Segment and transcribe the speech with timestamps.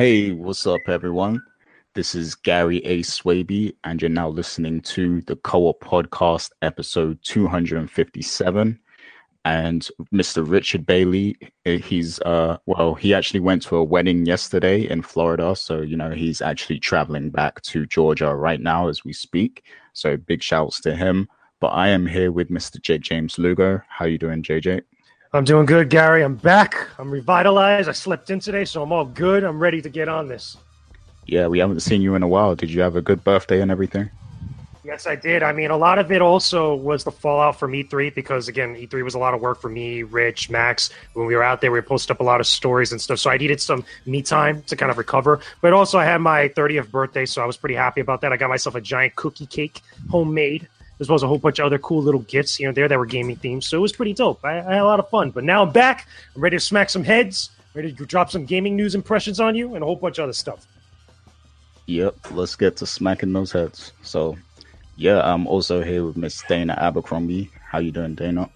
[0.00, 1.42] Hey, what's up, everyone?
[1.92, 3.02] This is Gary A.
[3.02, 8.80] Swaby, and you're now listening to the Co-op Podcast, episode 257.
[9.44, 10.50] And Mr.
[10.50, 11.36] Richard Bailey,
[11.66, 15.98] eh, he's uh, well, he actually went to a wedding yesterday in Florida, so you
[15.98, 19.64] know he's actually traveling back to Georgia right now as we speak.
[19.92, 21.28] So big shouts to him.
[21.60, 22.80] But I am here with Mr.
[22.80, 22.96] J.
[22.96, 23.82] James Lugo.
[23.86, 24.80] How you doing, JJ?
[25.32, 26.24] I'm doing good, Gary.
[26.24, 26.88] I'm back.
[26.98, 27.88] I'm revitalized.
[27.88, 29.44] I slept in today, so I'm all good.
[29.44, 30.56] I'm ready to get on this.
[31.24, 32.56] Yeah, we haven't seen you in a while.
[32.56, 34.10] Did you have a good birthday and everything?
[34.82, 35.44] Yes, I did.
[35.44, 39.04] I mean, a lot of it also was the fallout from E3 because, again, E3
[39.04, 40.90] was a lot of work for me, Rich, Max.
[41.12, 43.20] When we were out there, we posted up a lot of stories and stuff.
[43.20, 45.38] So I needed some me time to kind of recover.
[45.60, 48.32] But also, I had my 30th birthday, so I was pretty happy about that.
[48.32, 50.66] I got myself a giant cookie cake, homemade
[51.00, 52.98] as well as a whole bunch of other cool little gifts here and there that
[52.98, 53.64] were gaming themed.
[53.64, 54.44] So it was pretty dope.
[54.44, 55.30] I, I, had a lot of fun.
[55.30, 56.06] But now I'm back.
[56.36, 59.74] I'm ready to smack some heads, ready to drop some gaming news impressions on you,
[59.74, 60.66] and a whole bunch of other stuff.
[61.86, 63.92] Yep, let's get to smacking those heads.
[64.02, 64.36] So,
[64.96, 67.50] yeah, I'm also here with Miss Dana Abercrombie.
[67.64, 68.50] How you doing, Dana?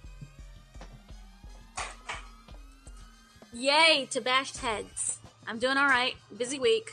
[3.53, 5.19] Yay to bashed heads.
[5.47, 6.15] I'm doing all right.
[6.37, 6.91] Busy week.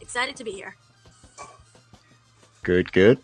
[0.00, 0.76] Excited to be here.
[2.62, 3.18] Good, good.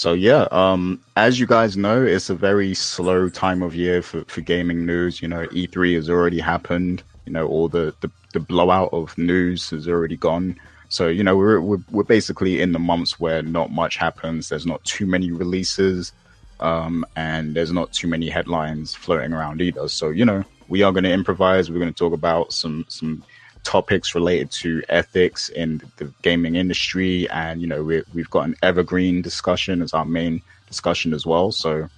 [0.00, 4.24] So yeah, um, as you guys know, it's a very slow time of year for,
[4.24, 5.20] for gaming news.
[5.20, 7.02] You know, E3 has already happened.
[7.26, 10.58] You know, all the, the, the blowout of news has already gone.
[10.88, 14.48] So you know, we're, we're we're basically in the months where not much happens.
[14.48, 16.14] There's not too many releases,
[16.60, 19.86] um, and there's not too many headlines floating around either.
[19.88, 21.70] So you know, we are going to improvise.
[21.70, 23.22] We're going to talk about some some
[23.70, 28.56] topics related to ethics in the gaming industry, and you know we we've got an
[28.64, 31.52] evergreen discussion as our main discussion as well.
[31.52, 31.88] So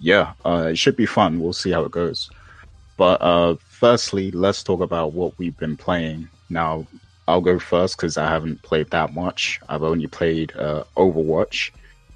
[0.00, 1.40] yeah, uh, it should be fun.
[1.40, 2.30] We'll see how it goes.
[2.96, 6.28] But uh, firstly, let's talk about what we've been playing.
[6.48, 6.86] Now,
[7.28, 9.60] I'll go first because I haven't played that much.
[9.68, 11.70] I've only played uh, Overwatch.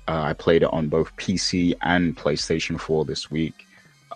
[0.08, 3.66] Uh, I played it on both PC and PlayStation 4 this week.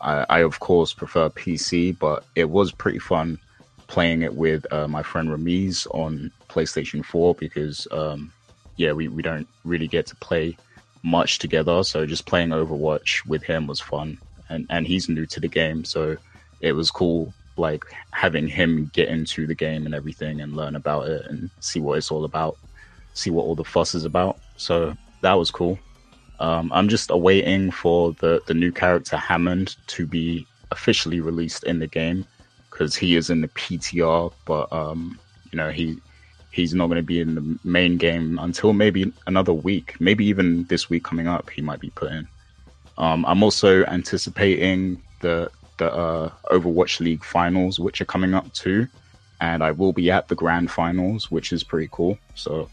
[0.01, 3.39] I, I, of course, prefer PC, but it was pretty fun
[3.87, 8.33] playing it with uh, my friend Ramiz on PlayStation 4 because, um,
[8.77, 10.57] yeah, we, we don't really get to play
[11.03, 11.83] much together.
[11.85, 14.19] So just playing Overwatch with him was fun.
[14.49, 15.85] And, and he's new to the game.
[15.85, 16.17] So
[16.61, 21.09] it was cool, like having him get into the game and everything and learn about
[21.09, 22.57] it and see what it's all about,
[23.15, 24.39] see what all the fuss is about.
[24.57, 25.79] So that was cool.
[26.39, 31.79] Um, I'm just awaiting for the, the new character Hammond to be officially released in
[31.79, 32.27] the game
[32.77, 35.19] because he is in the PTR, but um,
[35.51, 35.99] you know he
[36.51, 40.65] he's not going to be in the main game until maybe another week, maybe even
[40.65, 41.49] this week coming up.
[41.49, 42.29] He might be put in.
[42.99, 48.87] Um, I'm also anticipating the the uh, Overwatch League finals, which are coming up too,
[49.41, 52.19] and I will be at the grand finals, which is pretty cool.
[52.35, 52.69] So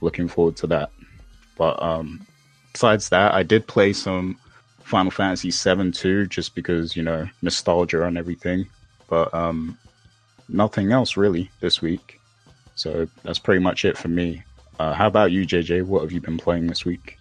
[0.00, 0.90] looking forward to that.
[1.56, 2.26] But um,
[2.72, 4.36] besides that, I did play some
[4.82, 8.66] Final Fantasy VII too, just because you know nostalgia and everything
[9.08, 9.78] but um,
[10.48, 12.20] nothing else really this week.
[12.74, 14.42] So that's pretty much it for me.
[14.78, 15.86] Uh, how about you, JJ?
[15.86, 17.18] What have you been playing this week?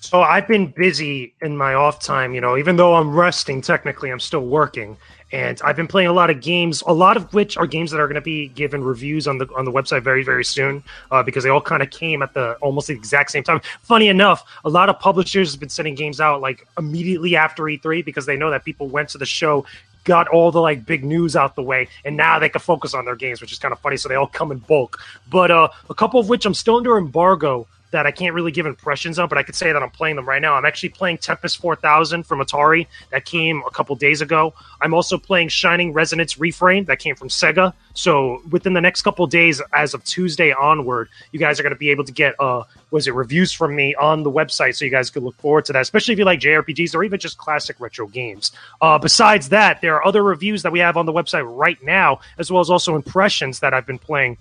[0.00, 2.34] So I've been busy in my off time.
[2.34, 4.96] You know, even though I'm resting, technically I'm still working,
[5.30, 6.82] and I've been playing a lot of games.
[6.88, 9.48] A lot of which are games that are going to be given reviews on the
[9.54, 12.54] on the website very very soon, uh, because they all kind of came at the
[12.54, 13.60] almost the exact same time.
[13.82, 18.04] Funny enough, a lot of publishers have been sending games out like immediately after E3
[18.04, 19.64] because they know that people went to the show
[20.04, 23.04] got all the like big news out the way, and now they can focus on
[23.04, 23.96] their games, which is kind of funny.
[23.96, 25.00] So they all come in bulk.
[25.30, 28.66] But uh, a couple of which I'm still under embargo that I can't really give
[28.66, 30.54] impressions of, but I could say that I'm playing them right now.
[30.54, 34.54] I'm actually playing Tempest 4000 from Atari that came a couple days ago.
[34.80, 37.72] I'm also playing Shining Resonance Refrain that came from Sega.
[37.94, 41.78] So within the next couple days, as of Tuesday onward, you guys are going to
[41.78, 44.90] be able to get uh was it reviews from me on the website, so you
[44.90, 47.80] guys could look forward to that, especially if you like JRPGs or even just classic
[47.80, 48.52] retro games.
[48.80, 52.20] Uh, besides that, there are other reviews that we have on the website right now,
[52.38, 54.36] as well as also impressions that I've been playing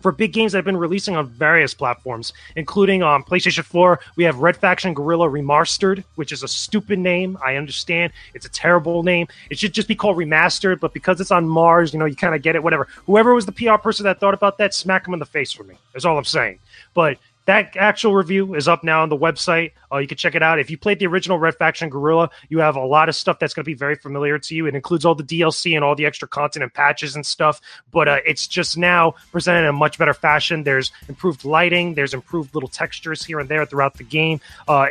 [0.00, 4.00] for big games that have been releasing on various platforms, including on um, PlayStation 4.
[4.16, 7.38] We have Red Faction Guerrilla Re-Mars-tered, which is a stupid name.
[7.44, 9.28] I understand it's a terrible name.
[9.50, 12.34] It should just be called Remastered, but because it's on Mars, you know, you kind
[12.34, 12.62] of get it.
[12.62, 12.88] Whatever.
[13.06, 15.64] Whoever was the PR person that thought about that, smack him in the face for
[15.64, 15.74] me.
[15.92, 16.58] That's all I'm saying.
[16.94, 17.18] But
[17.48, 19.72] that actual review is up now on the website.
[19.90, 20.58] Uh, you can check it out.
[20.58, 23.54] If you played the original Red Faction Guerrilla, you have a lot of stuff that's
[23.54, 24.66] going to be very familiar to you.
[24.66, 28.06] It includes all the DLC and all the extra content and patches and stuff, but
[28.06, 30.62] uh, it's just now presented in a much better fashion.
[30.62, 34.42] There's improved lighting, there's improved little textures here and there throughout the game.
[34.68, 34.88] Uh,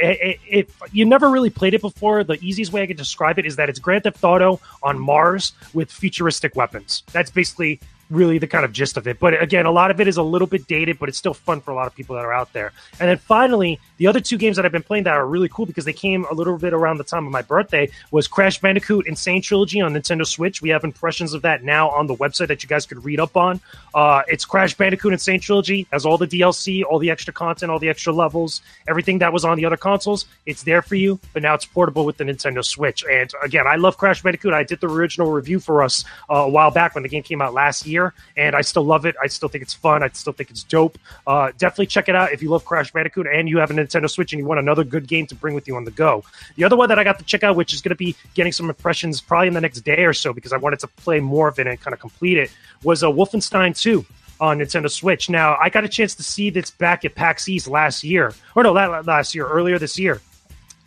[0.92, 2.24] you never really played it before.
[2.24, 5.54] The easiest way I can describe it is that it's Grand Theft Auto on Mars
[5.76, 7.04] with futuristic weapons.
[7.12, 9.20] That's basically really the kind of gist of it.
[9.20, 11.62] But again, a lot of it is a little bit dated, but it's still fun
[11.62, 12.72] for a lot of people that are out there.
[13.00, 15.66] And then finally, the other two games that I've been playing that are really cool
[15.66, 19.08] because they came a little bit around the time of my birthday was Crash Bandicoot
[19.08, 19.16] N.
[19.16, 20.62] Sane Trilogy on Nintendo Switch.
[20.62, 23.36] We have impressions of that now on the website that you guys could read up
[23.36, 23.60] on.
[23.94, 25.20] Uh, it's Crash Bandicoot N.
[25.20, 29.20] Sane Trilogy, has all the DLC, all the extra content, all the extra levels, everything
[29.20, 30.26] that was on the other consoles.
[30.46, 33.04] It's there for you, but now it's portable with the Nintendo Switch.
[33.10, 34.54] And again, I love Crash Bandicoot.
[34.54, 37.42] I did the original review for us uh, a while back when the game came
[37.42, 39.16] out last year and I still love it.
[39.22, 40.04] I still think it's fun.
[40.04, 40.98] I still think it's dope.
[41.26, 44.10] Uh, definitely check it out if you love Crash Bandicoot and you have a Nintendo
[44.10, 46.24] Switch and you want another good game to bring with you on the go.
[46.56, 48.52] The other one that I got to check out, which is going to be getting
[48.52, 51.48] some impressions probably in the next day or so because I wanted to play more
[51.48, 52.52] of it and kind of complete it,
[52.84, 54.06] was uh, Wolfenstein 2
[54.40, 55.30] on Nintendo Switch.
[55.30, 58.64] Now, I got a chance to see this back at PAX East last year, or
[58.64, 60.22] no, last year, earlier this year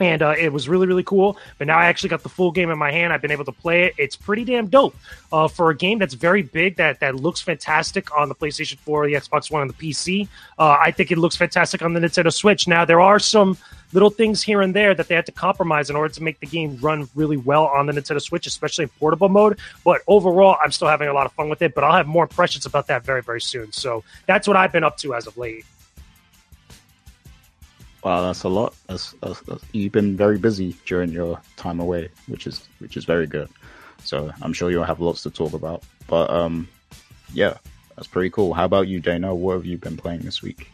[0.01, 1.37] and uh, it was really really cool.
[1.59, 3.13] But now I actually got the full game in my hand.
[3.13, 3.95] I've been able to play it.
[3.99, 4.97] It's pretty damn dope
[5.33, 9.07] uh, for a game that's very big that that looks fantastic on the PlayStation 4,
[9.07, 10.29] the Xbox One, and the PC.
[10.59, 12.67] Uh, I think it looks fantastic on the Nintendo Switch.
[12.67, 13.57] Now there are some
[13.93, 16.47] little things here and there that they had to compromise in order to make the
[16.47, 19.59] game run really well on the Nintendo Switch, especially in portable mode.
[19.85, 21.75] But overall, I'm still having a lot of fun with it.
[21.75, 23.73] But I'll have more impressions about that very very soon.
[23.73, 25.65] So that's what I've been up to as of late.
[28.03, 28.75] Wow, that's a lot.
[28.87, 33.05] That's, that's, that's, you've been very busy during your time away, which is which is
[33.05, 33.49] very good.
[34.05, 35.83] So I'm sure you'll have lots to talk about.
[36.07, 36.67] But um,
[37.35, 37.59] yeah,
[37.97, 38.55] that's pretty cool.
[38.55, 39.35] How about you, Dana?
[39.35, 40.71] What have you been playing this week?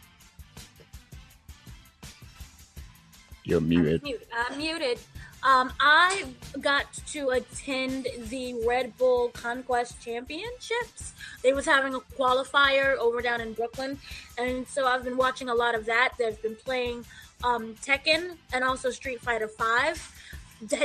[3.43, 4.03] You're muted.
[4.03, 4.29] I'm, mute.
[4.33, 4.99] I'm muted.
[5.47, 6.25] Um, I
[6.61, 11.15] got to attend the Red Bull Conquest Championships.
[11.45, 14.01] They was having a qualifier over down in Brooklyn,
[14.37, 16.15] and so I've been watching a lot of that.
[16.19, 17.05] They've been playing
[17.45, 20.13] um, Tekken and also Street Fighter Five.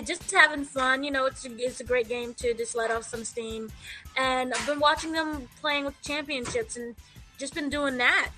[0.06, 1.25] Just having fun, you know.
[1.25, 3.72] It's a, it's a great game to just let off some steam,
[4.16, 6.96] and I've been watching them playing with championships and
[7.40, 8.30] just been doing that.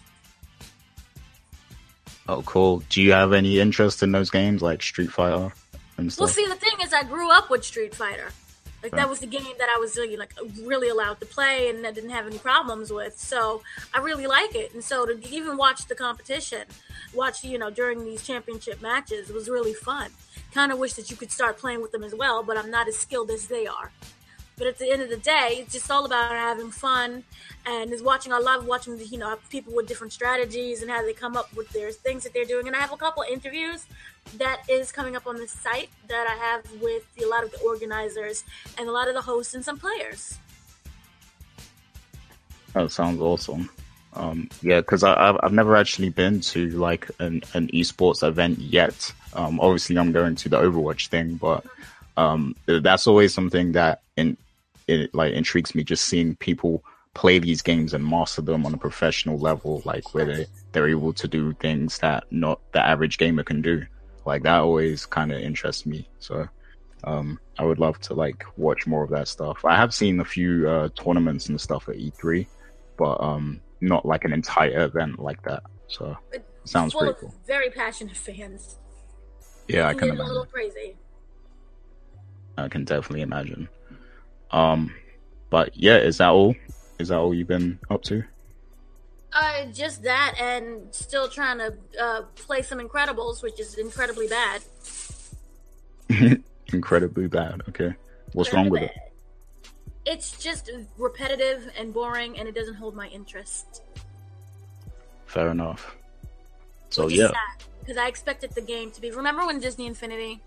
[2.30, 2.82] Oh, cool.
[2.88, 5.52] Do you have any interest in those games like Street Fighter?
[5.98, 6.22] And stuff.
[6.22, 8.30] Well, see, the thing is, I grew up with Street Fighter.
[8.84, 11.88] Like that was the game that I was really like really allowed to play and
[11.88, 13.18] I didn't have any problems with.
[13.18, 13.62] So
[13.94, 14.74] I really like it.
[14.74, 16.64] And so to even watch the competition,
[17.14, 20.12] watch you know during these championship matches was really fun.
[20.54, 22.90] Kind of wish that you could start playing with them as well, but I'm not
[22.90, 23.92] as skilled as they are.
[24.58, 27.24] But at the end of the day, it's just all about having fun
[27.66, 28.32] and is watching.
[28.32, 31.70] I love watching, you know, people with different strategies and how they come up with
[31.70, 32.68] their things that they're doing.
[32.68, 33.86] And I have a couple interviews
[34.38, 37.60] that is coming up on the site that I have with a lot of the
[37.62, 38.44] organizers
[38.78, 40.38] and a lot of the hosts and some players.
[42.74, 43.70] That sounds awesome.
[44.16, 49.12] Um, yeah, because I've never actually been to like an, an esports event yet.
[49.34, 51.66] Um, obviously, I'm going to the Overwatch thing, but
[52.16, 54.38] um, that's always something that in
[54.88, 55.84] it like intrigues me.
[55.84, 60.26] Just seeing people play these games and master them on a professional level, like where
[60.26, 63.86] they they're able to do things that not the average gamer can do.
[64.26, 66.08] Like that always kind of interests me.
[66.20, 66.48] So
[67.04, 69.64] um, I would love to like watch more of that stuff.
[69.66, 72.48] I have seen a few uh, tournaments and stuff at E3,
[72.98, 75.64] but um, not like an entire event like that.
[75.88, 77.34] So it sounds pretty cool.
[77.46, 78.78] Very passionate fans.
[79.68, 80.26] Yeah, I can imagine.
[80.26, 80.96] A little crazy.
[82.58, 83.68] I can definitely imagine.
[84.54, 84.94] Um,
[85.50, 86.56] but yeah, is that all?
[87.00, 88.24] Is that all you've been up to?
[89.34, 94.62] Uh, just that, and still trying to uh, play some Incredibles, which is incredibly bad.
[96.72, 97.64] incredibly bad.
[97.68, 97.94] Okay,
[98.34, 98.92] what's incredibly wrong with bad.
[98.92, 99.72] it?
[100.06, 103.82] It's just repetitive and boring, and it doesn't hold my interest.
[105.26, 105.96] Fair enough.
[106.92, 107.32] So yeah,
[107.80, 109.10] because I expected the game to be.
[109.10, 110.42] Remember when Disney Infinity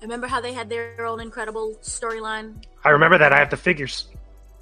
[0.00, 2.62] Remember how they had their own incredible storyline?
[2.84, 3.32] I remember that.
[3.32, 4.06] I have the figures.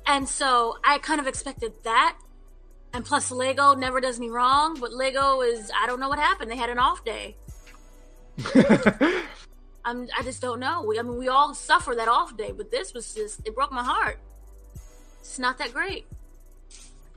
[0.06, 2.16] And so I kind of expected that.
[2.92, 6.50] And plus, Lego never does me wrong, but Lego is, I don't know what happened.
[6.50, 7.36] They had an off day.
[9.84, 10.82] I'm, I just don't know.
[10.82, 13.72] We, I mean, we all suffer that off day, but this was just, it broke
[13.72, 14.18] my heart.
[15.20, 16.06] It's not that great.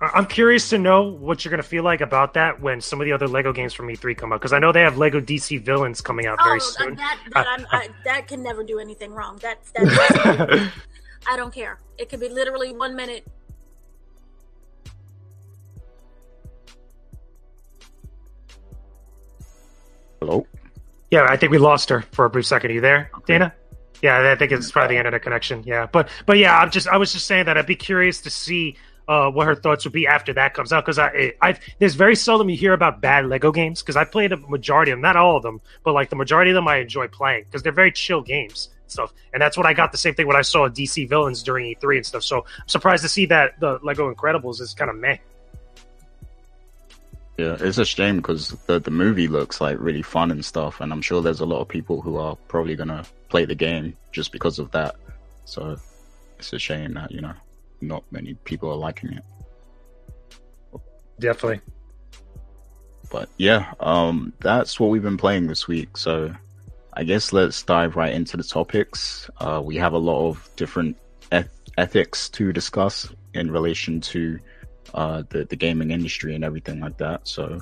[0.02, 3.06] I'm curious to know what you're going to feel like about that when some of
[3.06, 5.62] the other Lego games from E3 come out because I know they have Lego DC
[5.62, 6.96] Villains coming out very oh, soon.
[6.96, 9.38] That that, uh, I, that can never do anything wrong.
[9.42, 10.72] That's that.
[11.28, 11.80] I don't care.
[11.98, 13.28] It could be literally one minute.
[20.22, 20.48] Hello.
[21.12, 22.72] Yeah, I think we lost her for a brief second.
[22.72, 23.54] Are you there, Dana?
[24.02, 25.64] Yeah, I think it's probably the internet connection.
[25.66, 28.30] Yeah, but but yeah, I'm just I was just saying that I'd be curious to
[28.30, 28.78] see
[29.10, 32.16] uh, what her thoughts would be after that comes out because I I there's very
[32.16, 35.16] seldom you hear about bad Lego games because I played a majority of them, not
[35.16, 37.92] all of them, but like the majority of them I enjoy playing because they're very
[37.92, 40.70] chill games and stuff, and that's what I got the same thing when I saw
[40.70, 42.24] DC Villains during E3 and stuff.
[42.24, 45.18] So I'm surprised to see that the Lego Incredibles is kind of meh.
[47.40, 50.94] Yeah, it's a shame because the the movie looks like really fun and stuff, and
[50.94, 54.32] I'm sure there's a lot of people who are probably gonna play the game just
[54.32, 54.98] because of that.
[55.46, 55.78] So
[56.38, 57.34] it's a shame that you know
[57.82, 59.24] not many people are liking it.
[61.20, 61.62] Definitely.
[63.12, 65.98] But yeah, um, that's what we've been playing this week.
[65.98, 66.34] So
[66.94, 69.30] I guess let's dive right into the topics.
[69.40, 70.98] Uh, we have a lot of different
[71.32, 74.40] eth- ethics to discuss in relation to
[74.94, 77.28] uh, the the gaming industry and everything like that.
[77.28, 77.60] So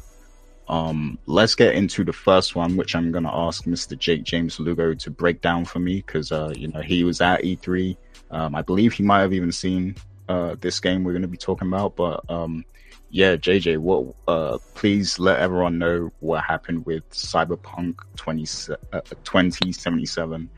[0.69, 3.97] um, let's get into the first one, which I'm gonna ask Mr.
[3.97, 7.43] Jake James Lugo to break down for me because uh, you know he was at
[7.43, 7.95] E3.
[8.31, 9.95] Um, I believe he might have even seen
[10.27, 11.95] uh, this game we're going to be talking about.
[11.95, 12.65] But um,
[13.09, 14.15] yeah, JJ, what?
[14.27, 20.49] Uh, please let everyone know what happened with Cyberpunk 20, uh, 2077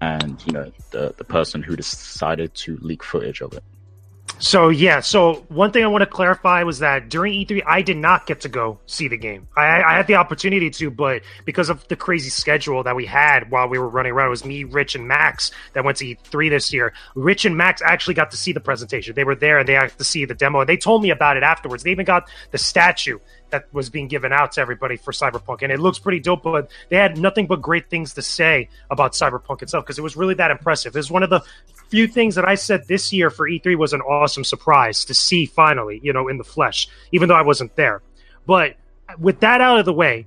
[0.00, 3.64] and you know the the person who decided to leak footage of it.
[4.40, 7.96] So yeah, so one thing I want to clarify was that during E3 I did
[7.96, 9.48] not get to go see the game.
[9.56, 13.50] I, I, had the opportunity to, but because of the crazy schedule that we had
[13.50, 16.50] while we were running around, it was me, Rich, and Max that went to E3
[16.50, 16.92] this year.
[17.16, 19.14] Rich and Max actually got to see the presentation.
[19.14, 21.36] They were there and they got to see the demo, and they told me about
[21.36, 21.82] it afterwards.
[21.82, 23.18] They even got the statue
[23.50, 26.42] that was being given out to everybody for Cyberpunk, and it looks pretty dope.
[26.42, 30.16] But they had nothing but great things to say about Cyberpunk itself because it was
[30.16, 30.94] really that impressive.
[30.94, 31.42] It was one of the
[31.88, 35.46] few things that I said this year for E3 was an awesome surprise to see
[35.46, 38.02] finally, you know, in the flesh, even though I wasn't there.
[38.46, 38.76] But
[39.18, 40.26] with that out of the way,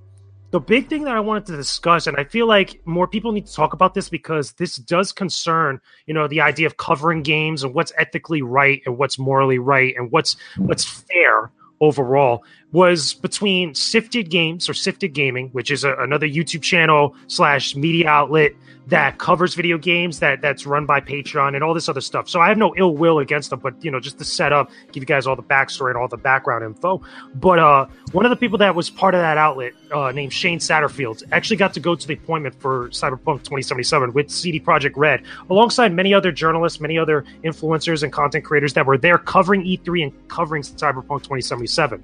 [0.51, 3.47] the big thing that I wanted to discuss, and I feel like more people need
[3.47, 7.63] to talk about this because this does concern, you know, the idea of covering games
[7.63, 13.75] and what's ethically right and what's morally right and what's what's fair overall was between
[13.75, 18.53] Sifted Games or Sifted Gaming, which is a, another YouTube channel slash media outlet
[18.87, 22.27] that covers video games that that's run by Patreon and all this other stuff.
[22.27, 24.69] So I have no ill will against them, but you know, just to set up,
[24.91, 27.01] give you guys all the backstory and all the background info.
[27.35, 30.59] But uh, one of the people that was part of that outlet, uh, named Shane
[30.59, 35.23] Satterfield, actually got to go to the appointment for Cyberpunk 2077 with CD Projekt Red,
[35.49, 40.03] alongside many other journalists, many other influencers and content creators that were there covering E3
[40.03, 42.03] and covering Cyberpunk 2077.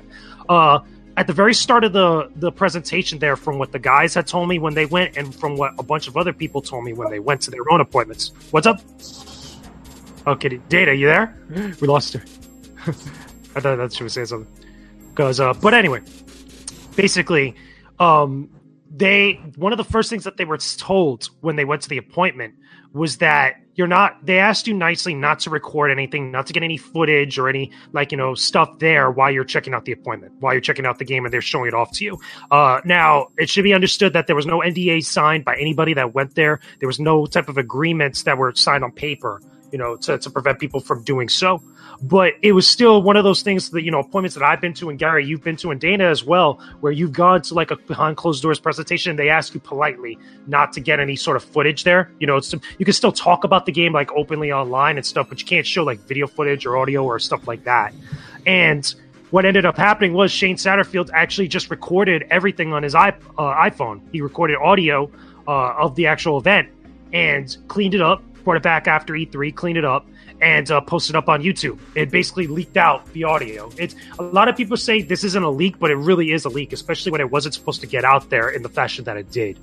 [0.50, 0.80] Uh,
[1.18, 4.48] at the very start of the the presentation there from what the guys had told
[4.48, 7.10] me when they went and from what a bunch of other people told me when
[7.10, 8.32] they went to their own appointments.
[8.52, 8.80] What's up?
[10.28, 11.36] Okay Dana you there?
[11.82, 12.24] We lost her.
[13.56, 14.54] I thought that she was saying something.
[15.10, 16.02] Because uh but anyway
[16.96, 17.56] basically
[18.00, 18.50] um
[18.96, 21.98] they one of the first things that they were told when they went to the
[21.98, 22.54] appointment
[22.94, 26.64] was that you're not they asked you nicely not to record anything not to get
[26.64, 30.34] any footage or any like you know stuff there while you're checking out the appointment
[30.40, 32.18] while you're checking out the game and they're showing it off to you.
[32.52, 36.14] Uh, now it should be understood that there was no nda signed by anybody that
[36.14, 36.60] went there.
[36.80, 39.42] There was no type of agreements that were signed on paper
[39.78, 41.62] you know, to, to prevent people from doing so.
[42.02, 44.74] But it was still one of those things that, you know, appointments that I've been
[44.76, 47.70] to and Gary, you've been to and Dana as well, where you've gone to like
[47.70, 49.12] a behind closed doors presentation.
[49.12, 50.18] And they ask you politely
[50.48, 52.12] not to get any sort of footage there.
[52.20, 55.30] You know, it's, you can still talk about the game like openly online and stuff,
[55.30, 57.94] but you can't show like video footage or audio or stuff like that.
[58.48, 58.84] And
[59.30, 63.54] what ended up happening was Shane Satterfield actually just recorded everything on his iP- uh,
[63.54, 64.02] iPhone.
[64.12, 65.12] He recorded audio
[65.48, 66.70] uh, of the actual event
[67.14, 70.08] and cleaned it up brought it back after E3, clean it up,
[70.42, 71.80] and uh, posted up on YouTube.
[71.96, 73.70] It basically leaked out the audio.
[73.78, 76.50] It's a lot of people say this isn't a leak, but it really is a
[76.50, 79.32] leak, especially when it wasn't supposed to get out there in the fashion that it
[79.32, 79.60] did.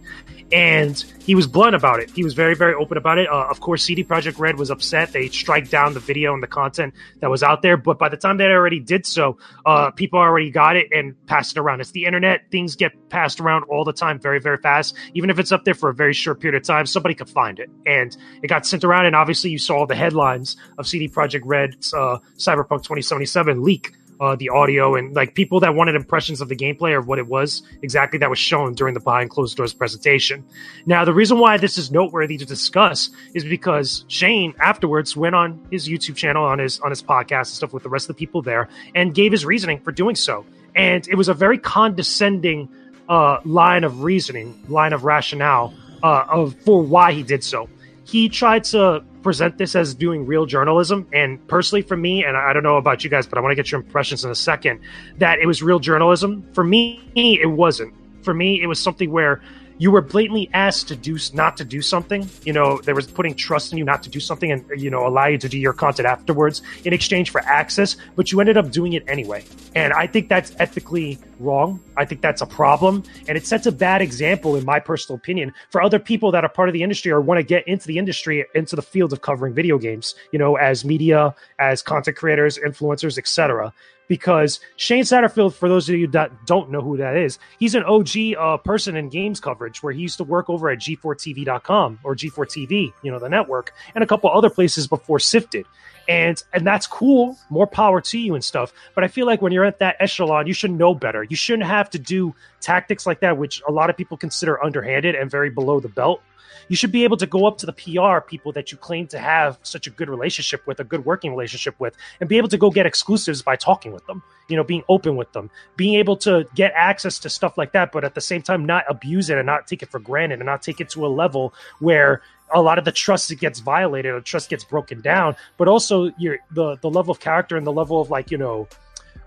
[0.52, 2.10] And he was blunt about it.
[2.10, 3.28] He was very, very open about it.
[3.28, 5.12] Uh, of course, CD Projekt Red was upset.
[5.12, 7.76] They strike down the video and the content that was out there.
[7.76, 11.56] But by the time they already did so, uh, people already got it and passed
[11.56, 11.80] it around.
[11.80, 12.50] It's the internet.
[12.50, 14.94] Things get passed around all the time, very, very fast.
[15.14, 17.58] Even if it's up there for a very short period of time, somebody could find
[17.58, 17.70] it.
[17.86, 19.06] And it got sent around.
[19.06, 24.36] And obviously, you saw the headlines of CD Projekt Red's uh, Cyberpunk 2077 leak uh,
[24.36, 27.62] the audio and like people that wanted impressions of the gameplay or what it was
[27.82, 30.44] exactly that was shown during the behind closed doors presentation.
[30.86, 35.66] Now, the reason why this is noteworthy to discuss is because Shane afterwards went on
[35.70, 38.18] his YouTube channel, on his on his podcast and stuff with the rest of the
[38.18, 40.44] people there, and gave his reasoning for doing so.
[40.76, 42.68] And it was a very condescending
[43.08, 47.68] uh, line of reasoning, line of rationale uh, of for why he did so.
[48.04, 51.08] He tried to present this as doing real journalism.
[51.12, 53.56] And personally, for me, and I don't know about you guys, but I want to
[53.56, 54.80] get your impressions in a second,
[55.18, 56.46] that it was real journalism.
[56.52, 57.94] For me, it wasn't.
[58.22, 59.42] For me, it was something where
[59.78, 62.28] you were blatantly asked to do not to do something.
[62.44, 65.06] You know, there was putting trust in you not to do something and you know
[65.06, 68.70] allow you to do your content afterwards in exchange for access, but you ended up
[68.70, 69.44] doing it anyway.
[69.74, 71.80] And I think that's ethically wrong.
[71.96, 75.52] I think that's a problem, and it sets a bad example, in my personal opinion,
[75.70, 77.98] for other people that are part of the industry or want to get into the
[77.98, 80.14] industry, into the field of covering video games.
[80.32, 83.72] You know, as media, as content creators, influencers, etc
[84.08, 87.84] because Shane Satterfield, for those of you that don't know who that is, he's an
[87.84, 88.08] OG
[88.38, 92.92] uh, person in games coverage where he used to work over at G4TV.com or G4TV,
[93.02, 95.66] you know, the network, and a couple other places before Sifted.
[96.08, 98.72] And and that's cool, more power to you and stuff.
[98.94, 101.24] But I feel like when you're at that echelon, you should know better.
[101.24, 105.14] You shouldn't have to do tactics like that, which a lot of people consider underhanded
[105.14, 106.20] and very below the belt
[106.68, 109.18] you should be able to go up to the PR people that you claim to
[109.18, 112.58] have such a good relationship with, a good working relationship with, and be able to
[112.58, 116.16] go get exclusives by talking with them, you know, being open with them, being able
[116.18, 119.38] to get access to stuff like that, but at the same time, not abuse it
[119.38, 122.22] and not take it for granted and not take it to a level where
[122.54, 126.10] a lot of the trust it gets violated or trust gets broken down, but also
[126.18, 128.68] your the the level of character and the level of like, you know,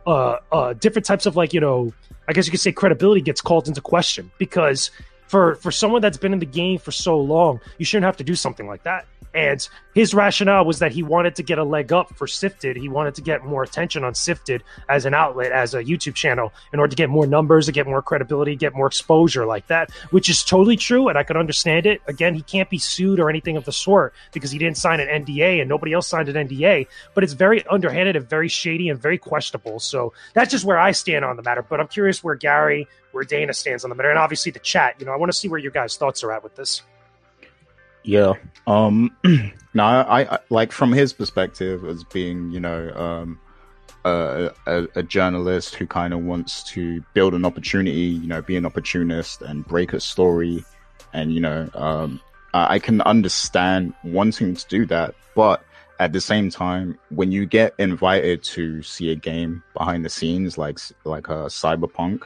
[0.05, 1.93] uh, uh, different types of like, you know,
[2.27, 4.89] I guess you could say credibility gets called into question because
[5.27, 8.24] for for someone that's been in the game for so long, you shouldn't have to
[8.24, 9.05] do something like that.
[9.38, 12.75] And his rationale was that he wanted to get a leg up for Sifted.
[12.75, 16.51] He wanted to get more attention on Sifted as an outlet, as a YouTube channel,
[16.74, 19.91] in order to get more numbers, to get more credibility, get more exposure like that,
[20.10, 21.07] which is totally true.
[21.07, 22.01] And I could understand it.
[22.07, 25.07] Again, he can't be sued or anything of the sort because he didn't sign an
[25.24, 26.88] NDA and nobody else signed an NDA.
[27.13, 29.79] But it's very underhanded and very shady and very questionable.
[29.79, 31.62] So that's just where I stand on the matter.
[31.62, 34.95] But I'm curious where Gary, where Dana stands on the matter, and obviously the chat.
[35.00, 36.81] You know, I want to see where your guys' thoughts are at with this.
[38.03, 38.33] Yeah.
[38.65, 39.15] Um.
[39.74, 43.39] now, I, I, like from his perspective as being, you know, um,
[44.06, 48.56] a, a, a journalist who kind of wants to build an opportunity, you know, be
[48.56, 50.63] an opportunist and break a story,
[51.12, 52.21] and you know, um,
[52.53, 55.63] I, I can understand wanting to do that, but
[55.99, 60.58] at the same time, when you get invited to see a game behind the scenes,
[60.58, 62.23] like like a cyberpunk,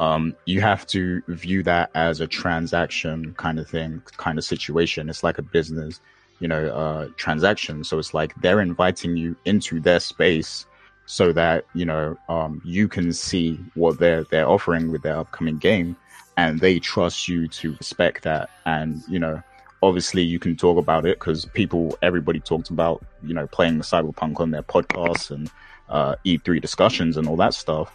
[0.00, 5.10] um, you have to view that as a transaction kind of thing, kind of situation.
[5.10, 6.00] It's like a business,
[6.40, 7.84] you know, uh, transaction.
[7.84, 10.64] So it's like they're inviting you into their space
[11.04, 15.58] so that you know um, you can see what they're they're offering with their upcoming
[15.58, 15.94] game,
[16.38, 18.48] and they trust you to respect that.
[18.64, 19.42] And you know,
[19.82, 24.40] obviously, you can talk about it because people, everybody talked about you know playing cyberpunk
[24.40, 25.50] on their podcasts and
[25.90, 27.92] uh, E3 discussions and all that stuff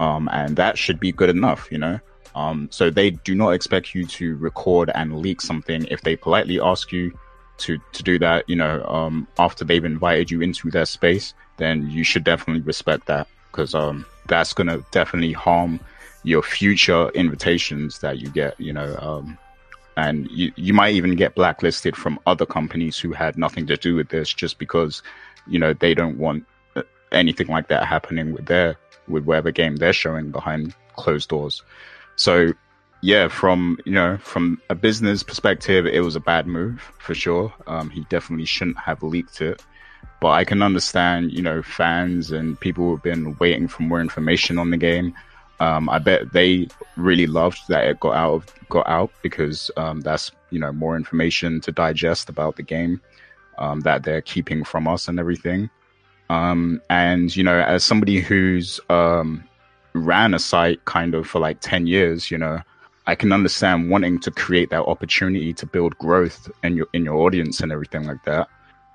[0.00, 2.00] um, and that should be good enough, you know.
[2.34, 6.60] Um, so they do not expect you to record and leak something if they politely
[6.60, 7.18] ask you
[7.58, 8.48] to to do that.
[8.48, 13.06] You know, um, after they've invited you into their space, then you should definitely respect
[13.06, 15.80] that because um, that's gonna definitely harm
[16.24, 18.60] your future invitations that you get.
[18.60, 19.38] You know, um,
[19.96, 23.94] and you you might even get blacklisted from other companies who had nothing to do
[23.94, 25.02] with this just because
[25.46, 26.82] you know they don't want uh,
[27.12, 28.76] anything like that happening with their
[29.08, 31.62] with whatever game they're showing behind closed doors.
[32.16, 32.52] So
[33.02, 37.52] yeah, from you know, from a business perspective, it was a bad move for sure.
[37.66, 39.62] Um, he definitely shouldn't have leaked it.
[40.20, 44.58] But I can understand, you know, fans and people who've been waiting for more information
[44.58, 45.14] on the game.
[45.60, 50.00] Um, I bet they really loved that it got out of, got out because um,
[50.00, 53.00] that's you know more information to digest about the game
[53.58, 55.70] um, that they're keeping from us and everything.
[56.28, 59.44] Um, and you know, as somebody who's um,
[59.92, 62.60] ran a site kind of for like ten years, you know,
[63.06, 67.16] I can understand wanting to create that opportunity to build growth in your in your
[67.16, 68.48] audience and everything like that.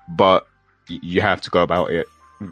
[0.08, 0.46] But
[0.88, 2.06] you have to go about it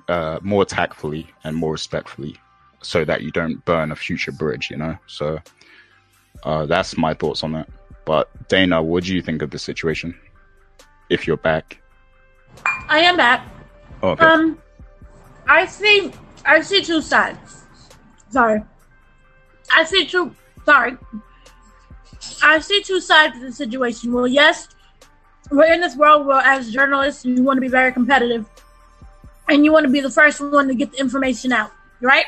[0.09, 2.37] uh, more tactfully and more respectfully,
[2.81, 4.71] so that you don't burn a future bridge.
[4.71, 5.39] You know, so
[6.45, 7.69] uh, that's my thoughts on that.
[8.07, 10.19] But Dana, what do you think of the situation?
[11.11, 11.83] If you're back,
[12.89, 13.47] I am back.
[14.03, 14.25] Oh, okay.
[14.25, 14.59] Um,
[15.51, 16.13] I see
[16.47, 17.65] I see two sides.
[18.29, 18.63] Sorry.
[19.75, 20.33] I see two
[20.65, 20.97] sorry.
[22.41, 24.13] I see two sides of the situation.
[24.13, 24.69] Well, yes,
[25.51, 28.47] we're in this world where as journalists you want to be very competitive
[29.49, 31.73] and you want to be the first one to get the information out.
[32.01, 32.27] right?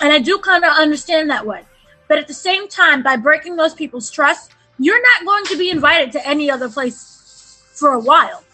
[0.00, 1.64] And I do kind of understand that way.
[2.08, 5.70] But at the same time, by breaking those people's trust, you're not going to be
[5.70, 8.44] invited to any other place for a while.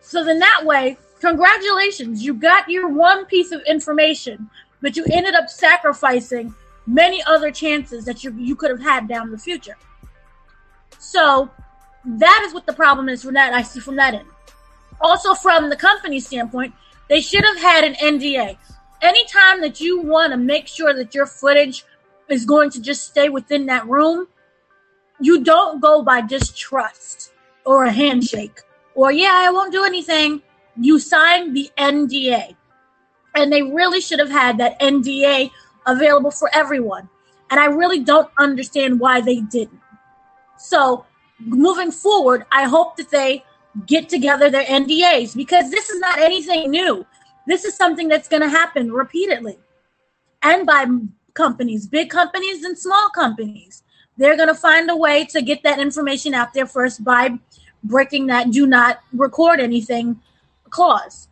[0.00, 4.50] So then that way, congratulations, you got your one piece of information,
[4.80, 6.54] but you ended up sacrificing
[6.86, 9.76] many other chances that you, you could have had down the future.
[10.98, 11.50] So
[12.04, 14.28] that is what the problem is from that I see from that end.
[15.00, 16.72] Also, from the company standpoint,
[17.08, 18.56] they should have had an NDA.
[19.02, 21.84] Anytime that you want to make sure that your footage
[22.28, 24.26] is going to just stay within that room,
[25.20, 27.32] you don't go by just trust
[27.64, 28.60] or a handshake
[28.96, 30.40] or, yeah, I won't do anything.
[30.78, 32.54] You signed the NDA.
[33.34, 35.50] And they really should have had that NDA
[35.86, 37.08] available for everyone.
[37.50, 39.80] And I really don't understand why they didn't.
[40.58, 41.04] So,
[41.38, 43.44] moving forward, I hope that they
[43.86, 47.06] get together their NDAs because this is not anything new.
[47.46, 49.58] This is something that's going to happen repeatedly
[50.42, 50.86] and by
[51.34, 53.82] companies, big companies and small companies.
[54.16, 57.38] They're going to find a way to get that information out there first by
[57.84, 60.20] breaking that do not record anything
[60.70, 61.28] clause.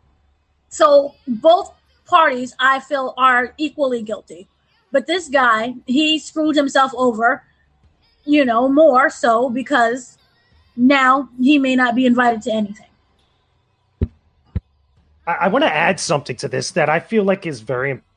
[0.69, 1.73] So both
[2.05, 4.47] parties, I feel, are equally guilty.
[4.91, 7.43] But this guy, he screwed himself over,
[8.25, 10.17] you know, more so because
[10.75, 12.87] now he may not be invited to anything.
[15.27, 18.14] I, I want to add something to this that I feel like is very important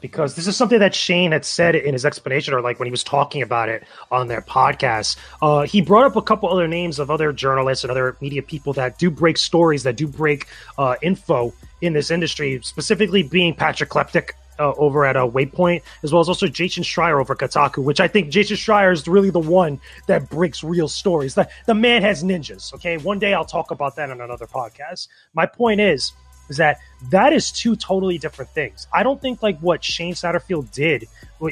[0.00, 2.90] because this is something that Shane had said in his explanation or like when he
[2.90, 5.16] was talking about it on their podcast.
[5.42, 8.72] Uh, he brought up a couple other names of other journalists and other media people
[8.74, 10.46] that do break stories, that do break
[10.78, 16.12] uh, info in this industry, specifically being Patrick Klepek uh, over at uh, Waypoint, as
[16.12, 19.40] well as also Jason Schreier over Kotaku, which I think Jason Schreier is really the
[19.40, 21.34] one that breaks real stories.
[21.34, 22.96] The, the man has ninjas, okay?
[22.96, 25.08] One day I'll talk about that on another podcast.
[25.34, 26.12] My point is,
[26.48, 26.78] is that
[27.10, 28.86] that is two totally different things.
[28.92, 31.06] I don't think like what Shane Satterfield did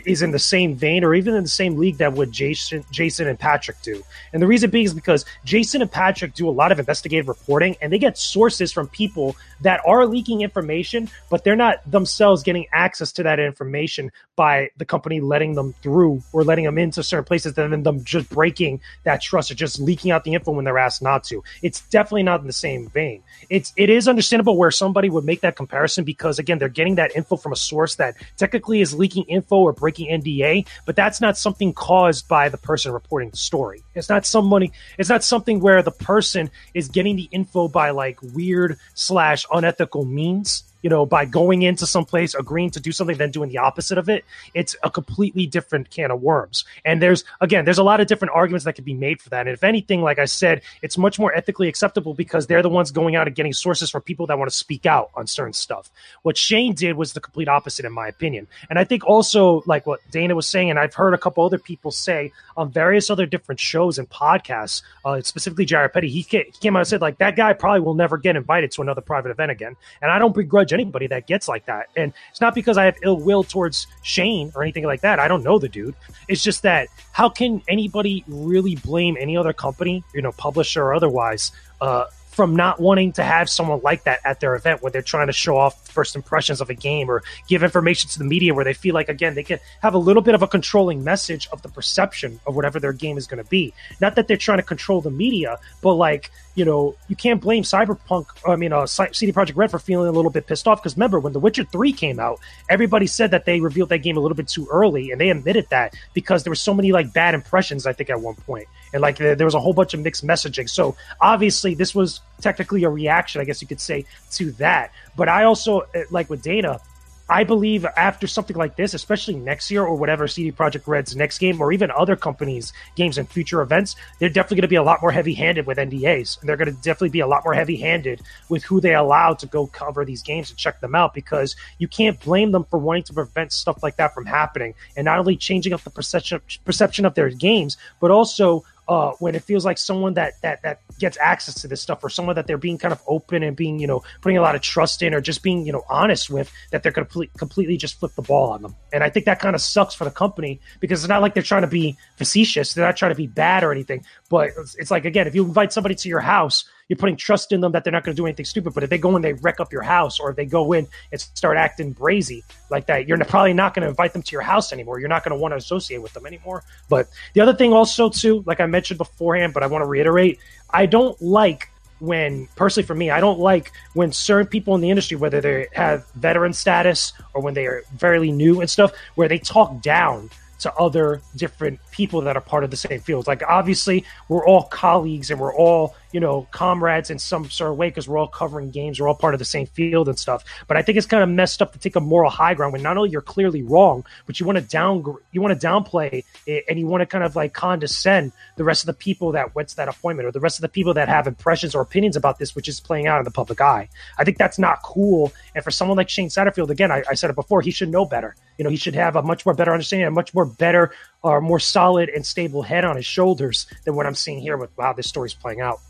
[0.06, 3.28] is in the same vein or even in the same league that what Jason, Jason
[3.28, 4.02] and Patrick do.
[4.32, 7.76] And the reason being is because Jason and Patrick do a lot of investigative reporting
[7.80, 12.66] and they get sources from people that are leaking information, but they're not themselves getting
[12.72, 17.24] access to that information by the company letting them through or letting them into certain
[17.24, 20.64] places and then them just breaking that trust or just leaking out the info when
[20.64, 21.42] they're asked not to.
[21.62, 23.22] It's definitely not in the same vein.
[23.50, 27.14] It's it is understandable where somebody would make that comparison because again they're getting that
[27.14, 31.36] info from a source that technically is leaking info or breaking NDA, but that's not
[31.36, 33.82] something caused by the person reporting the story.
[33.94, 34.72] It's not somebody.
[34.98, 40.04] It's not something where the person is getting the info by like weird slash unethical
[40.04, 43.58] means you know, by going into some place, agreeing to do something, then doing the
[43.58, 46.64] opposite of it, it's a completely different can of worms.
[46.84, 49.46] And there's, again, there's a lot of different arguments that could be made for that.
[49.46, 52.90] And if anything, like I said, it's much more ethically acceptable because they're the ones
[52.90, 55.90] going out and getting sources from people that want to speak out on certain stuff.
[56.22, 58.48] What Shane did was the complete opposite, in my opinion.
[58.68, 61.58] And I think also, like what Dana was saying, and I've heard a couple other
[61.58, 66.76] people say on various other different shows and podcasts, uh, specifically Jared Petty, he came
[66.76, 69.50] out and said, like, that guy probably will never get invited to another private event
[69.50, 69.76] again.
[70.00, 71.88] And I don't begrudge anybody that gets like that.
[71.96, 75.18] And it's not because I have ill will towards Shane or anything like that.
[75.18, 75.94] I don't know the dude.
[76.28, 80.94] It's just that how can anybody really blame any other company, you know, publisher or
[80.94, 85.02] otherwise, uh, from not wanting to have someone like that at their event when they're
[85.02, 88.54] trying to show off first impressions of a game or give information to the media
[88.54, 91.46] where they feel like again they can have a little bit of a controlling message
[91.52, 94.58] of the perception of whatever their game is going to be not that they're trying
[94.58, 98.86] to control the media but like you know you can't blame cyberpunk i mean uh,
[98.86, 101.64] cd projekt red for feeling a little bit pissed off because remember when the witcher
[101.64, 102.38] 3 came out
[102.68, 105.66] everybody said that they revealed that game a little bit too early and they admitted
[105.70, 109.00] that because there were so many like bad impressions i think at one point and
[109.00, 110.68] like there was a whole bunch of mixed messaging.
[110.68, 114.92] So obviously, this was technically a reaction, I guess you could say, to that.
[115.16, 116.80] But I also uh, like with Dana.
[117.28, 121.38] I believe after something like this, especially next year or whatever CD Projekt Red's next
[121.38, 124.82] game, or even other companies' games and future events, they're definitely going to be a
[124.82, 128.20] lot more heavy-handed with NDAs, and they're going to definitely be a lot more heavy-handed
[128.48, 131.14] with who they allow to go cover these games and check them out.
[131.14, 135.04] Because you can't blame them for wanting to prevent stuff like that from happening, and
[135.04, 139.42] not only changing up the perception perception of their games, but also uh, when it
[139.44, 142.58] feels like someone that that that gets access to this stuff or someone that they're
[142.58, 145.20] being kind of open and being you know putting a lot of trust in or
[145.20, 147.04] just being you know honest with that they're to
[147.38, 148.74] completely just flip the ball on them.
[148.92, 151.42] And i think that kind of sucks for the company because it's not like they're
[151.42, 152.74] trying to be facetious.
[152.74, 154.04] They're not trying to be bad or anything.
[154.28, 157.52] But it's, it's like again if you invite somebody to your house you're putting trust
[157.52, 158.74] in them that they're not going to do anything stupid.
[158.74, 160.86] But if they go in, they wreck up your house, or if they go in
[161.10, 164.42] and start acting brazy like that, you're probably not going to invite them to your
[164.42, 165.00] house anymore.
[165.00, 166.64] You're not going to want to associate with them anymore.
[166.90, 170.38] But the other thing, also, too, like I mentioned beforehand, but I want to reiterate,
[170.68, 174.90] I don't like when personally for me, I don't like when certain people in the
[174.90, 179.28] industry, whether they have veteran status or when they are fairly new and stuff, where
[179.28, 180.28] they talk down
[180.58, 183.26] to other different people that are part of the same field.
[183.28, 187.76] Like obviously, we're all colleagues and we're all you know comrades in some sort of
[187.76, 190.44] way because we're all covering games, we're all part of the same field and stuff.
[190.66, 192.82] But I think it's kind of messed up to take a moral high ground when
[192.82, 196.64] not only you're clearly wrong, but you want to down you want to downplay it
[196.68, 199.68] and you want to kind of like condescend the rest of the people that went
[199.68, 202.38] to that appointment or the rest of the people that have impressions or opinions about
[202.38, 203.88] this, which is playing out in the public eye.
[204.18, 205.32] I think that's not cool.
[205.54, 208.04] And for someone like Shane Satterfield, again, I, I said it before, he should know
[208.04, 208.34] better.
[208.58, 211.40] You know, he should have a much more better understanding, a much more better or
[211.40, 214.92] more solid and stable head on his shoulders than what I'm seeing here with wow,
[214.92, 215.80] this story's playing out.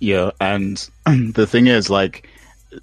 [0.00, 2.26] Yeah, and the thing is, like,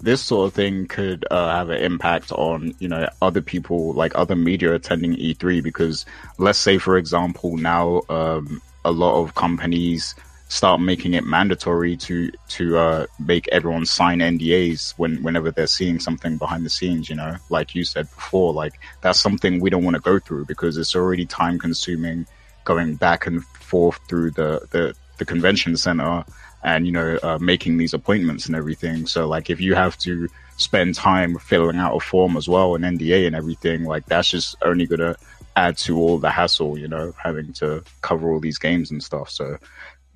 [0.00, 4.12] this sort of thing could uh, have an impact on you know other people, like
[4.14, 6.06] other media attending E3, because
[6.38, 10.14] let's say, for example, now um, a lot of companies
[10.48, 16.00] start making it mandatory to to uh, make everyone sign NDAs when whenever they're seeing
[16.00, 17.08] something behind the scenes.
[17.08, 20.46] You know, like you said before, like that's something we don't want to go through
[20.46, 22.26] because it's already time consuming
[22.64, 26.24] going back and forth through the the, the convention center
[26.62, 29.06] and you know uh, making these appointments and everything.
[29.06, 32.82] So like if you have to spend time filling out a form as well, an
[32.82, 35.14] NDA and everything, like that's just only gonna
[35.56, 39.28] add to all the hassle, you know, having to cover all these games and stuff.
[39.28, 39.58] So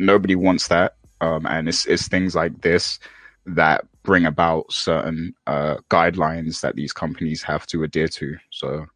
[0.05, 0.97] nobody wants that.
[1.21, 2.99] Um, and it's, it's things like this
[3.47, 8.37] that bring about certain uh, guidelines that these companies have to adhere to.
[8.51, 8.87] So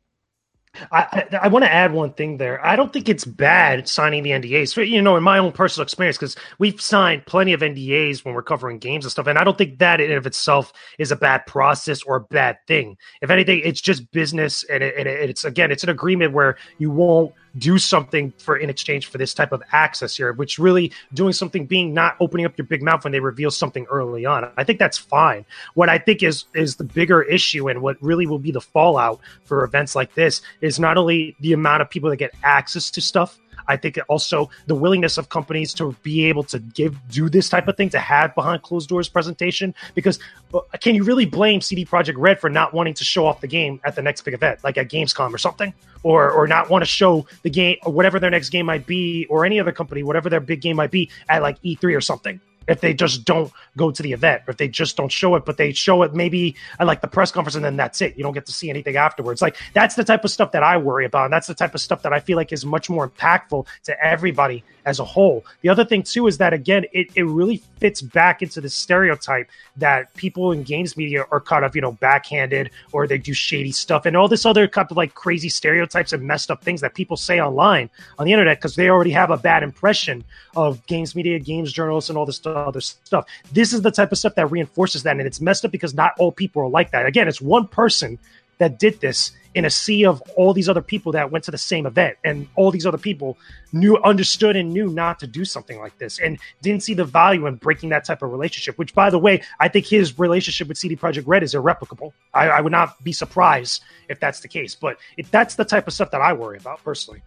[0.93, 2.65] I, I, I want to add one thing there.
[2.65, 4.89] I don't think it's bad signing the NDAs.
[4.89, 8.43] You know, in my own personal experience, because we've signed plenty of NDAs when we're
[8.43, 11.47] covering games and stuff, and I don't think that in of itself is a bad
[11.47, 12.97] process or a bad thing.
[13.23, 16.91] If anything, it's just business, and, it, and it's again, it's an agreement where you
[16.91, 21.33] won't do something for in exchange for this type of access here, which really doing
[21.33, 24.51] something being not opening up your big mouth when they reveal something early on.
[24.57, 25.45] I think that's fine.
[25.75, 29.21] What I think is is the bigger issue and what really will be the fallout
[29.45, 33.01] for events like this is not only the amount of people that get access to
[33.01, 33.39] stuff,
[33.69, 37.69] I think also the willingness of companies to be able to give do this type
[37.69, 39.75] of thing to have behind closed doors presentation.
[39.95, 40.19] Because
[40.55, 43.49] uh, can you really blame CD Projekt Red for not wanting to show off the
[43.49, 46.83] game at the next big event, like at Gamescom or something, or or not want
[46.83, 50.03] to show the game or whatever their next game might be, or any other company,
[50.03, 52.41] whatever their big game might be at like E3 or something?
[52.69, 55.45] If they just don't go to the event, or if they just don't show it,
[55.45, 58.17] but they show it maybe at like the press conference and then that's it.
[58.17, 59.43] You don't get to see anything afterwards.
[59.43, 61.25] Like that's the type of stuff that I worry about.
[61.25, 64.05] And that's the type of stuff that I feel like is much more impactful to
[64.05, 65.45] everybody as a whole.
[65.61, 69.49] The other thing too is that again, it, it really fits back into the stereotype
[69.77, 73.73] that people in games media are kind of, you know, backhanded or they do shady
[73.73, 76.95] stuff and all this other kind of like crazy stereotypes and messed up things that
[76.95, 81.15] people say online on the internet because they already have a bad impression of games
[81.15, 83.27] media, games journalists, and all this other stuff.
[83.53, 85.17] This is the type of stuff that reinforces that.
[85.17, 87.07] And it's messed up because not all people are like that.
[87.07, 88.19] Again, it's one person
[88.59, 91.59] that did this in a sea of all these other people that went to the
[91.59, 92.19] same event.
[92.23, 93.39] And all these other people
[93.73, 97.47] knew understood and knew not to do something like this and didn't see the value
[97.47, 100.79] in breaking that type of relationship which by the way i think his relationship with
[100.79, 102.13] cd projekt red is irreplicable.
[102.33, 104.99] I, I, would not be surprised if that's the case but
[105.31, 107.23] that's the type of stuff that i worry about personally.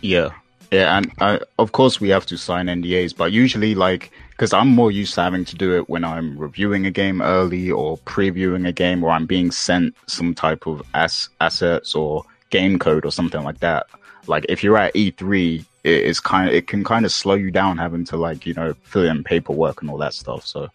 [0.00, 0.30] Yeah.
[0.70, 4.68] Yeah, and uh, of course we have to sign NDAs, but usually, like, because I'm
[4.68, 8.66] more used to having to do it when I'm reviewing a game early or previewing
[8.66, 13.12] a game, or I'm being sent some type of ass- assets or game code or
[13.12, 13.86] something like that.
[14.26, 17.52] Like, if you're at E3, it is kind of it can kind of slow you
[17.52, 20.44] down having to like you know fill in paperwork and all that stuff.
[20.44, 20.68] So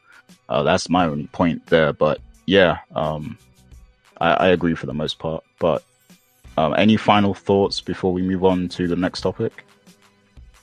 [0.48, 1.92] uh, that's my own point there.
[1.92, 3.38] But yeah, um,
[4.22, 5.44] I, I agree for the most part.
[5.60, 5.84] But
[6.58, 9.66] um, any final thoughts before we move on to the next topic?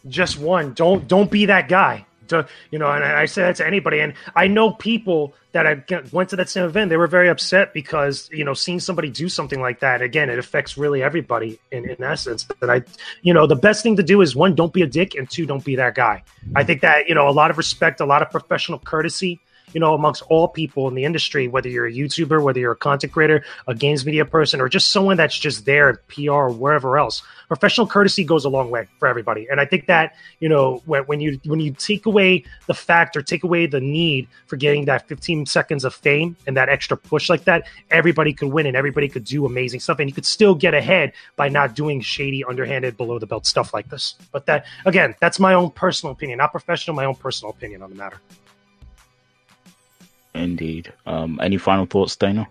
[0.09, 0.73] just one.
[0.75, 2.07] Don't don't be that guy.
[2.29, 4.01] To, you know, and I say that to anybody.
[4.01, 6.91] And I know people that I went to that same event.
[6.91, 10.39] They were very upset because you know seeing somebody do something like that again, it
[10.39, 12.47] affects really everybody in in essence.
[12.61, 12.83] And I,
[13.23, 15.47] you know, the best thing to do is one, don't be a dick, and two,
[15.47, 16.23] don't be that guy.
[16.55, 19.41] I think that you know a lot of respect, a lot of professional courtesy
[19.77, 22.77] you know, amongst all people in the industry, whether you're a YouTuber, whether you're a
[22.77, 26.97] content creator, a games media person, or just someone that's just there PR or wherever
[26.97, 27.23] else.
[27.49, 29.47] Professional courtesy goes a long way for everybody.
[29.51, 33.19] And I think that, you know, when, when you when you take away the fact
[33.19, 36.97] or take away the need for getting that 15 seconds of fame and that extra
[36.97, 39.99] push like that, everybody could win and everybody could do amazing stuff.
[39.99, 43.75] And you could still get ahead by not doing shady, underhanded, below the belt stuff
[43.75, 44.15] like this.
[44.33, 47.91] But that again, that's my own personal opinion, not professional, my own personal opinion on
[47.91, 48.23] the matter.
[50.37, 50.93] Indeed.
[51.07, 52.47] Um, any final thoughts, Dana?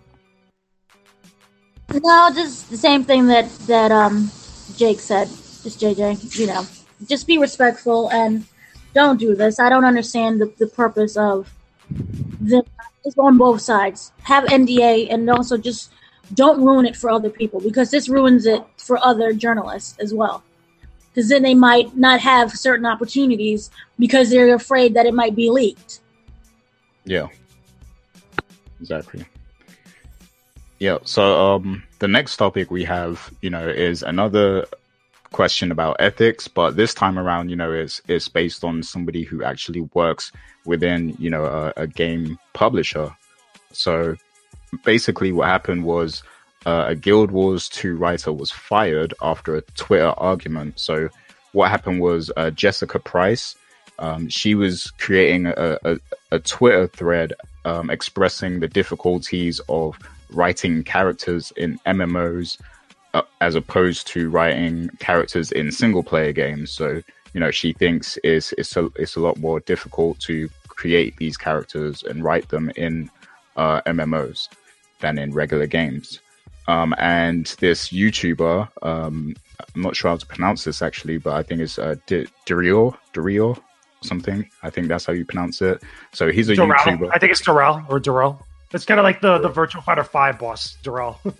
[1.92, 4.30] No, just the same thing that that um
[4.76, 5.28] Jake said.
[5.62, 6.66] Just JJ, you know,
[7.06, 8.44] just be respectful and
[8.94, 9.58] don't do this.
[9.58, 11.52] I don't understand the, the purpose of
[12.40, 12.64] the
[13.04, 14.12] it's on both sides.
[14.22, 15.92] Have NDA and also just
[16.34, 20.42] don't ruin it for other people because this ruins it for other journalists as well.
[21.08, 25.50] Because then they might not have certain opportunities because they're afraid that it might be
[25.50, 26.00] leaked.
[27.04, 27.28] Yeah.
[28.80, 29.24] Exactly.
[30.78, 30.98] Yeah.
[31.04, 34.66] So um the next topic we have, you know, is another
[35.32, 39.42] question about ethics, but this time around, you know, is is based on somebody who
[39.42, 40.32] actually works
[40.64, 43.14] within, you know, a, a game publisher.
[43.72, 44.16] So
[44.84, 46.22] basically, what happened was
[46.66, 50.78] uh, a Guild Wars 2 writer was fired after a Twitter argument.
[50.80, 51.08] So
[51.52, 53.54] what happened was uh, Jessica Price,
[53.98, 55.98] um, she was creating a, a,
[56.32, 57.32] a Twitter thread
[57.66, 59.98] um, expressing the difficulties of
[60.30, 62.58] writing characters in MMOs
[63.12, 66.70] uh, as opposed to writing characters in single player games.
[66.70, 67.02] So
[67.34, 71.36] you know she thinks it's it's a it's a lot more difficult to create these
[71.36, 73.10] characters and write them in
[73.56, 74.48] uh, MMOs
[75.00, 76.20] than in regular games.
[76.68, 79.34] Um, and this YouTuber, um,
[79.74, 82.98] I'm not sure how to pronounce this actually, but I think it's uh, D- Dario,
[83.12, 83.56] Dario,
[84.06, 84.48] something.
[84.62, 85.82] I think that's how you pronounce it.
[86.12, 86.72] So he's a Darrell.
[86.74, 87.10] YouTuber.
[87.12, 88.46] I think it's Darrell or Durrell.
[88.72, 91.18] It's kind of like the the Virtua Fighter Five boss, Dural.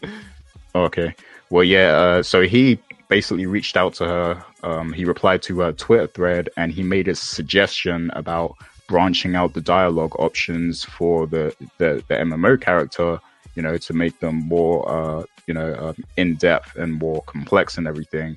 [0.77, 1.15] Okay.
[1.49, 1.97] Well, yeah.
[1.97, 4.45] Uh, so he basically reached out to her.
[4.63, 9.55] Um, he replied to her Twitter thread, and he made a suggestion about branching out
[9.55, 13.21] the dialogue options for the the, the MMO character.
[13.55, 17.79] You know, to make them more, uh, you know, um, in depth and more complex
[17.79, 18.37] and everything.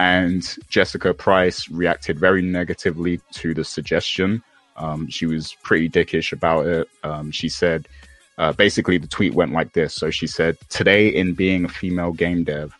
[0.00, 4.42] And Jessica Price reacted very negatively to the suggestion.
[4.78, 6.88] Um, she was pretty dickish about it.
[7.04, 7.86] Um, she said,
[8.38, 9.92] uh, basically, the tweet went like this.
[9.92, 12.74] So she said, Today, in being a female game dev,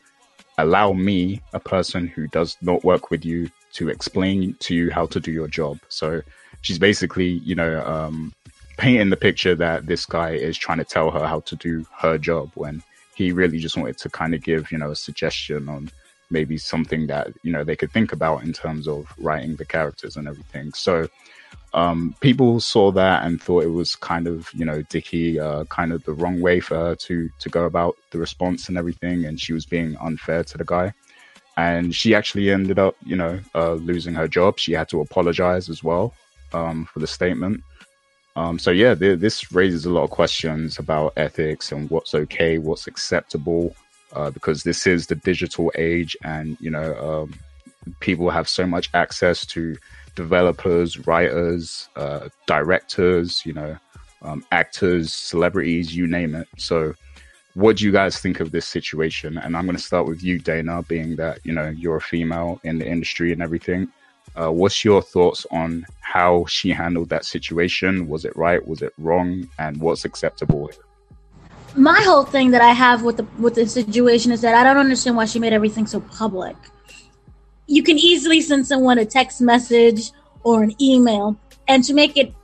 [0.57, 5.05] allow me, a person who does not work with you, to explain to you how
[5.09, 5.79] to do your job.
[5.91, 6.23] So
[6.63, 8.33] she's basically, you know, um,
[8.79, 12.17] painting the picture that this guy is trying to tell her how to do her
[12.17, 12.83] job when
[13.15, 15.91] he really just wanted to kind of give, you know, a suggestion on
[16.31, 20.17] maybe something that, you know, they could think about in terms of writing the characters
[20.17, 20.73] and everything.
[20.73, 21.09] So,
[21.73, 25.93] um, people saw that and thought it was kind of you know dicky uh, kind
[25.93, 29.41] of the wrong way for her to to go about the response and everything and
[29.41, 30.93] she was being unfair to the guy.
[31.57, 34.59] And she actually ended up you know uh, losing her job.
[34.59, 36.15] She had to apologize as well
[36.53, 37.63] um, for the statement.
[38.37, 42.59] Um, so yeah th- this raises a lot of questions about ethics and what's okay
[42.59, 43.75] what's acceptable
[44.13, 47.35] uh, because this is the digital age and you know um,
[48.01, 49.77] people have so much access to
[50.15, 53.77] developers, writers, uh, directors, you know,
[54.23, 56.49] um, actors, celebrities, you name it.
[56.59, 56.95] So,
[57.55, 59.37] what do you guys think of this situation?
[59.39, 62.61] And I'm going to start with you, Dana, being that you know you're a female
[62.65, 63.89] in the industry and everything.
[64.37, 68.07] Uh, what's your thoughts on how she handled that situation?
[68.09, 68.65] Was it right?
[68.67, 69.49] Was it wrong?
[69.59, 70.71] And what's acceptable?
[71.77, 74.79] My whole thing that I have with the with the situation is that I don't
[74.79, 76.57] understand why she made everything so public.
[77.67, 80.11] You can easily send someone a text message
[80.43, 81.37] or an email
[81.69, 82.35] and to make it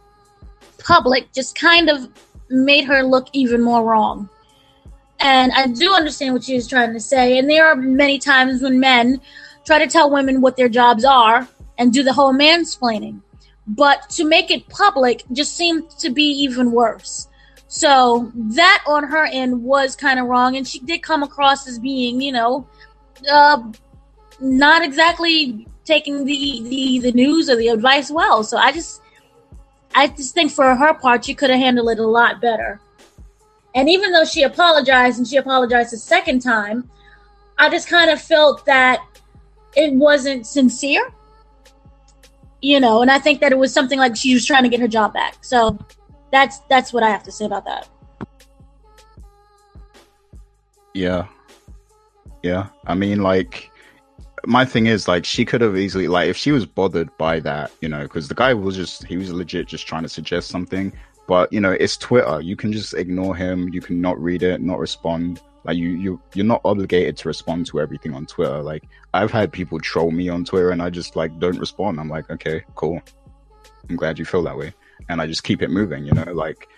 [0.79, 2.09] public just kind of
[2.49, 4.29] made her look even more wrong.
[5.19, 8.63] And i do understand what she was trying to say and there are many times
[8.63, 9.21] when men
[9.65, 13.21] try to tell women what their jobs are and do the whole mansplaining.
[13.67, 17.29] But to make it public just seemed to be even worse
[17.77, 21.79] so that on her end was kind of wrong and she did come across as
[21.79, 22.67] being you know
[23.31, 23.63] uh,
[24.41, 28.43] not exactly taking the, the the news or the advice well.
[28.43, 29.03] So I just
[29.95, 32.81] I just think for her part she could have handled it a lot better.
[33.75, 36.91] And even though she apologized and she apologized a second time,
[37.59, 39.05] I just kind of felt that
[39.77, 41.13] it wasn't sincere.
[42.63, 44.81] You know, and I think that it was something like she was trying to get
[44.81, 45.45] her job back.
[45.45, 45.79] So
[46.37, 47.89] that's that's what I have to say about that.
[50.95, 51.27] Yeah.
[52.43, 52.69] Yeah.
[52.87, 53.71] I mean like
[54.47, 57.73] my thing is like she could have easily like if she was bothered by that,
[57.81, 60.93] you know, because the guy was just he was legit just trying to suggest something.
[61.27, 62.41] But you know, it's Twitter.
[62.41, 63.71] You can just ignore him.
[63.71, 65.41] You can not read it, not respond.
[65.65, 68.63] Like you, you, you're not obligated to respond to everything on Twitter.
[68.63, 71.99] Like I've had people troll me on Twitter, and I just like don't respond.
[71.99, 73.01] I'm like, okay, cool.
[73.89, 74.73] I'm glad you feel that way,
[75.09, 76.05] and I just keep it moving.
[76.05, 76.69] You know, like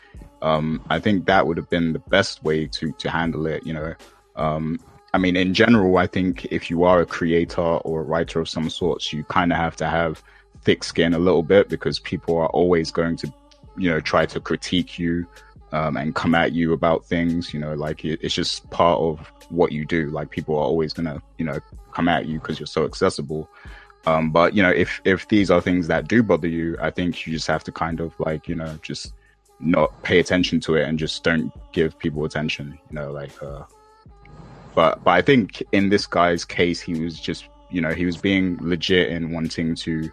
[0.42, 3.66] um, I think that would have been the best way to to handle it.
[3.66, 3.94] You know,
[4.36, 4.78] um,
[5.14, 8.48] I mean, in general, I think if you are a creator or a writer of
[8.48, 10.22] some sorts, you kind of have to have
[10.62, 13.32] thick skin a little bit because people are always going to,
[13.76, 15.26] you know, try to critique you
[15.72, 17.54] um, and come at you about things.
[17.54, 20.10] You know, like it, it's just part of what you do.
[20.10, 21.58] Like people are always going to, you know,
[21.92, 23.48] come at you because you're so accessible.
[24.08, 27.26] Um, but you know, if if these are things that do bother you, I think
[27.26, 29.12] you just have to kind of like you know just
[29.60, 32.78] not pay attention to it and just don't give people attention.
[32.90, 33.42] You know, like.
[33.42, 33.64] Uh,
[34.74, 38.16] but but I think in this guy's case, he was just you know he was
[38.16, 40.10] being legit in wanting to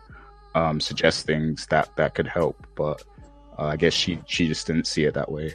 [0.55, 2.67] um, suggest things that that could help.
[2.75, 3.01] But
[3.57, 5.53] uh, I guess she she just didn't see it that way.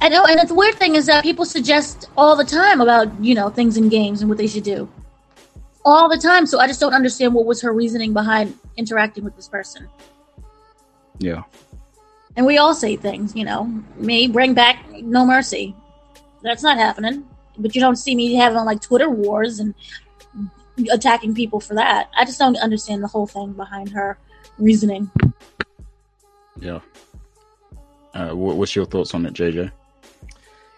[0.00, 3.34] I know, and the weird thing is that people suggest all the time about you
[3.34, 4.88] know things in games and what they should do,
[5.86, 6.44] all the time.
[6.44, 9.88] So I just don't understand what was her reasoning behind interacting with this person.
[11.18, 11.44] Yeah.
[12.36, 13.64] And we all say things, you know.
[13.96, 15.74] Me bring back no mercy.
[16.42, 17.26] That's not happening.
[17.56, 19.74] But you don't see me having like Twitter wars and
[20.90, 22.10] attacking people for that.
[22.14, 24.18] I just don't understand the whole thing behind her
[24.58, 25.10] reasoning.
[26.60, 26.80] Yeah.
[28.12, 29.70] Uh, what's your thoughts on it, JJ?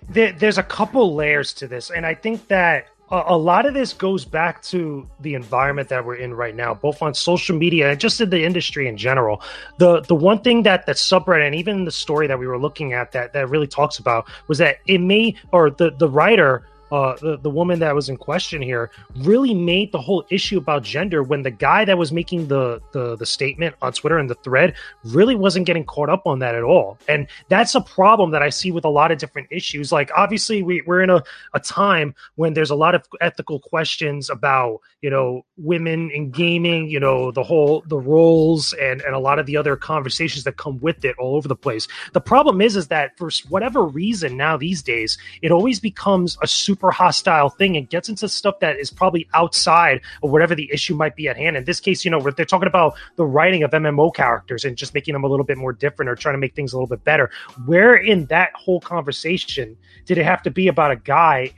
[0.09, 3.93] There, there's a couple layers to this, and I think that a, lot of this
[3.93, 8.01] goes back to the environment that we're in right now, both on social media and
[8.01, 9.43] just in the industry in general.
[9.79, 12.93] The the one thing that that subreddit and even the story that we were looking
[12.93, 17.16] at that that really talks about was that it may or the the writer uh,
[17.16, 21.22] the, the woman that was in question here really made the whole issue about gender
[21.22, 24.74] when the guy that was making the, the the statement on Twitter and the thread
[25.05, 26.99] really wasn't getting caught up on that at all.
[27.09, 29.91] And that's a problem that I see with a lot of different issues.
[29.91, 31.22] Like obviously we, we're in a,
[31.55, 36.89] a time when there's a lot of ethical questions about, you know, women in gaming,
[36.89, 40.57] you know, the whole the roles and, and a lot of the other conversations that
[40.57, 41.89] come with it all over the place.
[42.12, 46.47] The problem is is that for whatever reason now these days, it always becomes a
[46.47, 50.70] super super hostile thing and gets into stuff that is probably outside of whatever the
[50.72, 51.57] issue might be at hand.
[51.57, 54.95] In this case, you know, they're talking about the writing of MMO characters and just
[54.95, 57.03] making them a little bit more different or trying to make things a little bit
[57.03, 57.31] better.
[57.66, 59.76] Where in that whole conversation
[60.07, 61.53] did it have to be about a guy,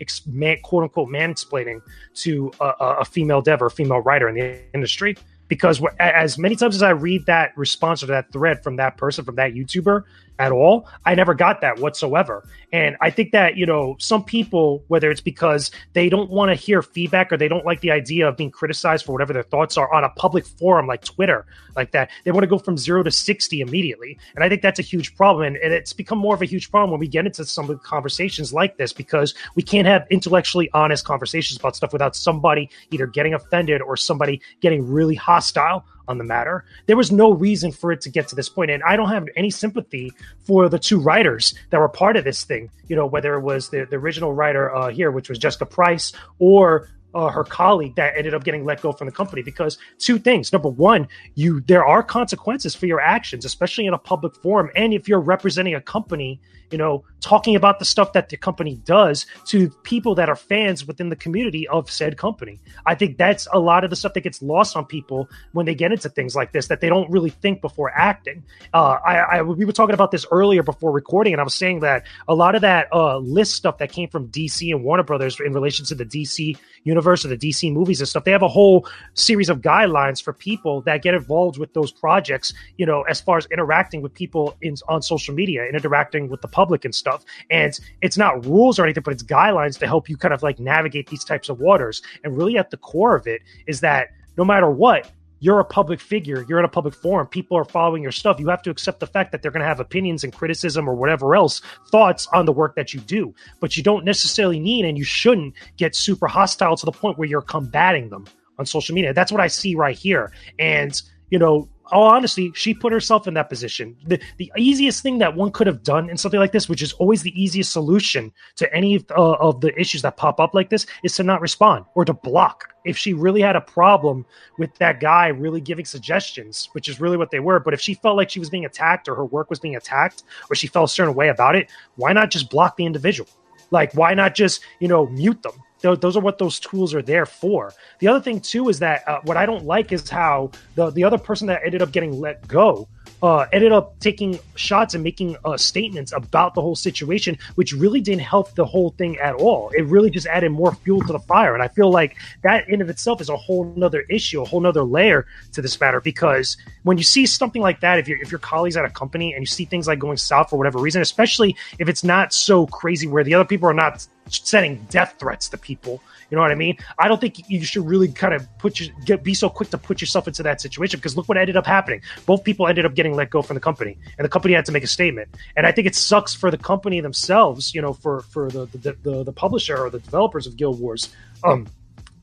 [0.63, 1.83] quote unquote, mansplaining
[2.15, 2.65] to a,
[3.01, 5.17] a female dev or female writer in the industry?
[5.49, 9.25] because as many times as I read that response or that thread from that person,
[9.25, 10.05] from that YouTuber,
[10.41, 10.89] at all.
[11.05, 12.43] I never got that whatsoever.
[12.73, 16.55] And I think that, you know, some people, whether it's because they don't want to
[16.55, 19.77] hear feedback or they don't like the idea of being criticized for whatever their thoughts
[19.77, 21.45] are on a public forum like Twitter,
[21.77, 24.19] like that, they want to go from zero to 60 immediately.
[24.35, 25.47] And I think that's a huge problem.
[25.47, 28.55] And, and it's become more of a huge problem when we get into some conversations
[28.55, 33.35] like this because we can't have intellectually honest conversations about stuff without somebody either getting
[33.35, 36.65] offended or somebody getting really hostile on the matter.
[36.87, 39.29] There was no reason for it to get to this point, and I don't have
[39.37, 40.13] any sympathy
[40.45, 42.69] for the two writers that were part of this thing.
[42.89, 46.13] You know, whether it was the, the original writer uh, here, which was Jessica Price,
[46.41, 50.19] or uh, her colleague that ended up getting let go from the company because two
[50.19, 50.53] things.
[50.53, 54.71] Number one you there are consequences for your actions especially in a public forum.
[54.75, 56.41] And if you're representing a company
[56.71, 60.87] you know talking about the stuff that the company does to people that are fans
[60.87, 62.61] within the community of said company.
[62.87, 65.75] I think that's a lot of the stuff that gets lost on people when they
[65.75, 68.43] get into things like this that they don't really think before acting.
[68.73, 71.81] Uh, I, I we were talking about this earlier before recording and i was saying
[71.81, 75.39] that a lot of that uh, list stuff that came from dc and warner brothers
[75.41, 78.25] in relation to the dc universe or the DC movies and stuff.
[78.25, 82.53] They have a whole series of guidelines for people that get involved with those projects,
[82.77, 86.41] you know, as far as interacting with people in on social media and interacting with
[86.41, 87.25] the public and stuff.
[87.51, 90.59] And it's not rules or anything, but it's guidelines to help you kind of like
[90.59, 92.03] navigate these types of waters.
[92.25, 96.01] And really at the core of it is that no matter what, you're a public
[96.01, 98.39] figure, you're in a public forum, people are following your stuff.
[98.39, 100.95] You have to accept the fact that they're going to have opinions and criticism or
[100.95, 101.61] whatever else,
[101.91, 103.35] thoughts on the work that you do.
[103.59, 107.29] But you don't necessarily need and you shouldn't get super hostile to the point where
[107.29, 108.27] you're combating them
[108.59, 109.13] on social media.
[109.13, 110.33] That's what I see right here.
[110.59, 113.97] And, you know, all honesty, she put herself in that position.
[114.07, 116.93] The, the easiest thing that one could have done in something like this, which is
[116.95, 120.71] always the easiest solution to any of, uh, of the issues that pop up like
[120.71, 122.75] this, is to not respond or to block.
[122.85, 124.25] If she really had a problem
[124.59, 127.95] with that guy really giving suggestions, which is really what they were, but if she
[127.95, 130.91] felt like she was being attacked or her work was being attacked or she felt
[130.91, 133.29] a certain way about it, why not just block the individual?
[133.71, 135.53] Like, why not just, you know, mute them?
[135.83, 137.73] Those are what those tools are there for.
[137.99, 141.05] The other thing too is that uh, what I don't like is how the the
[141.05, 142.89] other person that ended up getting let go
[143.23, 148.01] uh, ended up taking shots and making uh, statements about the whole situation, which really
[148.01, 149.71] didn't help the whole thing at all.
[149.71, 152.81] It really just added more fuel to the fire, and I feel like that in
[152.81, 156.01] of itself is a whole nother issue, a whole nother layer to this matter.
[156.01, 159.35] Because when you see something like that, if you're if your colleagues at a company
[159.35, 162.67] and you see things like going south for whatever reason, especially if it's not so
[162.67, 166.01] crazy where the other people are not sending death threats to people.
[166.31, 166.77] You know what I mean?
[166.99, 169.79] I don't think you should really kind of put your get, be so quick to
[169.79, 172.03] put yourself into that situation because look what ended up happening.
[172.27, 174.73] Both people ended up getting let go from the company, and the company had to
[174.73, 175.29] make a statement.
[175.57, 177.75] And I think it sucks for the company themselves.
[177.75, 181.15] You know, for for the the, the, the publisher or the developers of Guild Wars.
[181.43, 181.67] Um,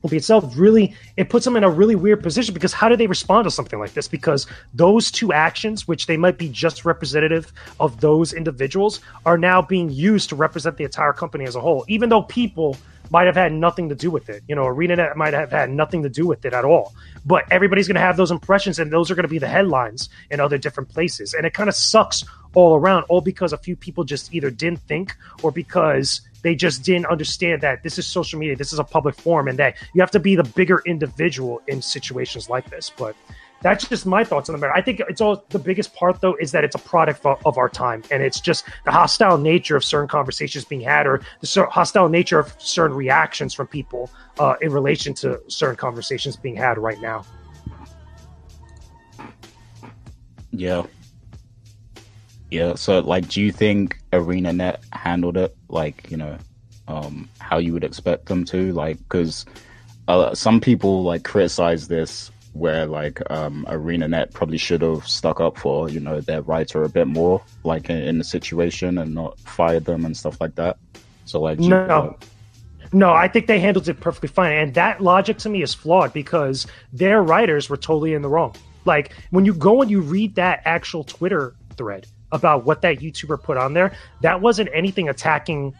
[0.04, 3.44] itself really it puts them in a really weird position because how do they respond
[3.44, 8.00] to something like this because those two actions which they might be just representative of
[8.00, 12.08] those individuals are now being used to represent the entire company as a whole even
[12.08, 12.76] though people
[13.10, 14.42] might have had nothing to do with it.
[14.48, 16.94] You know arenanet might have had nothing to do with it at all.
[17.24, 20.08] But everybody's going to have those impressions and those are going to be the headlines
[20.30, 21.34] in other different places.
[21.34, 24.80] And it kind of sucks all around all because a few people just either didn't
[24.80, 28.84] think or because they just didn't understand that this is social media, this is a
[28.84, 32.90] public forum, and that you have to be the bigger individual in situations like this.
[32.96, 33.16] But
[33.60, 34.72] that's just my thoughts on the matter.
[34.72, 37.58] I think it's all the biggest part though is that it's a product of, of
[37.58, 41.66] our time, and it's just the hostile nature of certain conversations being had, or the
[41.70, 46.78] hostile nature of certain reactions from people uh, in relation to certain conversations being had
[46.78, 47.24] right now.
[50.52, 50.86] Yeah,
[52.50, 52.74] yeah.
[52.74, 56.38] So, like, do you think ArenaNet handled it like you know
[56.86, 58.72] um, how you would expect them to?
[58.72, 59.44] Like, because
[60.06, 65.58] uh, some people like criticize this where like um, ArenaNet probably should have stuck up
[65.58, 69.38] for you know their writer a bit more, like in, in the situation, and not
[69.40, 70.78] fired them and stuff like that.
[71.24, 72.16] So, like, no.
[72.90, 74.52] No, I think they handled it perfectly fine.
[74.56, 78.56] And that logic to me is flawed because their writers were totally in the wrong.
[78.86, 83.42] Like when you go and you read that actual Twitter thread, about what that YouTuber
[83.42, 85.74] put on there, that wasn't anything attacking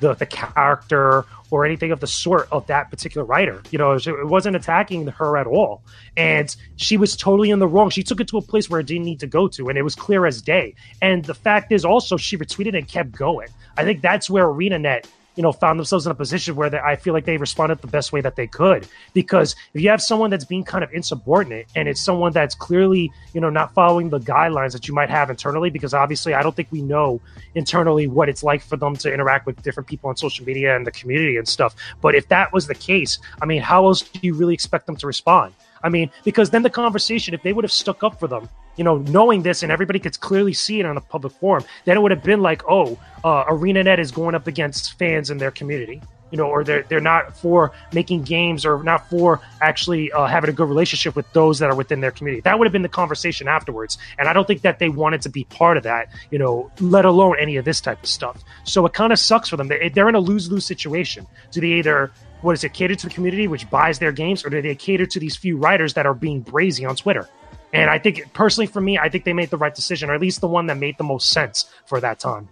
[0.00, 3.62] the, the character or anything of the sort of that particular writer.
[3.70, 5.82] You know, it wasn't attacking her at all.
[6.16, 7.90] And she was totally in the wrong.
[7.90, 9.82] She took it to a place where it didn't need to go to, and it
[9.82, 10.74] was clear as day.
[11.02, 13.48] And the fact is also she retweeted and kept going.
[13.76, 16.96] I think that's where ArenaNet you know, found themselves in a position where they, I
[16.96, 18.86] feel like they responded the best way that they could.
[19.14, 23.10] Because if you have someone that's being kind of insubordinate and it's someone that's clearly,
[23.32, 26.54] you know, not following the guidelines that you might have internally, because obviously I don't
[26.54, 27.20] think we know
[27.54, 30.86] internally what it's like for them to interact with different people on social media and
[30.86, 31.74] the community and stuff.
[32.00, 34.96] But if that was the case, I mean, how else do you really expect them
[34.96, 35.54] to respond?
[35.82, 38.84] I mean, because then the conversation, if they would have stuck up for them, you
[38.84, 42.00] know, knowing this and everybody could clearly see it on a public forum, then it
[42.00, 46.00] would have been like, oh, uh, ArenaNet is going up against fans in their community,
[46.30, 50.48] you know, or they're they're not for making games or not for actually uh, having
[50.48, 52.40] a good relationship with those that are within their community.
[52.40, 55.28] That would have been the conversation afterwards, and I don't think that they wanted to
[55.28, 58.42] be part of that, you know, let alone any of this type of stuff.
[58.64, 59.68] So it kind of sucks for them.
[59.68, 61.26] They're in a lose lose situation.
[61.50, 62.12] Do they either
[62.42, 65.06] what is it cater to the community which buys their games, or do they cater
[65.06, 67.28] to these few writers that are being brazy on Twitter?
[67.72, 70.20] And I think personally for me, I think they made the right decision, or at
[70.20, 72.48] least the one that made the most sense for that time.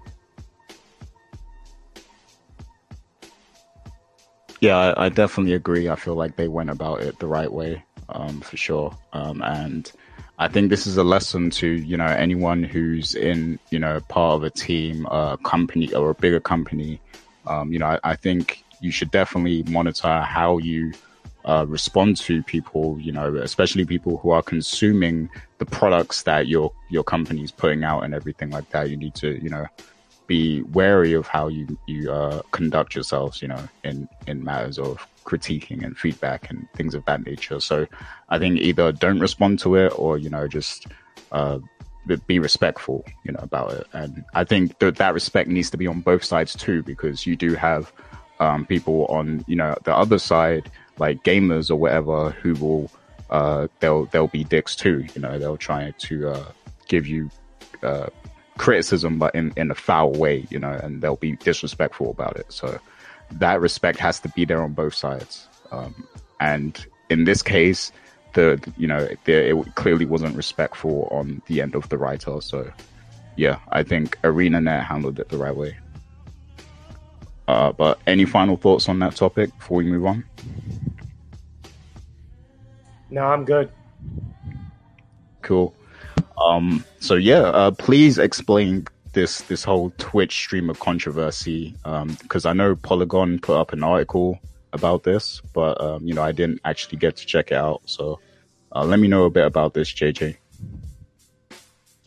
[4.61, 5.89] Yeah, I, I definitely agree.
[5.89, 8.97] I feel like they went about it the right way, um, for sure.
[9.13, 9.91] Um, and
[10.39, 14.37] I think this is a lesson to you know anyone who's in you know part
[14.37, 17.01] of a team, a company, or a bigger company.
[17.47, 20.93] Um, you know, I, I think you should definitely monitor how you
[21.45, 26.73] uh, respond to people, you know, especially people who are consuming the products that your
[26.91, 28.91] your company's putting out and everything like that.
[28.91, 29.67] You need to, you know,
[30.27, 35.07] be wary of how you you uh, conduct yourselves, you know, in in matters of
[35.25, 37.61] critiquing and feedback and things of that nature.
[37.61, 37.87] So,
[38.29, 40.87] I think either don't respond to it or you know just
[41.33, 41.59] uh,
[42.27, 43.87] be respectful, you know, about it.
[43.93, 47.37] And I think that that respect needs to be on both sides too, because you
[47.37, 47.93] do have
[48.41, 52.91] um, people on you know the other side, like gamers or whatever, who will
[53.31, 55.05] uh, they'll they'll be dicks too.
[55.15, 56.53] You know, they'll try to uh,
[56.87, 57.31] give you
[57.83, 58.09] uh,
[58.57, 60.47] criticism, but in in a foul way.
[60.51, 62.53] You know, and they'll be disrespectful about it.
[62.53, 62.79] So
[63.33, 65.49] that respect has to be there on both sides.
[65.71, 66.07] Um,
[66.41, 67.93] and in this case,
[68.35, 72.41] the you know the, it clearly wasn't respectful on the end of the writer.
[72.41, 72.71] So
[73.37, 75.77] yeah, I think ArenaNet handled it the right way.
[77.49, 80.23] Uh, but any final thoughts on that topic before we move on?
[83.09, 83.71] No, I'm good.
[85.41, 85.75] Cool.
[86.37, 91.75] Um, so yeah, uh, please explain this this whole Twitch streamer controversy
[92.23, 94.39] because um, I know Polygon put up an article
[94.75, 97.81] about this, but um, you know I didn't actually get to check it out.
[97.87, 98.21] So
[98.77, 100.37] uh, let me know a bit about this, JJ.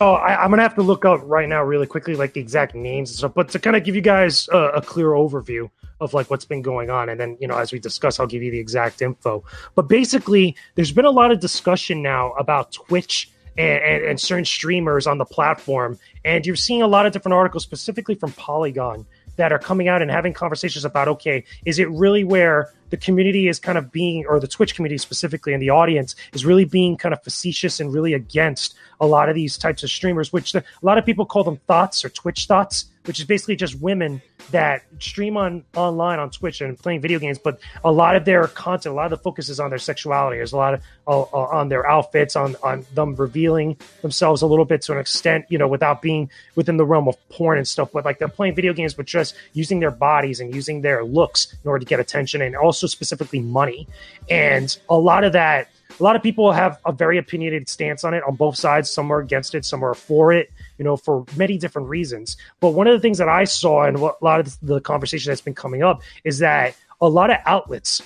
[0.02, 2.74] Oh, I, am gonna have to look up right now, really quickly, like the exact
[2.74, 3.34] names and stuff.
[3.34, 6.60] But to kind of give you guys a, a clear overview of like what's been
[6.60, 9.44] going on, and then you know, as we discuss, I'll give you the exact info.
[9.76, 14.44] But basically, there's been a lot of discussion now about Twitch and, and, and, certain
[14.44, 16.00] streamers on the platform.
[16.24, 20.02] And you're seeing a lot of different articles, specifically from Polygon, that are coming out
[20.02, 24.26] and having conversations about okay, is it really where the community is kind of being,
[24.26, 27.92] or the Twitch community specifically, and the audience is really being kind of facetious and
[27.92, 31.24] really against a lot of these types of streamers, which the, a lot of people
[31.24, 32.84] call them thots or Twitch thots.
[33.04, 37.38] Which is basically just women that stream on online on Twitch and playing video games,
[37.38, 40.36] but a lot of their content, a lot of the focus is on their sexuality.
[40.36, 44.46] There's a lot of uh, uh, on their outfits, on on them revealing themselves a
[44.46, 47.66] little bit to an extent, you know, without being within the realm of porn and
[47.66, 47.90] stuff.
[47.92, 51.54] But like they're playing video games, but just using their bodies and using their looks
[51.64, 53.88] in order to get attention and also specifically money.
[54.30, 55.68] And a lot of that
[56.00, 58.90] a lot of people have a very opinionated stance on it on both sides.
[58.90, 62.36] Some are against it, some are for it, you know, for many different reasons.
[62.60, 65.30] But one of the things that I saw and what a lot of the conversation
[65.30, 68.02] that's been coming up is that a lot of outlets,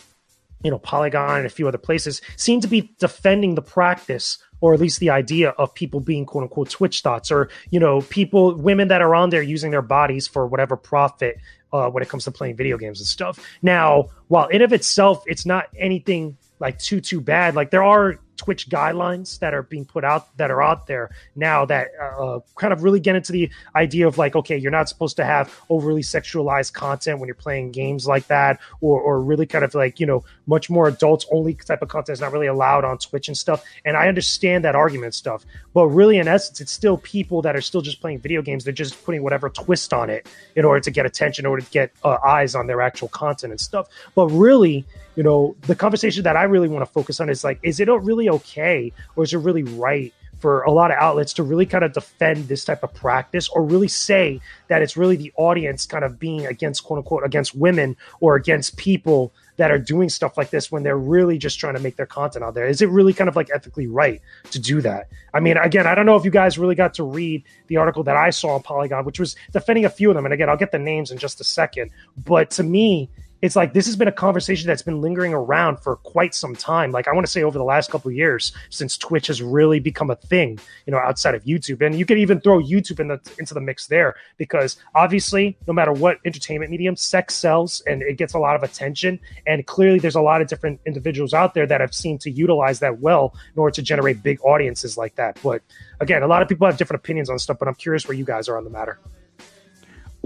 [0.62, 4.72] you know, Polygon and a few other places seem to be defending the practice or
[4.72, 8.54] at least the idea of people being quote unquote Twitch thots or, you know, people,
[8.54, 11.36] women that are on there using their bodies for whatever profit
[11.72, 13.38] uh, when it comes to playing video games and stuff.
[13.62, 17.54] Now, while in of itself, it's not anything like too too bad.
[17.54, 21.64] Like there are Twitch guidelines that are being put out that are out there now
[21.64, 25.16] that uh, kind of really get into the idea of like, okay, you're not supposed
[25.16, 29.64] to have overly sexualized content when you're playing games like that, or or really kind
[29.64, 32.84] of like you know much more adults only type of content is not really allowed
[32.84, 33.64] on Twitch and stuff.
[33.84, 37.61] And I understand that argument stuff, but really in essence, it's still people that are
[37.61, 38.64] still just playing video games.
[38.64, 41.70] They're just putting whatever twist on it in order to get attention, in order to
[41.70, 43.89] get uh, eyes on their actual content and stuff.
[44.14, 44.84] But really,
[45.16, 47.88] you know, the conversation that I really want to focus on is like, is it
[47.88, 51.82] really okay or is it really right for a lot of outlets to really kind
[51.82, 56.04] of defend this type of practice or really say that it's really the audience kind
[56.04, 60.50] of being against quote unquote against women or against people that are doing stuff like
[60.50, 62.66] this when they're really just trying to make their content out there?
[62.66, 65.08] Is it really kind of like ethically right to do that?
[65.32, 68.02] I mean, again, I don't know if you guys really got to read the article
[68.04, 70.26] that I saw on Polygon, which was defending a few of them.
[70.26, 71.90] And again, I'll get the names in just a second.
[72.22, 73.08] But to me,
[73.43, 76.91] it's like this has been a conversation that's been lingering around for quite some time.
[76.91, 79.78] Like I want to say over the last couple of years since Twitch has really
[79.78, 81.84] become a thing, you know, outside of YouTube.
[81.84, 85.72] And you could even throw YouTube in the, into the mix there because obviously, no
[85.72, 89.20] matter what entertainment medium, sex sells and it gets a lot of attention.
[89.47, 92.80] And clearly, there's a lot of different individuals out there that have seemed to utilize
[92.80, 95.39] that well in order to generate big audiences like that.
[95.43, 95.62] But
[96.01, 98.24] again, a lot of people have different opinions on stuff, but I'm curious where you
[98.24, 98.99] guys are on the matter.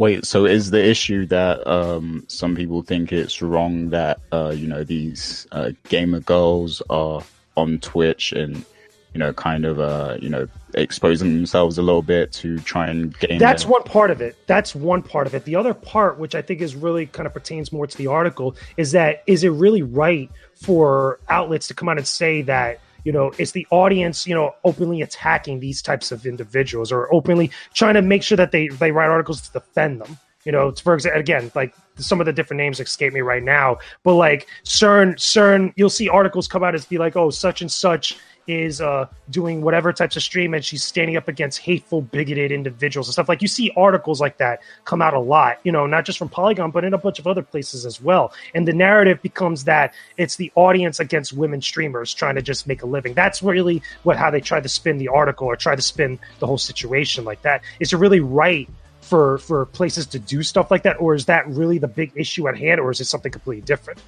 [0.00, 4.66] Wait, so is the issue that um, some people think it's wrong that uh, you
[4.66, 7.22] know these uh, gamer girls are
[7.54, 8.64] on Twitch and
[9.12, 13.14] you know kind of uh, you know exposing themselves a little bit to try and
[13.18, 13.38] gain?
[13.38, 13.72] That's their...
[13.72, 14.36] one part of it.
[14.46, 15.44] That's one part of it.
[15.44, 18.56] The other part, which I think is really kind of pertains more to the article,
[18.78, 22.80] is that is it really right for outlets to come out and say that?
[23.04, 27.50] You know it's the audience you know openly attacking these types of individuals or openly
[27.74, 30.18] trying to make sure that they they write articles to defend them?
[30.44, 33.78] You know for example again like some of the different names escape me right now
[34.04, 37.70] but like cern cern you'll see articles come out as be like oh such and
[37.70, 38.16] such
[38.50, 43.08] is uh, doing whatever types of stream and she's standing up against hateful, bigoted individuals
[43.08, 43.28] and stuff.
[43.28, 46.28] Like you see articles like that come out a lot, you know, not just from
[46.28, 48.32] Polygon, but in a bunch of other places as well.
[48.54, 52.82] And the narrative becomes that it's the audience against women streamers trying to just make
[52.82, 53.14] a living.
[53.14, 56.46] That's really what how they try to spin the article or try to spin the
[56.46, 57.62] whole situation like that.
[57.78, 58.68] Is it really right
[59.00, 62.48] for for places to do stuff like that, or is that really the big issue
[62.48, 64.00] at hand, or is it something completely different?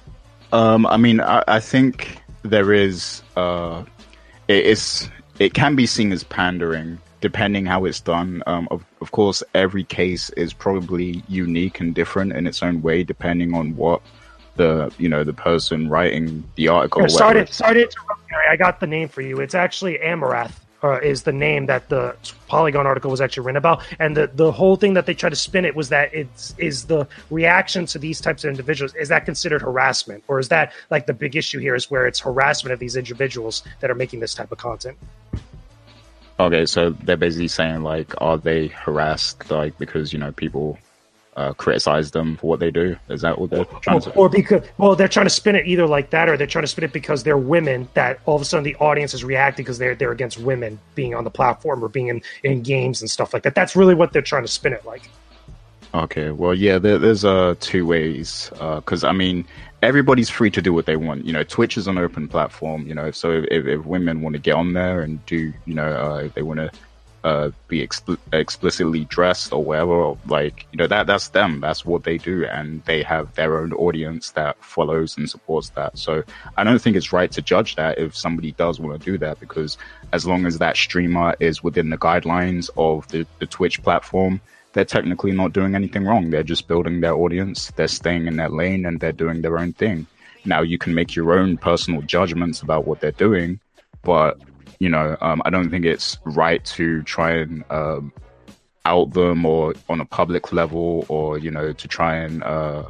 [0.51, 3.83] Um, I mean, I, I think there is uh,
[4.47, 8.43] it is it can be seen as pandering depending how it's done.
[8.47, 13.03] Um, of, of course, every case is probably unique and different in its own way,
[13.03, 14.01] depending on what
[14.57, 17.07] the you know the person writing the article.
[17.07, 19.39] Sorry, to, sorry to interrupt, I got the name for you.
[19.39, 20.51] It's actually Amouranth
[20.83, 22.15] uh, is the name that the
[22.47, 25.35] Polygon article was actually written about, and the the whole thing that they try to
[25.35, 29.25] spin it was that it's is the reaction to these types of individuals is that
[29.25, 32.79] considered harassment, or is that like the big issue here is where it's harassment of
[32.79, 34.97] these individuals that are making this type of content?
[36.39, 40.77] Okay, so they're basically saying like, are they harassed like because you know people
[41.35, 42.95] uh, criticize them for what they do?
[43.09, 44.15] Is that what they're trying or, to?
[44.15, 46.67] Or because well, they're trying to spin it either like that, or they're trying to
[46.67, 47.87] spin it because they're women.
[47.93, 51.15] That all of a sudden the audience is reacting because they're they're against women being
[51.15, 53.55] on the platform or being in in games and stuff like that.
[53.55, 55.09] That's really what they're trying to spin it like.
[55.95, 59.45] Okay, well, yeah, there, there's uh two ways because uh, I mean
[59.81, 61.25] everybody's free to do what they want.
[61.25, 62.87] You know, Twitch is an open platform.
[62.87, 65.91] You know, so if, if women want to get on there and do, you know,
[65.93, 66.71] uh, if they want to
[67.23, 70.15] uh, be expl- explicitly dressed or whatever.
[70.27, 71.61] Like you know that that's them.
[71.61, 75.97] That's what they do, and they have their own audience that follows and supports that.
[75.97, 76.23] So
[76.57, 79.39] I don't think it's right to judge that if somebody does want to do that,
[79.39, 79.77] because
[80.11, 84.41] as long as that streamer is within the guidelines of the, the Twitch platform,
[84.73, 86.29] they're technically not doing anything wrong.
[86.29, 87.71] They're just building their audience.
[87.71, 90.07] They're staying in their lane and they're doing their own thing.
[90.45, 93.59] Now you can make your own personal judgments about what they're doing,
[94.01, 94.39] but
[94.79, 98.13] you know, um, I don't think it's right to try and um,
[98.85, 102.83] out them or on a public level or you know to try and uh,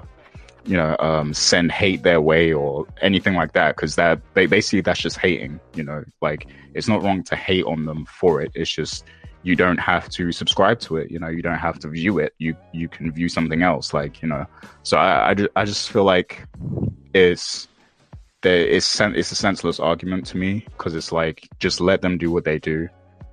[0.66, 5.00] you know um, send hate their way or anything like that because that basically that's
[5.00, 6.04] just hating you know?
[6.22, 9.06] Like it's not wrong to hate on them for it it's just
[9.46, 11.28] you don't have to subscribe to it you know?
[11.28, 14.46] You don't have to view it you you can view something else like you know?
[14.84, 16.48] So i i, I just feel like
[17.14, 17.68] it's
[18.44, 22.30] there is it's a senseless argument to me because it's like just let them do
[22.30, 22.88] what they do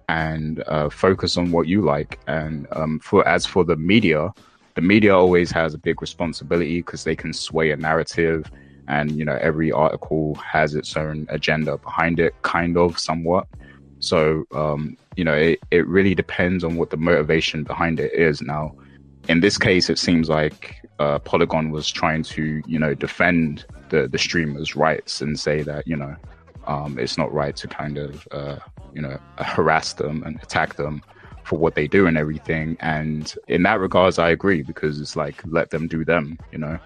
[0.08, 2.18] and uh, focus on what you like.
[2.26, 4.32] And um, for as for the media
[4.74, 8.50] the media always has a big responsibility because they can sway a narrative
[8.88, 13.46] and you know every article has its own agenda behind it kind of somewhat.
[13.98, 18.40] So um, you know it, it really depends on what the motivation behind it is.
[18.40, 18.74] Now
[19.28, 24.07] in this case it seems like uh, polygon was trying to you know defend the
[24.07, 26.14] the streamers rights and say that you know
[26.66, 28.57] um, it's not right to kind of uh,
[28.94, 31.03] you know harass them and attack them
[31.51, 32.76] for what they do and everything.
[32.80, 36.78] And in that regards, I agree because it's like let them do them, you know.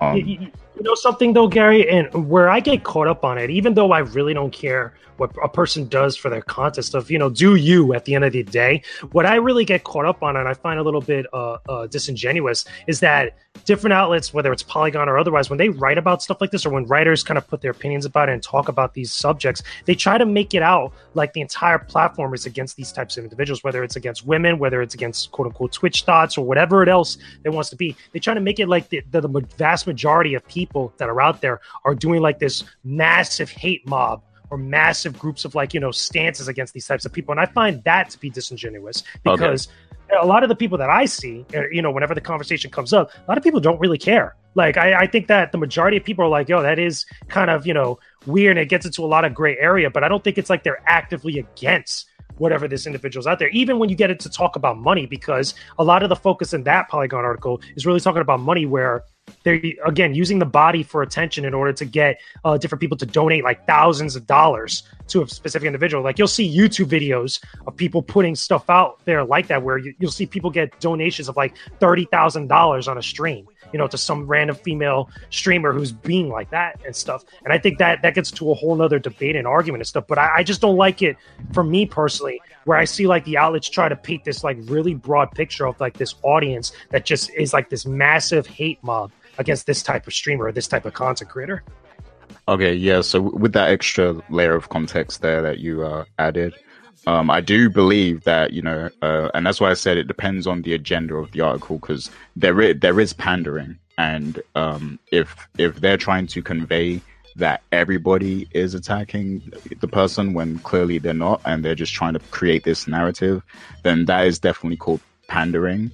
[0.00, 3.74] Um, you, know something though, Gary, and where I get caught up on it, even
[3.74, 7.30] though I really don't care what a person does for their contest of you know
[7.30, 10.36] do you at the end of the day what i really get caught up on
[10.36, 14.62] and i find a little bit uh, uh, disingenuous is that different outlets whether it's
[14.62, 17.48] polygon or otherwise when they write about stuff like this or when writers kind of
[17.48, 20.62] put their opinions about it and talk about these subjects they try to make it
[20.62, 24.58] out like the entire platform is against these types of individuals whether it's against women
[24.58, 27.96] whether it's against quote unquote twitch thots or whatever it else it wants to be.
[28.12, 30.65] They try to make it like the, the, the vast majority of people
[30.98, 35.54] that are out there are doing like this massive hate mob or massive groups of
[35.54, 38.30] like you know stances against these types of people and i find that to be
[38.30, 39.68] disingenuous because
[40.10, 40.18] okay.
[40.22, 42.92] a lot of the people that i see uh, you know whenever the conversation comes
[42.92, 45.96] up a lot of people don't really care like I, I think that the majority
[45.96, 48.86] of people are like yo that is kind of you know weird and it gets
[48.86, 52.06] into a lot of gray area but i don't think it's like they're actively against
[52.38, 53.48] whatever this individual's out there.
[53.48, 56.52] Even when you get it to talk about money, because a lot of the focus
[56.52, 59.04] in that Polygon article is really talking about money, where
[59.42, 63.06] they're again using the body for attention in order to get uh, different people to
[63.06, 66.02] donate like thousands of dollars to a specific individual.
[66.02, 69.94] Like you'll see YouTube videos of people putting stuff out there like that, where you,
[70.00, 73.86] will see people get donations of like thirty thousand dollars on a stream, you know,
[73.86, 77.24] to some random female streamer who's being like that and stuff.
[77.44, 80.06] And I think that that gets to a whole nother debate and argument and stuff.
[80.08, 81.16] But I, I just don't like it
[81.52, 84.92] for me personally, where I see like the outlets try to paint this like really
[84.92, 89.66] broad picture of like this audience that just is like this massive hate mob against
[89.66, 91.62] this type of streamer or this type of content creator.
[92.48, 93.02] Okay, yeah.
[93.02, 96.54] So with that extra layer of context there that you uh, added,
[97.06, 100.48] um, I do believe that you know, uh, and that's why I said it depends
[100.48, 105.48] on the agenda of the article because there is, there is pandering, and um, if
[105.56, 107.00] if they're trying to convey
[107.36, 112.18] that everybody is attacking the person when clearly they're not, and they're just trying to
[112.30, 113.42] create this narrative,
[113.82, 115.90] then that is definitely called pandering.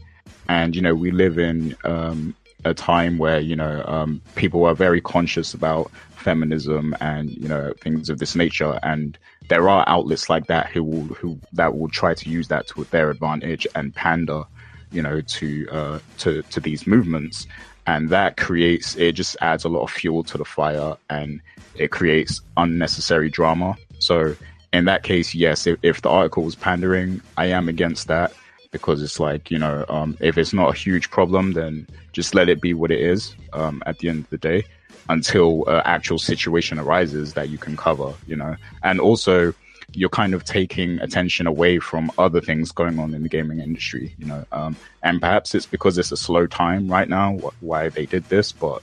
[0.49, 2.35] And you know, we live in um,
[2.65, 7.73] a time where you know um, people are very conscious about feminism and you know
[7.81, 9.19] things of this nature, and
[9.49, 12.85] there are outlets like that who will who that will try to use that to
[12.85, 14.45] their advantage and pander,
[14.93, 17.47] you know, to uh, to to these movements,
[17.87, 21.41] and that creates it just adds a lot of fuel to the fire, and
[21.75, 23.77] it creates unnecessary drama.
[23.99, 24.37] So
[24.73, 28.33] in that case, yes, if, if the article was pandering, I am against that
[28.73, 32.49] because it's like you know um, if it's not a huge problem then just let
[32.49, 34.65] it be what it is um, at the end of the day
[35.09, 39.55] until an actual situation arises that you can cover you know and also
[39.93, 44.15] you're kind of taking attention away from other things going on in the gaming industry
[44.19, 48.07] you know um, and perhaps it's because it's a slow time right now why they
[48.07, 48.83] did this but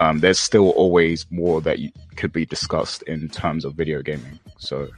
[0.00, 1.78] um, there's still always more that
[2.16, 4.38] could be discussed in terms of video gaming.
[4.58, 4.88] So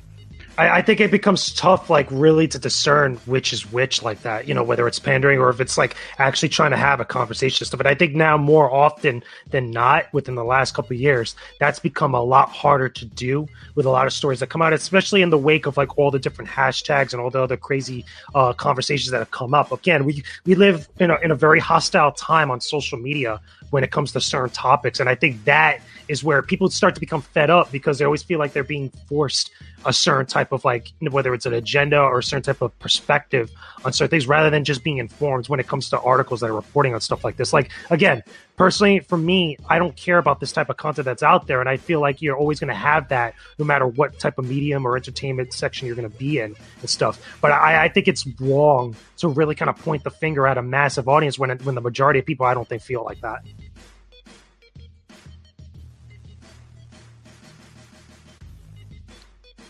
[0.63, 4.47] I, I, think it becomes tough, like really to discern which is which, like that.
[4.47, 7.67] You know, whether it's pandering or if it's like actually trying to have a conversation
[7.67, 7.79] stuff.
[7.79, 12.15] But I think now more often than not, within the last couple years, that's become
[12.15, 15.31] a lot harder to do with a lot of stories that come out, especially in
[15.31, 18.05] the wake of like all the different hashtags and all the other crazy
[18.35, 19.73] uh, conversations that have come up.
[19.73, 23.41] Again, we we live in a, in a very hostile time on social media
[23.71, 27.01] when it comes to certain topics, and I think that is where people start to
[27.01, 29.51] become fed up because they always feel like they're being forced
[29.85, 33.51] a certain type of like whether it's an agenda or a certain type of perspective
[33.85, 36.55] on certain things rather than just being informed when it comes to articles that are
[36.55, 37.53] reporting on stuff like this.
[37.53, 38.23] Like again
[38.57, 41.69] personally for me i don't care about this type of content that's out there and
[41.69, 44.87] i feel like you're always going to have that no matter what type of medium
[44.87, 47.21] or entertainment section you're going to be in and stuff.
[47.41, 50.63] But I, I think it's wrong to really kind of point the finger at a
[50.63, 53.45] massive audience when, when the majority of people i don't think feel like that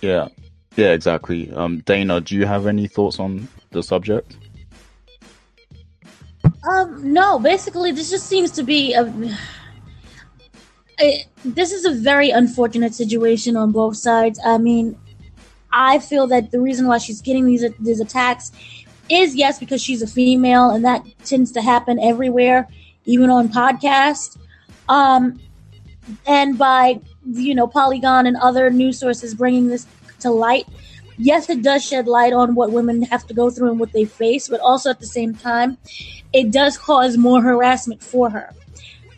[0.03, 0.29] Yeah,
[0.77, 1.51] yeah, exactly.
[1.53, 4.37] Um, Dana, do you have any thoughts on the subject?
[6.69, 9.13] Um, no, basically, this just seems to be a.
[10.99, 14.39] It, this is a very unfortunate situation on both sides.
[14.45, 14.99] I mean,
[15.73, 18.51] I feel that the reason why she's getting these these attacks
[19.09, 22.69] is yes because she's a female, and that tends to happen everywhere,
[23.05, 24.37] even on podcasts.
[24.89, 25.41] Um,
[26.27, 29.87] and by you know Polygon and other news sources bringing this
[30.21, 30.67] to light,
[31.19, 34.05] yes, it does shed light on what women have to go through and what they
[34.05, 35.79] face, but also at the same time,
[36.33, 38.53] it does cause more harassment for her.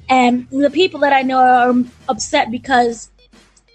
[0.09, 1.75] And the people that I know are
[2.09, 3.11] upset because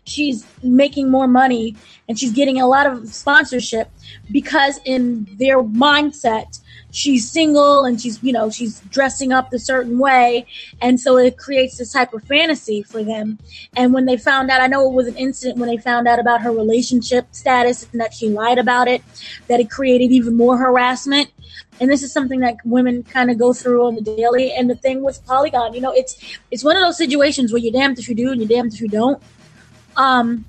[0.05, 1.75] she's making more money
[2.07, 3.89] and she's getting a lot of sponsorship
[4.31, 6.59] because in their mindset
[6.91, 10.45] she's single and she's you know she's dressing up a certain way.
[10.81, 13.39] And so it creates this type of fantasy for them.
[13.75, 16.19] And when they found out i know it was an incident when they found out
[16.19, 19.01] about her relationship status and that she lied about it
[19.47, 21.31] that it created even more harassment.
[21.79, 24.51] And this is something that women kind of go through on the daily.
[24.53, 26.19] And the thing with polygon you know it's
[26.51, 28.81] it's one of those situations where you're damned if you do and you're damned if
[28.81, 29.21] you don't.
[29.95, 30.45] Um,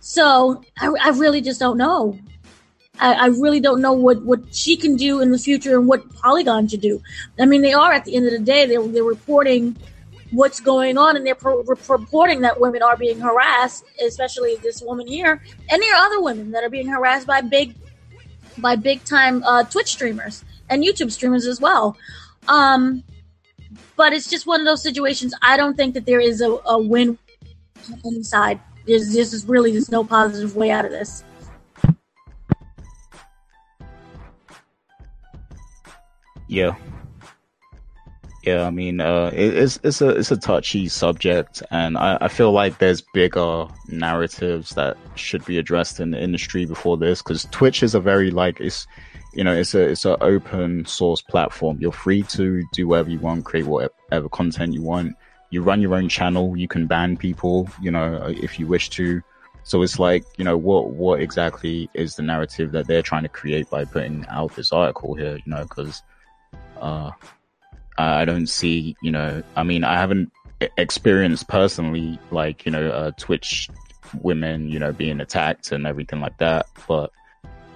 [0.00, 2.18] so I, I really just don't know.
[2.98, 6.08] I, I, really don't know what, what she can do in the future and what
[6.14, 7.02] Polygon should do.
[7.38, 9.76] I mean, they are at the end of the day, they're, they're reporting
[10.30, 15.06] what's going on and they're pro- reporting that women are being harassed, especially this woman
[15.06, 15.42] here.
[15.70, 17.74] And there are other women that are being harassed by big,
[18.58, 21.96] by big time uh, Twitch streamers and YouTube streamers as well.
[22.48, 23.04] Um,
[23.96, 25.34] but it's just one of those situations.
[25.42, 27.18] I don't think that there is a, a win
[28.04, 28.60] inside.
[28.86, 31.24] There's just really there's no positive way out of this.
[36.52, 36.76] Yeah.
[38.44, 42.28] Yeah, I mean, uh, it, it's it's a it's a touchy subject, and I, I
[42.28, 47.46] feel like there's bigger narratives that should be addressed in the industry before this, because
[47.52, 48.86] Twitch is a very like it's,
[49.32, 51.78] you know, it's a it's an open source platform.
[51.80, 55.16] You're free to do whatever you want, create whatever content you want
[55.52, 56.56] you run your own channel.
[56.56, 59.22] You can ban people, you know, if you wish to.
[59.64, 63.28] So it's like, you know, what what exactly is the narrative that they're trying to
[63.28, 65.36] create by putting out this article here?
[65.36, 66.02] You know, because
[66.82, 67.12] uh,
[67.96, 70.32] I don't see, you know, I mean, I haven't
[70.76, 73.68] experienced personally, like, you know, uh, Twitch
[74.20, 77.10] women, you know, being attacked and everything like that, but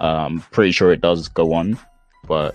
[0.00, 1.78] I'm pretty sure it does go on.
[2.26, 2.54] But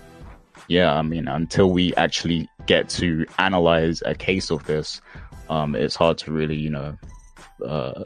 [0.68, 5.00] yeah, I mean, until we actually get to analyze a case of this,
[5.48, 6.96] um, it's hard to really, you know,
[7.66, 8.04] uh,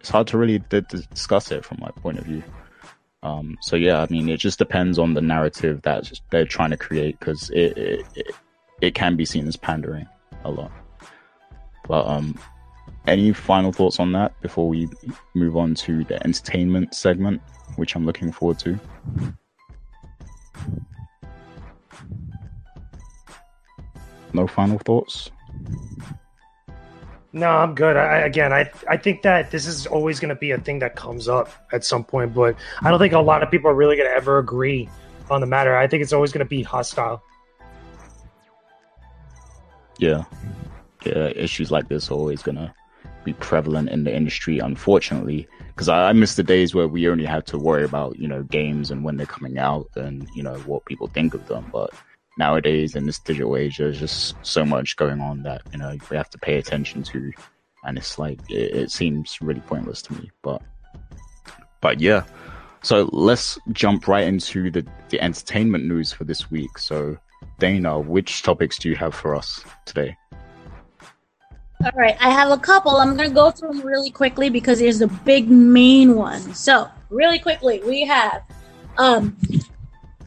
[0.00, 2.42] it's hard to really d- discuss it from my point of view.
[3.22, 6.76] Um, so yeah, I mean, it just depends on the narrative that they're trying to
[6.76, 8.34] create because it, it,
[8.80, 10.06] it can be seen as pandering
[10.44, 10.70] a lot.
[11.86, 12.38] But um,
[13.06, 14.88] any final thoughts on that before we
[15.34, 17.40] move on to the entertainment segment,
[17.76, 18.78] which I'm looking forward to?
[24.32, 25.30] No final thoughts?
[27.38, 27.96] No, I'm good.
[27.96, 30.96] I, again, I I think that this is always going to be a thing that
[30.96, 33.96] comes up at some point, but I don't think a lot of people are really
[33.96, 34.88] going to ever agree
[35.30, 35.76] on the matter.
[35.76, 37.22] I think it's always going to be hostile.
[39.98, 40.24] Yeah,
[41.06, 41.28] yeah.
[41.36, 42.74] Issues like this are always going to
[43.24, 45.46] be prevalent in the industry, unfortunately.
[45.68, 48.42] Because I, I miss the days where we only had to worry about you know
[48.42, 51.94] games and when they're coming out and you know what people think of them, but
[52.38, 56.16] nowadays in this digital age, there's just so much going on that you know we
[56.16, 57.32] have to pay attention to,
[57.84, 60.30] and it's like it, it seems really pointless to me.
[60.42, 60.62] But
[61.80, 62.24] but yeah,
[62.82, 66.78] so let's jump right into the the entertainment news for this week.
[66.78, 67.18] So
[67.58, 70.16] Dana, which topics do you have for us today?
[71.84, 72.96] All right, I have a couple.
[72.96, 76.40] I'm going to go through them really quickly because there's the big main one.
[76.52, 78.42] So, really quickly, we have
[78.96, 79.36] um,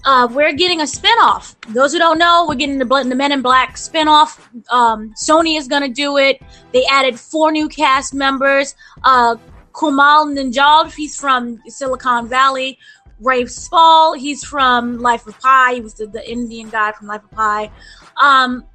[0.04, 1.56] uh, we're getting a spinoff.
[1.74, 4.40] Those who don't know, we're getting the, the Men in Black spinoff.
[4.72, 6.42] Um, Sony is going to do it.
[6.74, 8.76] They added four new cast members.
[9.04, 9.36] Uh,
[9.74, 12.78] Kumail Nanjiani, he's from Silicon Valley.
[13.20, 15.76] Rafe Spall, he's from Life of Pi.
[15.76, 17.72] He was the, the Indian guy from Life of Pi.
[18.20, 18.66] Um,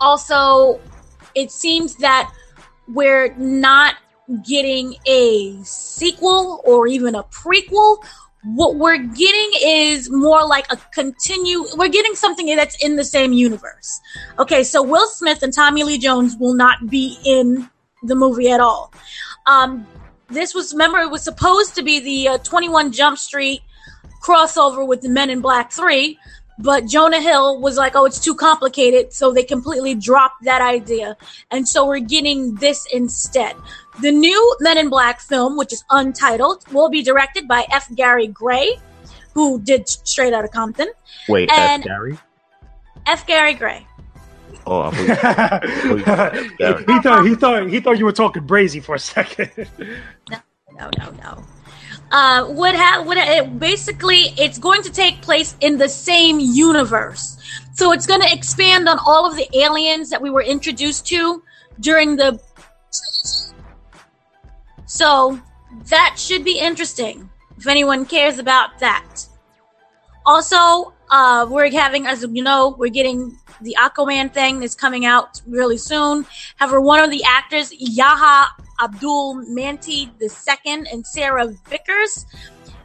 [0.00, 0.80] also,
[1.34, 2.32] it seems that
[2.88, 3.96] we're not
[4.46, 8.02] getting a sequel or even a prequel
[8.44, 13.32] what we're getting is more like a continue we're getting something that's in the same
[13.32, 14.00] universe.
[14.38, 17.68] Okay so will smith and tommy lee jones will not be in
[18.02, 18.92] the movie at all.
[19.46, 19.86] Um
[20.28, 23.62] this was remember it was supposed to be the uh, 21 jump street
[24.22, 26.18] crossover with the men in black 3
[26.58, 31.16] but jonah hill was like oh it's too complicated so they completely dropped that idea.
[31.50, 33.56] And so we're getting this instead
[34.00, 37.88] the new Men in Black film, which is untitled, will be directed by F.
[37.94, 38.78] Gary Gray,
[39.34, 40.88] who did Straight Outta Compton.
[41.28, 41.86] Wait, and F.
[41.86, 42.18] Gary?
[43.06, 43.26] F.
[43.26, 43.86] Gary Gray.
[44.66, 48.94] Oh, I thought you- he thought he thought he thought you were talking brazy for
[48.94, 49.50] a second.
[50.78, 51.44] No, no, no.
[52.12, 56.38] Uh, what ha- what ha- it, basically it's going to take place in the same
[56.38, 57.36] universe.
[57.74, 61.42] So it's going to expand on all of the aliens that we were introduced to
[61.80, 62.38] during the
[64.88, 65.38] So
[65.90, 67.28] that should be interesting
[67.58, 69.26] if anyone cares about that.
[70.24, 75.42] Also, uh, we're having, as you know, we're getting the Aquaman thing is coming out
[75.46, 76.26] really soon.
[76.56, 78.46] However, one of the actors, Yahya
[78.82, 82.24] Abdul Mateen II and Sara Vickers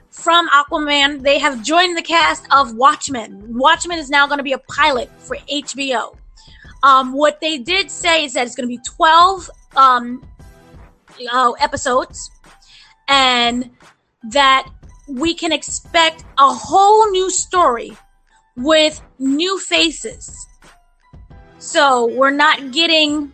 [0.10, 3.58] from Aquaman, they have joined the cast of Watchmen.
[3.58, 6.18] Watchmen is now going to be a pilot for HBO.
[6.84, 10.22] Um, what they did say is that it's going to be 12 um,
[11.32, 12.32] uh, episodes
[13.08, 13.70] and
[14.32, 14.68] that
[15.08, 17.96] we can expect a whole new story
[18.56, 20.48] with new faces.
[21.60, 23.32] So we're not getting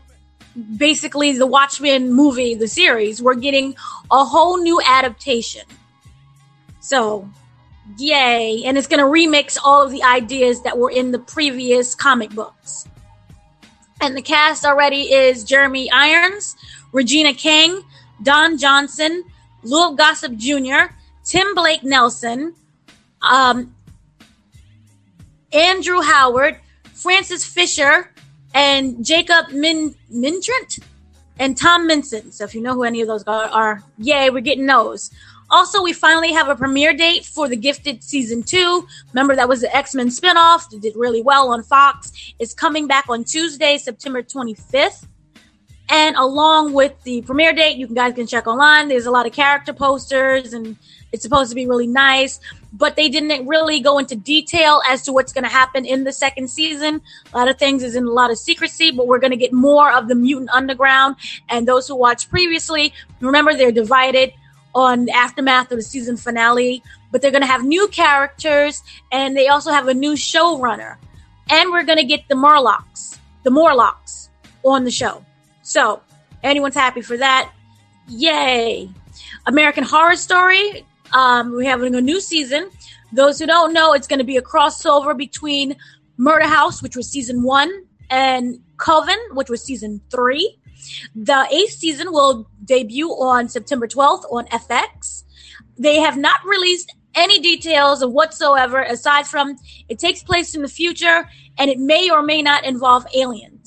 [0.78, 3.22] basically the Watchmen movie, the series.
[3.22, 3.76] We're getting
[4.12, 5.64] a whole new adaptation.
[6.80, 7.30] So,
[7.98, 8.64] yay.
[8.66, 12.32] And it's going to remix all of the ideas that were in the previous comic
[12.32, 12.88] books.
[14.02, 16.56] And the cast already is Jeremy Irons,
[16.92, 17.84] Regina King,
[18.24, 19.24] Don Johnson,
[19.64, 22.56] Lil Gossip Jr., Tim Blake Nelson,
[23.22, 23.76] um,
[25.52, 26.58] Andrew Howard,
[26.94, 28.12] Frances Fisher,
[28.54, 30.80] and Jacob Min Mintrent
[31.38, 32.32] and Tom Mison.
[32.32, 35.12] So if you know who any of those are, yay, we're getting those.
[35.52, 38.88] Also, we finally have a premiere date for The Gifted season two.
[39.14, 40.72] Remember that was the X Men spinoff.
[40.72, 42.12] It did really well on Fox.
[42.38, 45.08] It's coming back on Tuesday, September 25th.
[45.90, 48.88] And along with the premiere date, you guys can check online.
[48.88, 50.78] There's a lot of character posters and
[51.12, 52.40] it's supposed to be really nice,
[52.72, 56.14] but they didn't really go into detail as to what's going to happen in the
[56.14, 57.02] second season.
[57.34, 59.52] A lot of things is in a lot of secrecy, but we're going to get
[59.52, 61.16] more of the mutant underground.
[61.50, 64.32] And those who watched previously, remember they're divided
[64.76, 69.36] on the aftermath of the season finale, but they're going to have new characters and
[69.36, 70.98] they also have a new showrunner.
[71.50, 74.30] And we're going to get the Morlocks, the Morlocks
[74.64, 75.26] on the show.
[75.70, 76.02] So,
[76.42, 77.54] anyone's happy for that?
[78.08, 78.90] Yay!
[79.46, 80.84] American Horror Story.
[81.14, 82.72] Um, we're having a new season.
[83.14, 85.76] Those who don't know, it's going to be a crossover between
[86.18, 87.72] Murder House, which was season one,
[88.10, 90.58] and Coven, which was season three.
[91.14, 95.24] The eighth season will debut on September 12th on FX.
[95.78, 99.56] They have not released any details of whatsoever aside from
[99.88, 103.59] it takes place in the future and it may or may not involve aliens.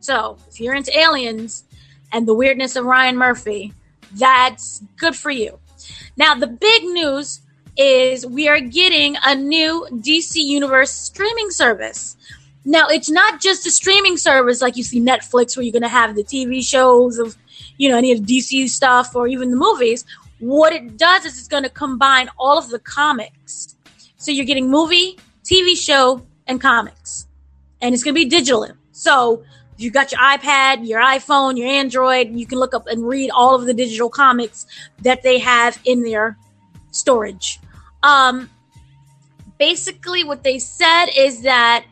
[0.00, 1.64] So, if you're into aliens
[2.12, 3.72] and the weirdness of Ryan Murphy,
[4.12, 5.58] that's good for you.
[6.16, 7.40] Now, the big news
[7.76, 12.16] is we are getting a new DC Universe streaming service.
[12.64, 15.88] Now, it's not just a streaming service like you see Netflix, where you're going to
[15.88, 17.36] have the TV shows of,
[17.78, 20.04] you know, any of the DC stuff or even the movies.
[20.40, 23.76] What it does is it's going to combine all of the comics.
[24.16, 27.26] So you're getting movie, TV show, and comics.
[27.80, 28.66] And it's going to be digital.
[28.92, 29.42] So
[29.80, 33.54] you got your iPad, your iPhone, your Android, you can look up and read all
[33.54, 34.66] of the digital comics
[35.02, 36.36] that they have in their
[36.90, 37.60] storage.
[38.02, 38.50] Um,
[39.58, 41.84] basically, what they said is that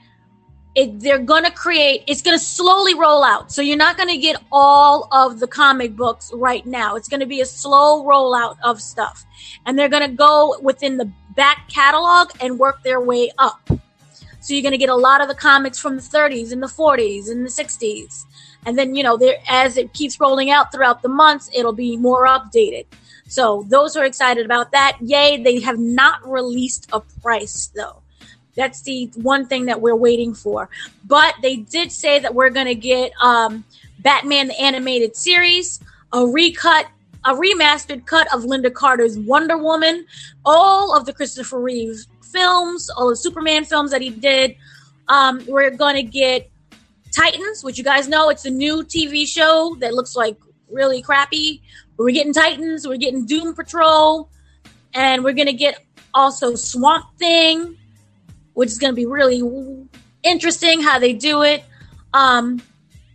[0.75, 3.51] it, they're going to create, it's going to slowly roll out.
[3.51, 6.95] So you're not going to get all of the comic books right now.
[6.95, 9.25] It's going to be a slow rollout of stuff.
[9.67, 13.69] And they're going to go within the back catalog and work their way up.
[14.49, 16.69] So you're going to get a lot of the comics from the 30s and the
[16.69, 18.25] 40s and the 60s.
[18.65, 21.99] And then, you know, there as it keeps rolling out throughout the months, it'll be
[21.99, 22.87] more updated.
[23.27, 28.01] So those who are excited about that, yay, they have not released a price though.
[28.57, 30.71] That's the one thing that we're waiting for.
[31.05, 33.67] But they did say that we're going to get um,
[33.99, 35.79] Batman the animated series,
[36.15, 36.87] a recut,
[37.27, 40.07] a remastered cut of Lynda Carter's Wonder Woman,
[40.47, 44.57] all of the Christopher Reeve films, all the Superman films that he did.
[45.09, 46.51] Um, we're to get
[47.13, 50.37] Titans, which you guys know it's a new TV show that looks like
[50.71, 51.63] really crappy.
[51.97, 54.29] We're getting Titans, we're getting Doom Patrol,
[54.95, 57.77] and we're to get also Swamp Thing,
[58.55, 59.43] which is to be really
[60.23, 61.65] interesting how they do it.
[62.13, 62.63] Um,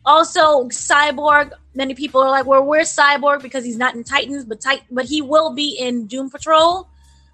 [0.06, 1.52] also, Cyborg.
[1.76, 5.22] Many people are like, "Well, where's Cyborg?" Because he's not in Titans, but but he
[5.22, 6.88] will be in Doom Patrol.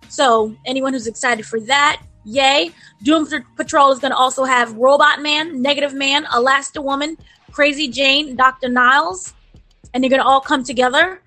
[0.07, 2.71] So anyone who's excited for that, yay!
[3.03, 7.17] Doom Patrol is going to also have Robot Man, Negative Man, Elasta Woman,
[7.51, 9.33] Crazy Jane, Doctor Niles,
[9.93, 11.21] and they're going to all come together.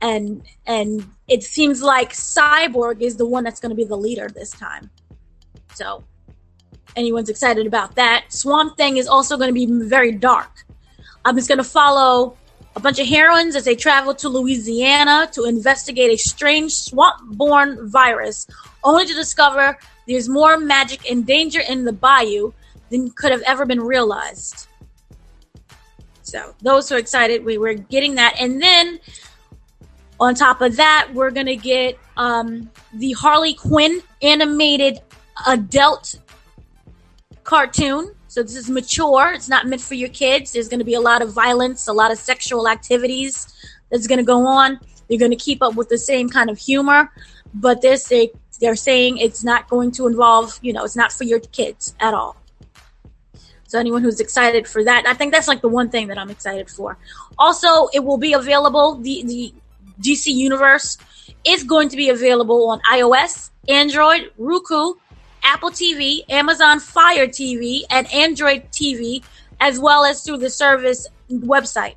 [0.00, 4.28] And and it seems like Cyborg is the one that's going to be the leader
[4.28, 4.90] this time.
[5.74, 6.04] So
[6.96, 8.24] anyone's excited about that.
[8.32, 10.64] Swamp Thing is also going to be very dark.
[11.24, 12.36] Um, it's going to follow
[12.76, 18.46] a bunch of heroines as they travel to Louisiana to investigate a strange swamp-born virus,
[18.84, 22.52] only to discover there's more magic and danger in the bayou
[22.90, 24.66] than could have ever been realized.
[26.22, 29.00] So those who are excited, we were getting that, and then
[30.20, 35.00] on top of that, we're gonna get um, the Harley Quinn animated
[35.46, 36.16] adult
[37.42, 38.14] cartoon.
[38.30, 39.32] So this is mature.
[39.32, 40.52] It's not meant for your kids.
[40.52, 43.52] There's going to be a lot of violence, a lot of sexual activities
[43.90, 44.78] that's going to go on.
[45.08, 47.10] You're going to keep up with the same kind of humor,
[47.52, 47.96] but they're
[48.60, 52.14] they're saying it's not going to involve, you know, it's not for your kids at
[52.14, 52.36] all.
[53.66, 56.30] So anyone who's excited for that, I think that's like the one thing that I'm
[56.30, 56.98] excited for.
[57.36, 58.94] Also, it will be available.
[58.94, 59.54] The the
[60.00, 60.98] DC Universe
[61.44, 64.94] is going to be available on iOS, Android, Roku,
[65.42, 69.22] Apple TV, Amazon Fire TV, and Android TV,
[69.60, 71.94] as well as through the service website.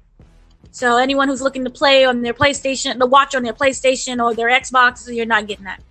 [0.71, 4.33] So anyone who's looking to play on their PlayStation, to watch on their PlayStation or
[4.33, 5.81] their Xbox, you're not getting that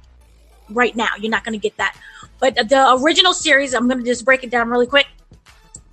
[0.71, 1.11] right now.
[1.21, 1.97] You're not going to get that.
[2.41, 5.07] But the original series, I'm going to just break it down really quick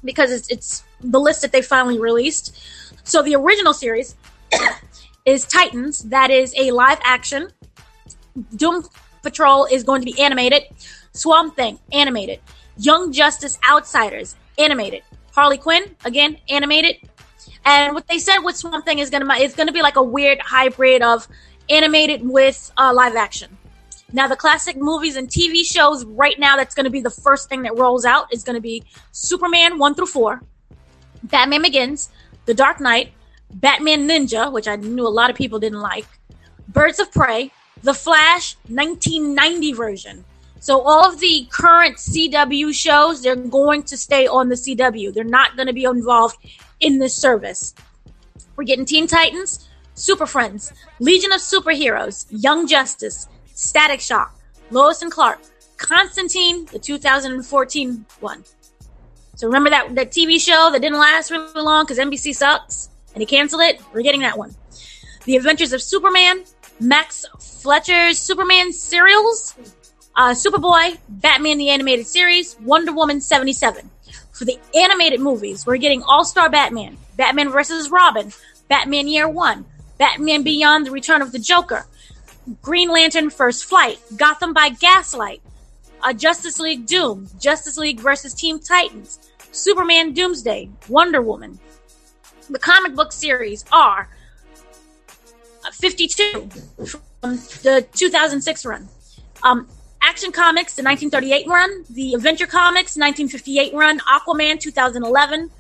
[0.04, 2.60] because it's, it's the list that they finally released.
[3.04, 4.16] So the original series
[5.26, 6.00] is Titans.
[6.00, 7.50] That is a live action.
[8.56, 8.84] Doom
[9.22, 10.64] Patrol is going to be animated.
[11.14, 12.40] Swamp Thing animated.
[12.78, 15.04] Young Justice Outsiders animated.
[15.34, 16.98] Harley Quinn again animated.
[17.66, 20.40] And what they said with Swamp Thing is gonna it's gonna be like a weird
[20.40, 21.28] hybrid of
[21.70, 23.58] animated with uh, live action.
[24.12, 27.48] Now, the classic movies and TV shows right now, that's going to be the first
[27.48, 30.42] thing that rolls out is going to be Superman 1 through 4,
[31.24, 32.10] Batman Begins,
[32.46, 33.14] The Dark Knight,
[33.54, 36.08] Batman Ninja, which I knew a lot of people didn't like,
[36.68, 37.52] Birds of Prey,
[37.84, 40.26] The Flash 1990 version.
[40.60, 45.14] So all of the current CW shows, they're going to stay on the CW.
[45.14, 46.38] They're not going to be involved
[46.80, 47.74] in this service.
[48.56, 54.38] We're getting Teen Titans, Super Friends, Legion of Superheroes, Young Justice, Static Shock,
[54.70, 55.40] Lois and Clark,
[55.78, 58.44] Constantine, the 2014 one.
[59.36, 63.22] So remember that, that TV show that didn't last really long because NBC sucks and
[63.22, 63.82] he canceled it?
[63.94, 64.54] We're getting that one.
[65.24, 66.44] The Adventures of Superman,
[66.82, 69.56] Max Fleischer's Superman serials,
[70.20, 73.90] uh, Superboy, Batman the Animated Series, Wonder Woman 77.
[74.34, 77.90] For the animated movies, we're getting All Star Batman, Batman vs.
[77.90, 78.34] Robin,
[78.68, 79.64] Batman Year One,
[79.98, 81.86] Batman Beyond the Return of the Joker,
[82.62, 85.42] Green Lantern First Flight, Gotham by Gaslight,
[86.04, 91.60] uh, Justice League Doom, Justice League versus Teen Titans, Superman Doomsday, Wonder Woman.
[92.50, 94.10] The comic book series are
[95.66, 96.50] uh, 52
[96.86, 98.90] from the 2006 run.
[99.44, 99.70] Um,
[100.02, 105.52] Action Comics, the 1938 run, the Adventure Comics, 1958 run, Aquaman, 2011,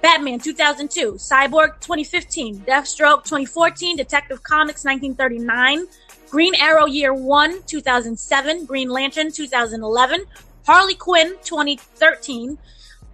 [0.00, 5.86] Batman, 2002, Cyborg, 2015, Deathstroke, 2014, Detective Comics, 1939,
[6.30, 10.24] Green Arrow Year 1, 2007, Green Lantern, 2011,
[10.66, 12.58] Harley Quinn, 2013,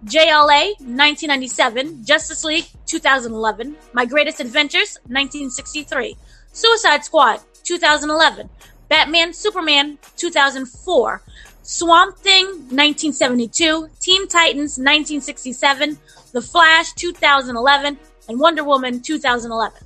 [0.05, 6.15] JLA, 1997, Justice League, 2011, My Greatest Adventures, 1963,
[6.53, 8.49] Suicide Squad, 2011,
[8.89, 11.21] Batman, Superman, 2004,
[11.61, 15.97] Swamp Thing, 1972, Teen Titans, 1967,
[16.31, 19.79] The Flash, 2011, and Wonder Woman, 2011.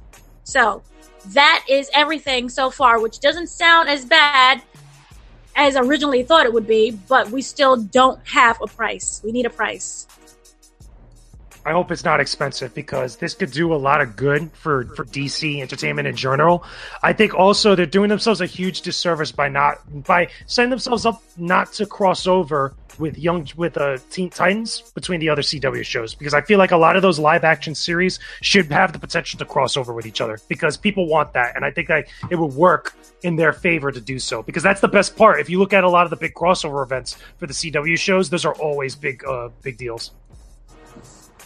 [0.45, 0.81] So,
[1.27, 4.61] that is everything so far, which doesn't sound as bad
[5.55, 9.21] as originally thought it would be, but we still don't have a price.
[9.23, 10.07] We need a price.
[11.65, 15.05] I hope it's not expensive because this could do a lot of good for, for
[15.05, 16.65] DC entertainment in general.
[17.01, 21.23] I think also they're doing themselves a huge disservice by not by setting themselves up
[21.37, 26.13] not to cross over with young with uh, Teen Titans between the other CW shows
[26.13, 29.39] because I feel like a lot of those live action series should have the potential
[29.39, 32.35] to cross over with each other because people want that and I think that it
[32.35, 32.93] would work
[33.23, 35.39] in their favor to do so because that's the best part.
[35.39, 38.29] If you look at a lot of the big crossover events for the CW shows,
[38.29, 40.11] those are always big uh, big deals.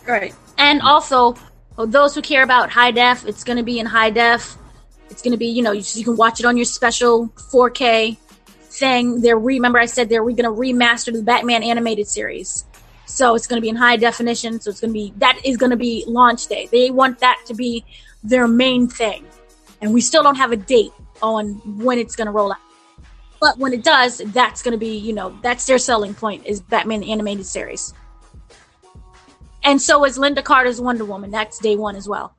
[0.07, 0.33] Right.
[0.57, 1.35] And also,
[1.77, 4.57] those who care about high def, it's going to be in high def.
[5.09, 8.17] It's going to be, you know, you, you, can watch it on your special 4K
[8.17, 9.21] thing.
[9.21, 12.65] They're remember I said they're going to remaster the Batman animated series.
[13.05, 14.59] So it's going to be in high definition.
[14.59, 16.67] So it's going to be that is going to be launch day.
[16.71, 17.85] They want that to be
[18.23, 19.25] their main thing.
[19.81, 21.53] And we still don't have a date on
[21.83, 22.59] when it's going to roll out.
[23.39, 26.59] But when it does, that's going to be, you know, that's their selling point is
[26.59, 27.93] Batman the animated series.
[29.67, 31.29] And so is Lynda Carter's Wonder Woman.
[31.29, 32.37] That's day one as well.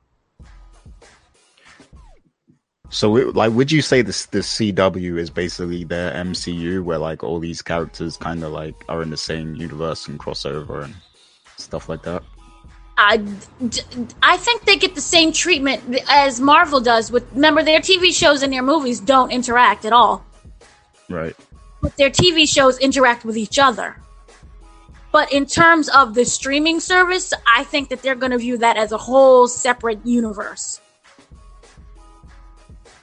[2.89, 7.23] So, it, like, would you say this the CW is basically their MCU, where like
[7.23, 10.95] all these characters kind of like are in the same universe and crossover and
[11.55, 12.23] stuff like that?
[12.97, 13.23] I,
[14.23, 17.11] I think they get the same treatment as Marvel does.
[17.11, 20.25] With remember, their TV shows and their movies don't interact at all.
[21.09, 21.35] Right.
[21.79, 24.01] But their TV shows interact with each other.
[25.11, 28.77] But in terms of the streaming service, I think that they're going to view that
[28.77, 30.81] as a whole separate universe.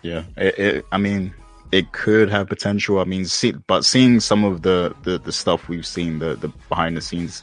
[0.02, 1.34] Yeah, it, it, I mean,
[1.72, 3.00] it could have potential.
[3.00, 6.48] I mean, see, but seeing some of the, the, the stuff we've seen, the, the
[6.68, 7.42] behind the scenes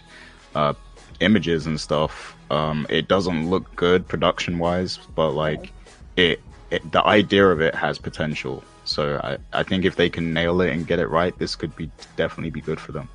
[0.56, 0.74] uh,
[1.20, 5.72] images and stuff, um, it doesn't look good production wise, but like
[6.16, 6.40] it,
[6.72, 8.64] it, the idea of it has potential.
[8.86, 11.76] So I, I think if they can nail it and get it right, this could
[11.76, 13.10] be definitely be good for them.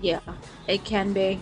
[0.00, 0.20] Yeah,
[0.66, 1.40] it can be.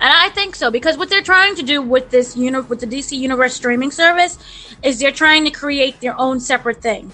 [0.00, 2.86] And I think so because what they're trying to do with this uni- with the
[2.86, 4.38] DC Universe streaming service
[4.82, 7.12] is they're trying to create their own separate thing.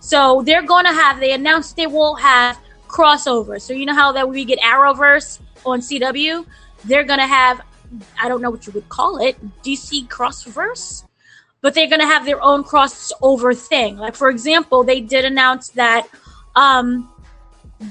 [0.00, 3.62] So they're going to have they announced they will have crossovers.
[3.62, 6.44] So you know how that we get Arrowverse on CW,
[6.84, 7.62] they're going to have
[8.20, 11.04] I don't know what you would call it, DC Crossverse,
[11.60, 13.96] but they're going to have their own crossover thing.
[13.96, 16.06] Like for example, they did announce that
[16.54, 17.08] um,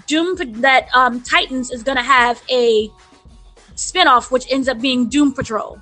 [0.07, 2.90] Doom that um, Titans is going to have a
[3.76, 5.82] spinoff, which ends up being Doom Patrol.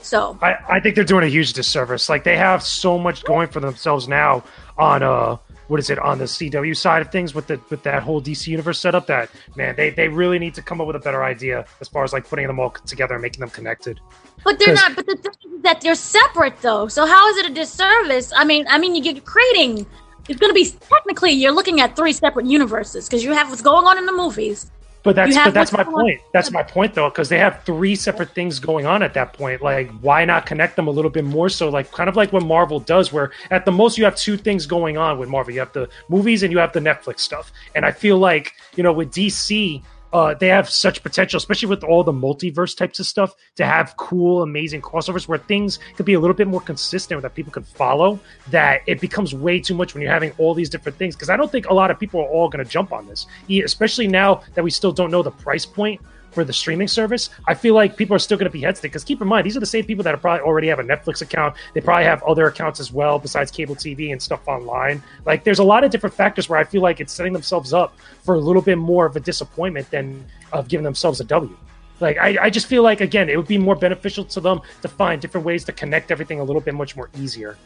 [0.00, 2.08] So I, I think they're doing a huge disservice.
[2.08, 4.42] Like they have so much going for themselves now
[4.78, 5.36] on uh
[5.66, 8.46] what is it on the CW side of things with the with that whole DC
[8.46, 11.66] universe setup that man they, they really need to come up with a better idea
[11.82, 14.00] as far as like putting them all together and making them connected.
[14.44, 14.96] But they're not.
[14.96, 16.88] But the thing is that they're separate though.
[16.88, 18.32] So how is it a disservice?
[18.34, 19.86] I mean, I mean, you're creating.
[20.28, 23.62] It's going to be technically you're looking at three separate universes because you have what's
[23.62, 24.70] going on in the movies,
[25.08, 26.20] but that's but that's my point.
[26.32, 29.62] That's my point though, because they have three separate things going on at that point.
[29.62, 31.48] Like, why not connect them a little bit more?
[31.48, 34.36] So, like, kind of like what Marvel does, where at the most you have two
[34.36, 35.54] things going on with Marvel.
[35.54, 37.52] You have the movies and you have the Netflix stuff.
[37.74, 39.82] And I feel like you know with DC,
[40.12, 43.96] uh, they have such potential, especially with all the multiverse types of stuff, to have
[43.96, 47.62] cool, amazing crossovers where things could be a little bit more consistent that people can
[47.62, 48.18] follow.
[48.50, 51.14] That it becomes way too much when you're having all these different things.
[51.14, 53.26] Because I don't think a lot of people are all going to jump on this,
[53.50, 56.00] especially now that we still don't know the price point
[56.38, 59.02] for the streaming service, I feel like people are still going to be hesitant because
[59.02, 61.20] keep in mind these are the same people that are probably already have a Netflix
[61.20, 61.56] account.
[61.74, 65.02] They probably have other accounts as well besides cable TV and stuff online.
[65.26, 67.98] Like there's a lot of different factors where I feel like it's setting themselves up
[68.22, 71.56] for a little bit more of a disappointment than of giving themselves a W.
[71.98, 74.88] Like I, I just feel like again it would be more beneficial to them to
[74.88, 77.58] find different ways to connect everything a little bit much more easier.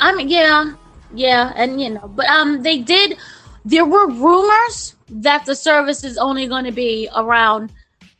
[0.00, 0.72] I mean, yeah,
[1.12, 3.18] yeah, and you know, but um, they did.
[3.64, 7.72] There were rumors that the service is only going to be around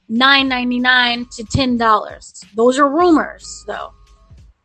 [0.08, 2.44] nine ninety nine to ten dollars.
[2.54, 3.92] Those are rumors, though.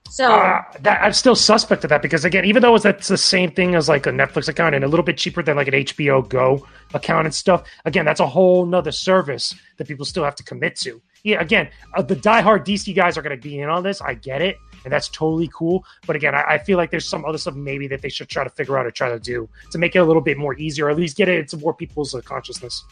[0.10, 3.52] So uh, that, I'm still suspect of that because again, even though it's the same
[3.52, 6.28] thing as like a Netflix account and a little bit cheaper than like an HBO
[6.28, 10.44] Go account and stuff, again, that's a whole nother service that people still have to
[10.44, 11.02] commit to.
[11.24, 14.02] Yeah, again, uh, the diehard DC guys are going to be in on this.
[14.02, 15.84] I get it, and that's totally cool.
[16.06, 18.46] But again, I, I, feel like there's some other stuff maybe that they should try
[18.46, 20.86] to figure out or try to do to make it a little bit more easier,
[20.86, 22.86] or at least get it into more people's uh, consciousness.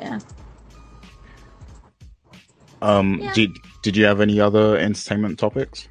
[0.00, 0.18] Yeah.
[2.82, 3.32] Um, yeah.
[3.34, 3.50] did
[3.82, 5.86] did you have any other entertainment topics?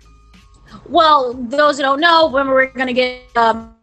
[0.90, 3.74] Well, those who don't know, when we're going to get um,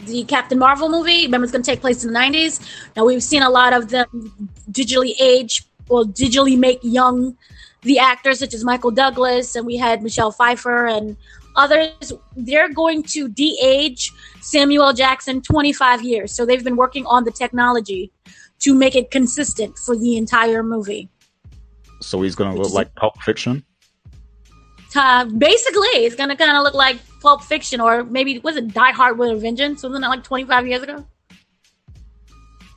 [0.00, 2.60] the Captain Marvel movie, remember it's going to take place in the 90s.
[2.96, 7.36] Now, we've seen a lot of them digitally age or digitally make young
[7.82, 11.16] the actors such as Michael Douglas and we had Michelle Pfeiffer and
[11.56, 12.12] others.
[12.36, 16.32] They're going to de-age Samuel Jackson 25 years.
[16.32, 18.10] So they've been working on the technology
[18.60, 21.08] to make it consistent for the entire movie.
[22.00, 23.64] So he's going to look like Pulp Fiction.
[24.94, 28.72] Uh, basically, it's going to kind of look like Pulp Fiction, or maybe was it
[28.72, 29.82] Die Hard with a Vengeance?
[29.82, 31.06] Wasn't that like 25 years ago?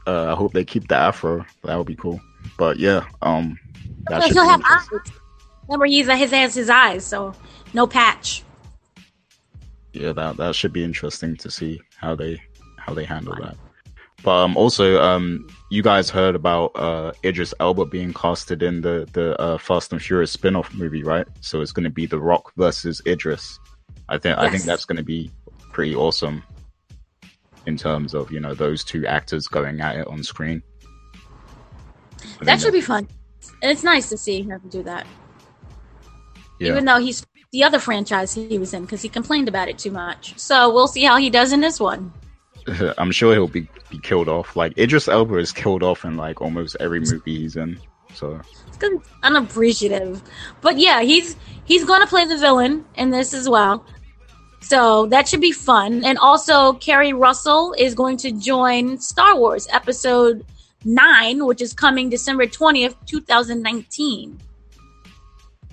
[0.05, 1.45] Uh, I hope they keep the afro.
[1.63, 2.19] That would be cool.
[2.57, 3.57] But yeah, um,
[4.07, 4.87] that he'll have eyes.
[5.67, 7.33] Remember, he's his has his eyes, so
[7.73, 8.43] no patch.
[9.93, 12.41] Yeah, that that should be interesting to see how they
[12.77, 13.55] how they handle that.
[14.23, 19.07] But um, also, um, you guys heard about uh, Idris Elba being casted in the
[19.13, 21.27] the uh, Fast and Furious spin-off movie, right?
[21.41, 23.59] So it's going to be The Rock versus Idris.
[24.09, 24.45] I think yes.
[24.45, 25.31] I think that's going to be
[25.71, 26.43] pretty awesome
[27.65, 30.61] in terms of you know those two actors going at it on screen.
[32.41, 33.07] I that should be fun.
[33.61, 35.05] And it's nice to see him do that.
[36.59, 36.69] Yeah.
[36.69, 39.91] Even though he's the other franchise he was in because he complained about it too
[39.91, 40.37] much.
[40.39, 42.13] So we'll see how he does in this one.
[42.97, 44.55] I'm sure he'll be, be killed off.
[44.55, 47.79] Like Idris Elba is killed off in like almost every movie he's in.
[48.13, 50.21] So It's unappreciative.
[50.61, 51.35] But yeah, he's
[51.65, 53.85] he's going to play the villain in this as well.
[54.61, 56.03] So that should be fun.
[56.05, 60.45] And also, Keri Russell is going to join Star Wars Episode
[60.85, 64.39] 9, which is coming December 20th, 2019.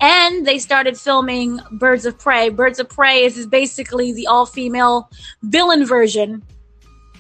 [0.01, 2.51] And they started filming Birds of Prey.
[2.51, 5.11] Birds of Prey is, basically the all female
[5.43, 6.43] villain version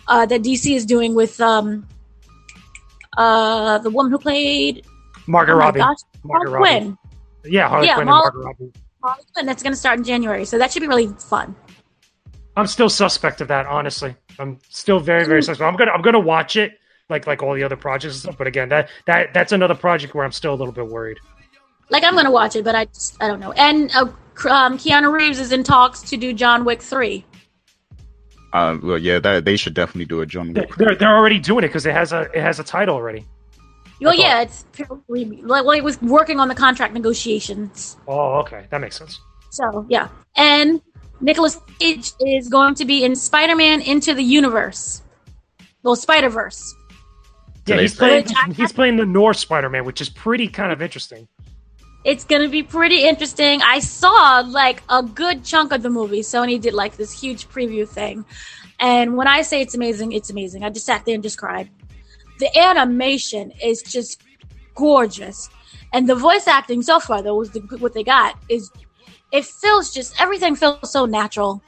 [0.06, 1.86] uh, that DC is doing with um,
[3.16, 4.86] uh, the woman who played
[5.27, 5.81] Margaret oh Robbie.
[5.81, 6.81] gosh, Margot Harley Robbie.
[6.81, 6.98] Quinn.
[7.52, 8.73] Yeah, Harley Yeah, Quinn Mar- and Margot Robbie.
[9.02, 9.47] Harley Quinn.
[9.47, 11.56] That's going to start in January, so that should be really fun.
[12.56, 14.15] I'm still suspect of that, honestly.
[14.39, 15.66] I'm still very, very suspect.
[15.66, 16.73] I'm gonna I'm gonna watch it
[17.09, 18.39] like like all the other projects and stuff.
[18.39, 21.19] But again, that that that's another project where I'm still a little bit worried.
[21.91, 23.53] Like I'm going to watch it, but I just I don't know.
[23.53, 24.03] And uh,
[24.49, 27.25] um, Keanu Reeves is in talks to do John Wick three.
[28.53, 30.75] uh, well, yeah, that, they should definitely do a John They- Wick.
[30.77, 33.25] They're they're already doing it because it has a it has a title already.
[34.01, 37.97] Well, thought- yeah, it's purely- like well, he was working on the contract negotiations.
[38.07, 39.19] Oh, okay, that makes sense.
[39.51, 40.83] So yeah, and
[41.23, 45.03] Nicolas Cage is going to be in Spider-Man Into the Universe.
[45.83, 46.75] Well, Spider Verse.
[47.69, 51.28] Yeah, he's playing he's playing the Noir Spider-Man, which is pretty kind of interesting.
[52.05, 53.61] It's gonna be pretty interesting.
[53.62, 56.20] I saw like a good chunk of the movie.
[56.20, 58.24] Sony did like this huge preview thing,
[58.81, 60.62] and when I say it's amazing, it's amazing.
[60.65, 61.69] I just sat there and just cried.
[62.39, 64.23] The animation is just
[64.74, 65.51] gorgeous,
[65.93, 68.70] and the voice acting so far, though, was the, what they got is.
[69.31, 71.62] It feels just everything feels so natural.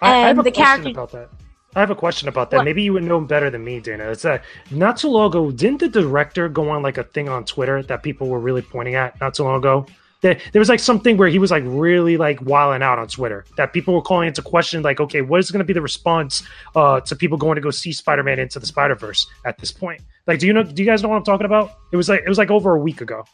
[0.00, 1.28] I, I have And a the question character- about that.
[1.74, 2.58] I have a question about that.
[2.58, 2.64] What?
[2.64, 4.10] Maybe you would know better than me, Dana.
[4.10, 7.44] It's that not too long ago, didn't the director go on like a thing on
[7.44, 9.86] Twitter that people were really pointing at not too long ago?
[10.20, 13.44] There, there was like something where he was like really like wilding out on Twitter
[13.56, 16.42] that people were calling into question, like, okay, what is going to be the response
[16.74, 20.00] uh, to people going to go see Spider-Man into the Spider Verse at this point?
[20.26, 20.62] Like, do you know?
[20.62, 21.72] Do you guys know what I'm talking about?
[21.92, 23.24] It was like it was like over a week ago.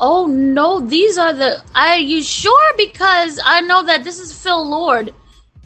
[0.00, 1.62] Oh no, these are the.
[1.76, 2.72] Are you sure?
[2.76, 5.14] Because I know that this is Phil Lord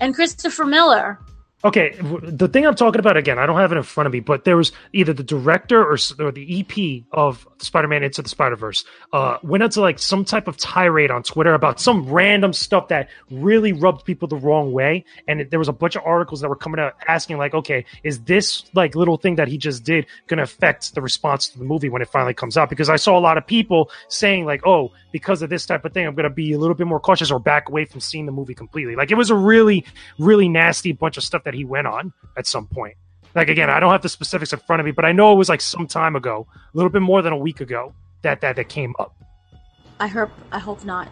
[0.01, 1.19] and Christopher Miller.
[1.65, 4.19] Okay, the thing I'm talking about again, I don't have it in front of me,
[4.19, 8.85] but there was either the director or, or the EP of Spider-Man Into the Spider-Verse
[9.13, 13.09] uh, went into like some type of tirade on Twitter about some random stuff that
[13.31, 16.49] really rubbed people the wrong way, and it, there was a bunch of articles that
[16.49, 20.07] were coming out asking like, okay, is this like little thing that he just did
[20.27, 22.71] going to affect the response to the movie when it finally comes out?
[22.71, 25.93] Because I saw a lot of people saying like, oh, because of this type of
[25.93, 28.27] thing, I'm going to be a little bit more cautious or back away from seeing
[28.27, 28.97] the movie completely.
[28.97, 29.85] Like it was a really
[30.19, 32.95] really nasty bunch of stuff that he went on at some point.
[33.35, 35.37] Like again, I don't have the specifics in front of me, but I know it
[35.37, 38.57] was like some time ago, a little bit more than a week ago that that
[38.57, 39.15] that came up.
[40.01, 40.31] I hope.
[40.51, 41.09] I hope not,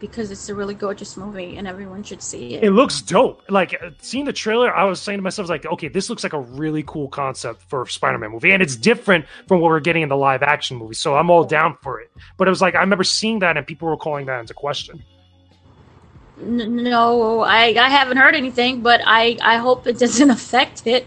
[0.00, 2.70] because it's a really gorgeous movie and everyone should see It it.
[2.72, 3.42] looks dope.
[3.48, 6.32] Like uh, seeing the trailer, I was saying to myself, like, okay, this looks like
[6.32, 10.02] a really cool concept for a Spider-Man movie, and it's different from what we're getting
[10.02, 10.94] in the live-action movie.
[10.94, 12.10] So I'm all down for it.
[12.36, 15.02] But it was like I remember seeing that, and people were calling that into question.
[16.40, 21.06] N- no, I I haven't heard anything, but I I hope it doesn't affect it.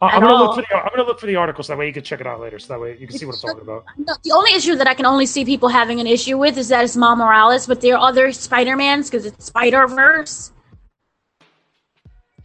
[0.00, 0.46] I'm gonna all.
[0.46, 2.20] look for the I'm gonna look for the article so that way you can check
[2.20, 2.58] it out later.
[2.58, 3.84] So that way you can see what I'm talking about.
[3.98, 6.68] No, the only issue that I can only see people having an issue with is
[6.68, 10.50] that it's Miles Morales, but there are other Spider Mans because it's Spider Verse.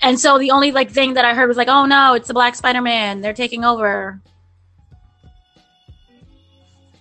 [0.01, 2.35] And so the only like thing that I heard was like, "Oh no, it's the
[2.35, 3.21] Black Spider Man.
[3.21, 4.21] They're taking over."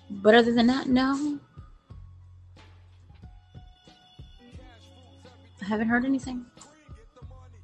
[0.08, 1.38] But other than that, no.
[5.66, 6.46] Haven't heard anything.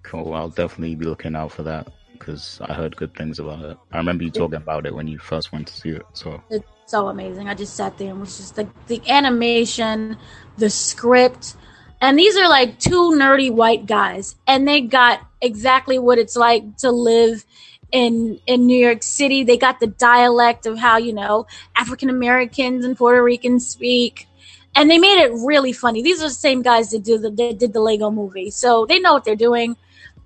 [0.03, 0.35] Cool.
[0.35, 3.77] I'll definitely be looking out for that because I heard good things about it.
[3.93, 6.07] I remember you talking about it when you first went to see it.
[6.13, 7.49] So It's so amazing.
[7.49, 10.17] I just sat there and was just like the animation,
[10.57, 11.57] the script,
[12.01, 16.77] and these are like two nerdy white guys, and they got exactly what it's like
[16.79, 17.45] to live
[17.93, 19.45] in in New York City.
[19.45, 21.47] They got the dialect of how you know
[21.77, 24.27] African Americans and Puerto Ricans speak,
[24.75, 26.03] and they made it really funny.
[26.03, 28.99] These are the same guys that did the that did the Lego Movie, so they
[28.99, 29.77] know what they're doing.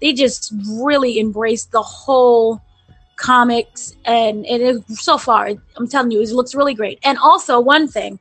[0.00, 2.60] They just really embraced the whole
[3.16, 7.58] comics and, and it, so far i'm telling you it looks really great and also
[7.58, 8.18] one thing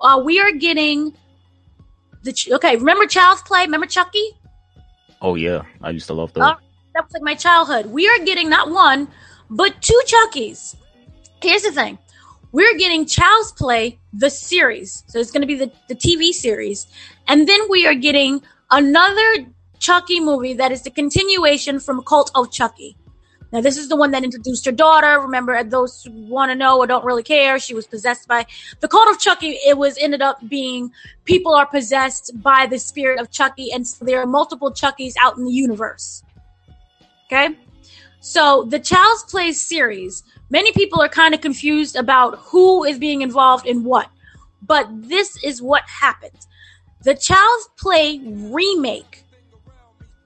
[0.00, 1.14] uh, we are getting
[2.22, 4.30] the okay remember child's play remember chucky
[5.22, 6.44] oh yeah, I used to love those.
[6.44, 6.56] Oh.
[6.94, 9.08] that was like my childhood we are getting not one
[9.50, 10.74] but two chuckies
[11.42, 11.98] here's the thing
[12.52, 16.86] we're getting child's play the series so it's going to be the, the tv series
[17.28, 19.46] and then we are getting another
[19.78, 22.96] chucky movie that is the continuation from cult of chucky
[23.52, 25.20] now, this is the one that introduced her daughter.
[25.20, 28.46] Remember, those who want to know or don't really care, she was possessed by
[28.78, 29.58] the cult of Chucky.
[29.66, 30.92] It was ended up being
[31.24, 35.36] people are possessed by the spirit of Chucky, and so there are multiple Chuckies out
[35.36, 36.22] in the universe.
[37.26, 37.56] Okay,
[38.20, 43.22] so the Child's Play series many people are kind of confused about who is being
[43.22, 44.08] involved in what.
[44.62, 46.46] But this is what happened.
[47.02, 49.24] The Child's Play remake,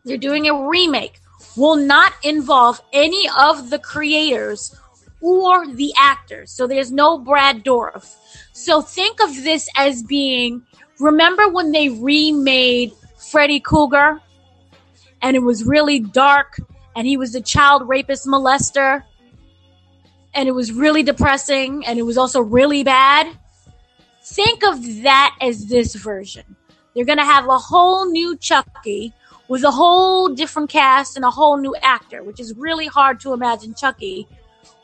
[0.05, 1.21] they're doing a remake,
[1.57, 4.75] will not involve any of the creators
[5.21, 6.51] or the actors.
[6.51, 8.15] So there's no Brad Dourif.
[8.53, 10.63] So think of this as being
[11.01, 12.93] remember when they remade
[13.31, 14.21] Freddy Krueger
[15.23, 16.61] and it was really dark
[16.95, 19.03] and he was a child rapist molester
[20.35, 23.29] and it was really depressing and it was also really bad.
[24.23, 26.57] Think of that as this version.
[26.95, 29.13] They're going to have a whole new Chucky
[29.49, 33.33] with a whole different cast and a whole new actor, which is really hard to
[33.33, 34.27] imagine Chucky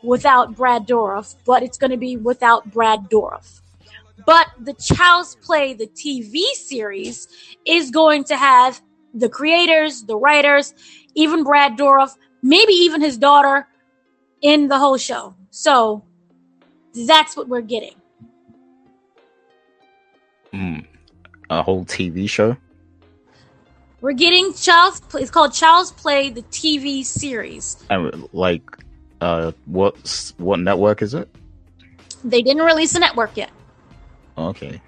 [0.03, 3.61] without Brad Dourif, but it's going to be without Brad Dourif.
[4.27, 7.29] But the Child's Play, the TV series,
[7.65, 8.81] is going to have
[9.15, 10.75] the creators, the writers,
[11.15, 13.67] even Brad Dourif, maybe even his daughter
[14.43, 15.35] in the whole show.
[15.51, 16.05] So
[16.95, 17.95] that's what we're getting.
[20.53, 20.87] Mm,
[21.49, 22.57] a whole TV show.
[24.01, 25.23] We're getting Child's Play.
[25.23, 27.77] It's called Child's Play, the TV series.
[27.91, 28.63] And like,
[29.21, 31.29] uh, what's what network is it?
[32.25, 33.51] They didn't release a network yet.
[34.39, 34.81] Okay.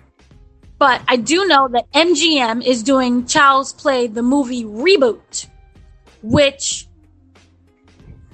[0.79, 5.47] But I do know that MGM is doing Child's Play, the movie reboot,
[6.23, 6.89] which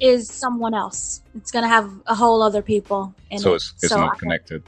[0.01, 1.23] is someone else.
[1.35, 3.57] It's going to have a whole other people in So it.
[3.57, 4.63] it's it's So not I- connected.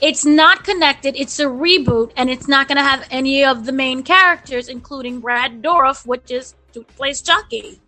[0.00, 1.14] It's not connected.
[1.16, 5.20] It's a reboot, and it's not going to have any of the main characters, including
[5.20, 7.80] Brad Dourif, which is who plays Chucky.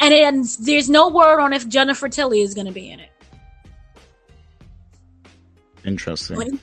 [0.00, 3.10] And it, there's no word on if Jennifer Tilly is going to be in it.
[5.84, 6.58] Interesting.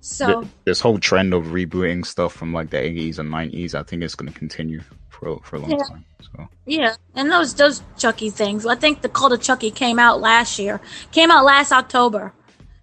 [0.00, 4.02] So this whole trend of rebooting stuff from like the 80s and 90s, I think
[4.02, 4.80] it's going to continue
[5.18, 5.76] for a- for a long Yeah.
[5.88, 6.04] time.
[6.22, 8.66] So yeah, and those those Chucky things.
[8.66, 10.80] I think the Cult of Chucky came out last year.
[11.12, 12.32] Came out last October.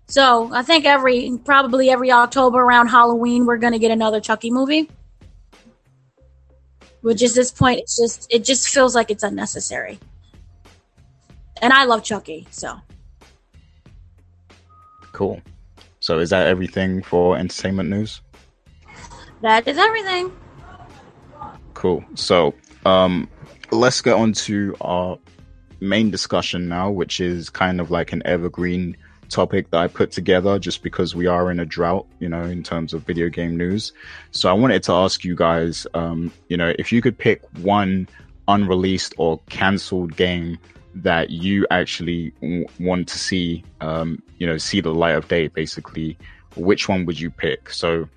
[0.07, 4.89] So I think every probably every October around Halloween we're gonna get another Chucky movie.
[7.01, 9.99] Which is this point, it's just it just feels like it's unnecessary.
[11.61, 12.77] And I love Chucky, so
[15.11, 15.41] cool.
[15.99, 18.21] So is that everything for entertainment news?
[19.41, 20.31] that is everything.
[21.83, 22.01] Cool.
[22.15, 22.53] So,
[22.85, 23.27] um,
[23.71, 25.19] let's get on to our
[25.81, 28.95] main discussion now, which is kind of like an evergreen
[29.27, 32.63] topic that I put together just because we are in a drought, you know, in
[32.63, 33.91] terms of video game news.
[34.31, 38.07] So I wanted to ask you guys, um, you know, if you could pick one
[38.47, 40.59] unreleased or cancelled game
[40.95, 45.49] that you actually w- want to see, um, you know, see the light of day,
[45.49, 46.17] basically,
[46.55, 47.69] which one would you pick?
[47.71, 48.07] So,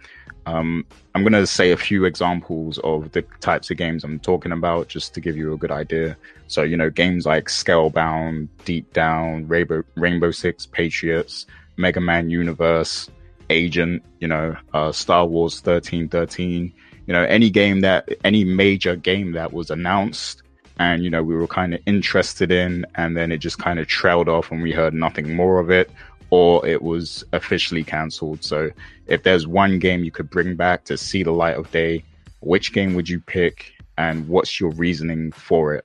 [0.47, 4.53] um, I'm going to say a few examples of the types of games I'm talking
[4.53, 6.17] about just to give you a good idea.
[6.47, 11.47] So, you know, games like Scalebound, Deep Down, Rainbow, Rainbow Six Patriots,
[11.77, 13.11] Mega Man Universe,
[13.51, 16.73] Agent, you know, uh, Star Wars 1313,
[17.07, 20.43] you know, any game that, any major game that was announced
[20.79, 23.89] and, you know, we were kind of interested in and then it just kind of
[23.89, 25.91] trailed off and we heard nothing more of it
[26.31, 28.43] or it was officially cancelled.
[28.43, 28.71] So,
[29.07, 32.05] if there's one game you could bring back to see the light of day,
[32.41, 35.85] which game would you pick and what's your reasoning for it?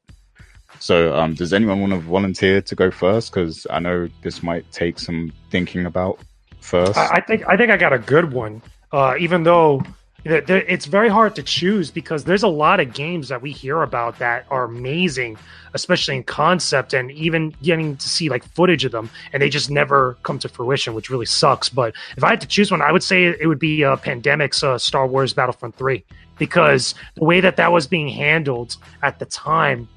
[0.79, 3.31] So, um, does anyone want to volunteer to go first?
[3.31, 6.19] Because I know this might take some thinking about
[6.59, 6.97] first.
[6.97, 8.61] I, I think I think I got a good one.
[8.91, 12.93] Uh, even though th- th- it's very hard to choose because there's a lot of
[12.93, 15.37] games that we hear about that are amazing,
[15.73, 19.71] especially in concept and even getting to see like footage of them, and they just
[19.71, 21.69] never come to fruition, which really sucks.
[21.69, 24.63] But if I had to choose one, I would say it would be uh, Pandemic's
[24.63, 26.03] uh, Star Wars Battlefront Three
[26.37, 29.87] because the way that that was being handled at the time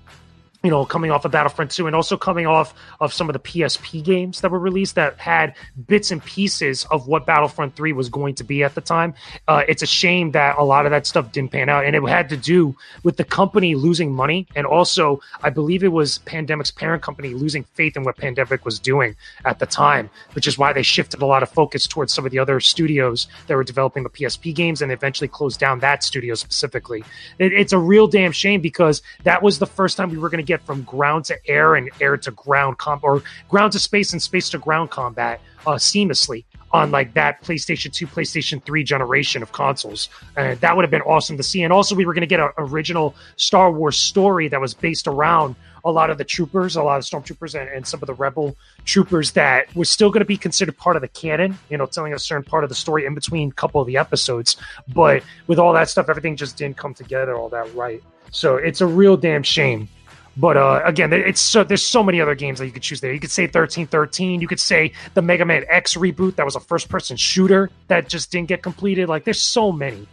[0.65, 3.39] you know, coming off of Battlefront 2 and also coming off of some of the
[3.39, 5.55] PSP games that were released that had
[5.86, 9.12] bits and pieces of what Battlefront 3 was going to be at the time.
[9.47, 11.85] Uh, it's a shame that a lot of that stuff didn't pan out.
[11.85, 14.47] And it had to do with the company losing money.
[14.57, 18.78] And also, I believe it was Pandemic's parent company losing faith in what Pandemic was
[18.78, 22.24] doing at the time, which is why they shifted a lot of focus towards some
[22.24, 26.03] of the other studios that were developing the PSP games and eventually closed down that
[26.03, 27.05] studio specifically.
[27.39, 30.39] It, it's a real damn shame because that was the first time we were going
[30.39, 34.12] to get from ground to air and air to ground comp or ground to space
[34.12, 36.44] and space to ground combat uh, seamlessly
[36.74, 40.09] on like that PlayStation 2, PlayStation 3 generation of consoles.
[40.36, 41.62] And that would have been awesome to see.
[41.62, 45.06] And also, we were going to get an original Star Wars story that was based
[45.06, 45.55] around
[45.85, 48.56] a lot of the troopers, a lot of stormtroopers, and, and some of the rebel
[48.85, 52.12] troopers that was still going to be considered part of the canon, you know, telling
[52.12, 54.56] a certain part of the story in between a couple of the episodes.
[54.89, 58.02] But with all that stuff, everything just didn't come together all that right.
[58.31, 59.89] So it's a real damn shame.
[60.36, 63.12] But uh, again, it's so there's so many other games that you could choose there.
[63.12, 64.40] You could say 1313.
[64.40, 68.09] You could say the Mega Man X reboot that was a first person shooter that
[68.09, 69.09] just didn't get completed.
[69.09, 70.09] Like there's so many.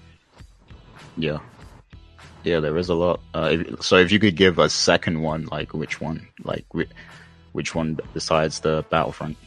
[1.17, 1.39] Yeah,
[2.43, 3.19] yeah, there is a lot.
[3.33, 6.65] Uh, if, so if you could give a second one, like which one, like
[7.51, 9.37] which, one besides the Battlefront?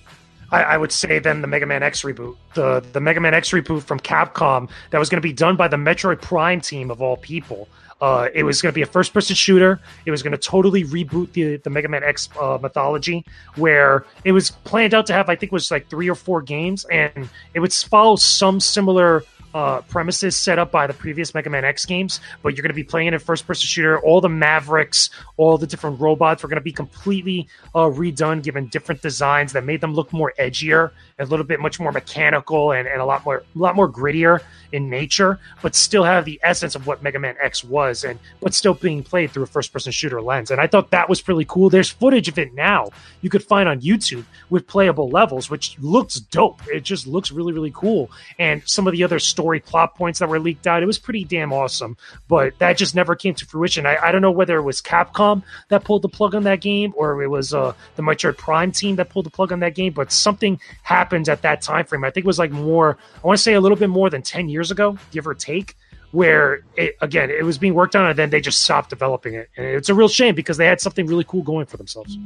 [0.51, 3.51] I, I, would say then the Mega Man X reboot, the the Mega Man X
[3.51, 7.03] reboot from Capcom that was going to be done by the Metroid Prime team of
[7.03, 7.69] all people.
[8.01, 9.81] Uh, it was going to be a first person shooter.
[10.05, 13.25] It was going to totally reboot the, the Mega Man X uh, mythology,
[13.57, 16.85] where it was planned out to have, I think, was like three or four games,
[16.91, 21.65] and it would follow some similar uh, premises set up by the previous Mega Man
[21.65, 24.01] X games, but you're going to be playing a first person shooter.
[24.01, 28.67] All the Mavericks, all the different robots were going to be completely uh, redone, given
[28.67, 32.89] different designs that made them look more edgier, a little bit much more mechanical, and,
[32.89, 34.41] and a lot more a lot more grittier
[34.73, 38.55] in nature, but still have the essence of what Mega Man X was, and but
[38.55, 40.51] still being played through a first person shooter lens.
[40.51, 41.71] And I thought that was pretty cool.
[41.71, 42.89] There's footage of it now
[43.21, 46.61] you could find on YouTube with playable levels, which looks dope.
[46.67, 50.29] It just looks really really cool, and some of the other story plot points that
[50.29, 50.83] were leaked out.
[50.83, 51.97] It was pretty damn awesome,
[52.29, 53.87] but that just never came to fruition.
[53.87, 56.93] I, I don't know whether it was Capcom that pulled the plug on that game
[56.97, 59.93] or it was uh, the Metroid Prime team that pulled the plug on that game,
[59.93, 62.05] but something happened at that time frame.
[62.05, 64.23] I think it was like more, I want to say a little bit more than
[64.23, 65.77] 10 years ago, give or take
[66.15, 69.51] where it, again it was being worked on and then they just stopped developing it
[69.57, 72.17] and it's a real shame because they had something really cool going for themselves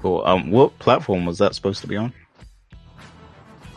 [0.00, 2.10] cool um what platform was that supposed to be on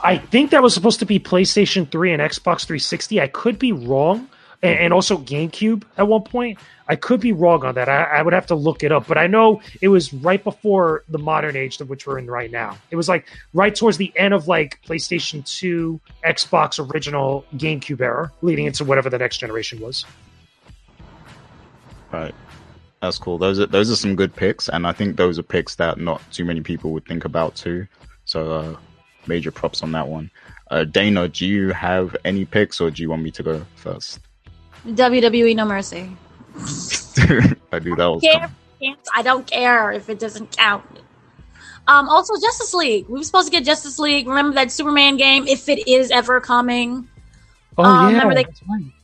[0.06, 3.22] I think that was supposed to be PlayStation 3 and Xbox 360.
[3.22, 4.30] I could be wrong.
[4.66, 6.60] And, and also GameCube at one point.
[6.88, 7.90] I could be wrong on that.
[7.90, 9.08] I, I, would have to look it up.
[9.08, 12.52] But I know it was right before the modern age of which we're in right
[12.52, 12.78] now.
[12.92, 18.32] It was like right towards the end of like PlayStation 2, Xbox original, GameCube era,
[18.42, 20.06] leading into whatever the next generation was.
[22.12, 22.36] Right.
[23.02, 23.38] That's cool.
[23.38, 26.22] Those are those are some good picks, and I think those are picks that not
[26.32, 27.88] too many people would think about too.
[28.24, 28.76] So uh,
[29.28, 30.32] major props on that one.
[30.72, 34.20] Uh, Dana, do you have any picks, or do you want me to go first?
[34.86, 36.16] WWE No Mercy.
[37.72, 38.50] I do that was.
[39.16, 40.86] I don't care if it doesn't count.
[41.88, 43.08] Um, also, Justice League.
[43.08, 44.28] We were supposed to get Justice League.
[44.28, 45.48] Remember that Superman game?
[45.48, 47.08] If it is ever coming.
[47.78, 48.22] Oh um, yeah.
[48.22, 48.46] Remember they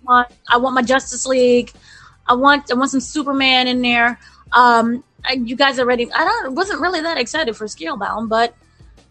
[0.03, 1.71] want, I want my Justice League.
[2.27, 4.19] I want I want some Superman in there.
[4.51, 6.11] Um, I, you guys are ready.
[6.11, 8.55] I don't wasn't really that excited for Scalebound, but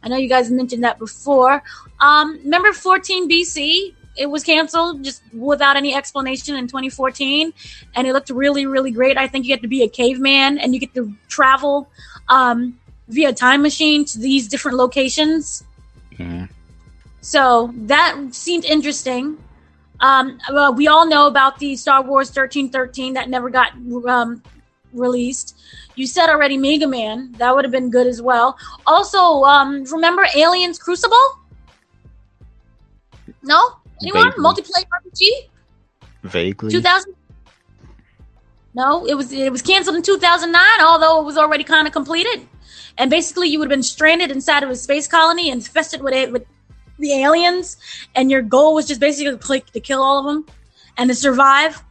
[0.02, 1.62] I know you guys mentioned that before.
[2.00, 3.94] Um, remember 14 BC?
[4.16, 7.52] It was canceled just without any explanation in 2014,
[7.94, 9.16] and it looked really, really great.
[9.16, 11.88] I think you get to be a caveman and you get to travel
[12.28, 12.78] um,
[13.08, 15.64] via time machine to these different locations.
[16.12, 16.44] Mm-hmm.
[17.20, 19.38] So that seemed interesting.
[20.00, 23.72] Um, well, we all know about the Star Wars 1313 that never got
[24.08, 24.42] um,
[24.92, 25.58] released.
[25.94, 27.32] You said already Mega Man.
[27.32, 28.56] That would have been good as well.
[28.86, 31.16] Also, um, remember Aliens Crucible?
[33.42, 33.76] No?
[34.02, 34.30] Anyone?
[34.30, 34.44] Vaguely.
[34.44, 35.28] Multiplayer RPG?
[36.22, 36.70] Vaguely.
[36.70, 37.14] 2000?
[38.72, 42.46] No, it was it was canceled in 2009, although it was already kind of completed.
[42.98, 46.30] And basically, you would have been stranded inside of a space colony infested with it
[46.30, 46.46] with
[46.98, 47.78] the aliens,
[48.14, 50.46] and your goal was just basically to click, to kill all of them
[50.98, 51.82] and to survive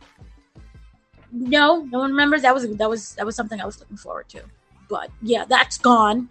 [1.32, 2.42] no, no one remembers.
[2.42, 4.42] That was that was that was something I was looking forward to.
[4.90, 6.30] But yeah, that's gone.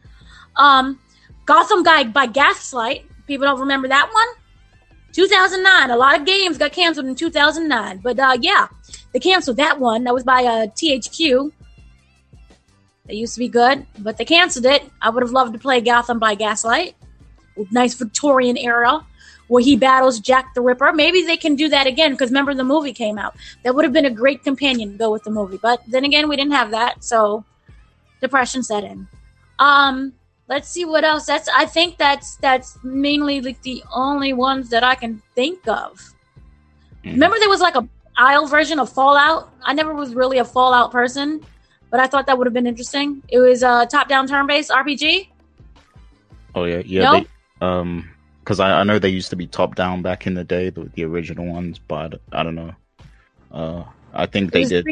[0.57, 0.99] Um,
[1.47, 3.07] Gotham Guy by Gaslight.
[3.27, 4.27] People don't remember that one.
[5.13, 5.91] 2009.
[5.91, 7.99] A lot of games got canceled in 2009.
[7.99, 8.69] But uh, yeah,
[9.13, 10.05] they canceled that one.
[10.05, 11.53] That was by uh, THQ.
[13.07, 14.83] They used to be good, but they canceled it.
[15.01, 16.95] I would have loved to play Gotham by Gaslight.
[17.71, 19.05] Nice Victorian era
[19.49, 20.93] where he battles Jack the Ripper.
[20.93, 23.35] Maybe they can do that again because remember the movie came out.
[23.65, 25.59] That would have been a great companion to go with the movie.
[25.61, 27.45] But then again, we didn't have that, so
[28.21, 29.09] depression set in.
[29.59, 30.13] Um,
[30.49, 31.27] let's see what else.
[31.27, 35.99] That's I think that's that's mainly like the only ones that I can think of.
[37.05, 37.11] Mm-hmm.
[37.11, 39.53] Remember there was like a Isle version of Fallout.
[39.63, 41.41] I never was really a Fallout person,
[41.91, 43.23] but I thought that would have been interesting.
[43.29, 45.29] It was a top-down turn-based RPG.
[46.57, 47.03] Oh yeah, yeah.
[47.03, 47.29] Nope.
[47.61, 48.11] They, um,
[48.41, 50.91] because I, I, know they used to be top down back in the day, the,
[50.95, 52.75] the original ones, but I don't know.
[53.53, 53.85] Uh,
[54.15, 54.87] I think they did.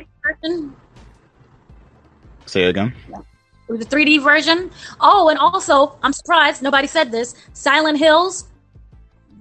[2.44, 2.94] Say it again.
[3.08, 3.22] Yeah.
[3.68, 4.70] A 3D version.
[5.01, 7.34] Oh, and also, I'm surprised nobody said this.
[7.52, 8.47] Silent Hills.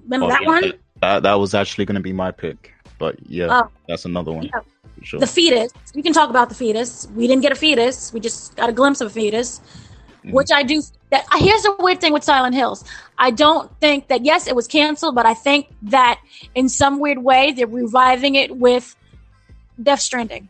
[0.04, 0.74] Remember oh, that yeah, one?
[1.02, 3.70] That, that was actually going to be my pick, but yeah, oh.
[3.88, 4.46] that's another one.
[4.46, 4.62] Yeah.
[5.04, 5.20] Sure.
[5.20, 5.72] The fetus.
[5.94, 7.08] You can talk about the fetus.
[7.14, 8.12] We didn't get a fetus.
[8.14, 9.62] We just got a glimpse of a fetus,
[10.24, 10.32] mm.
[10.32, 10.82] which I do
[11.12, 12.84] that here's the weird thing with Silent Hills.
[13.18, 16.20] I don't think that yes, it was canceled, but I think that
[16.56, 18.96] in some weird way they're reviving it with
[19.82, 20.50] Death Stranding.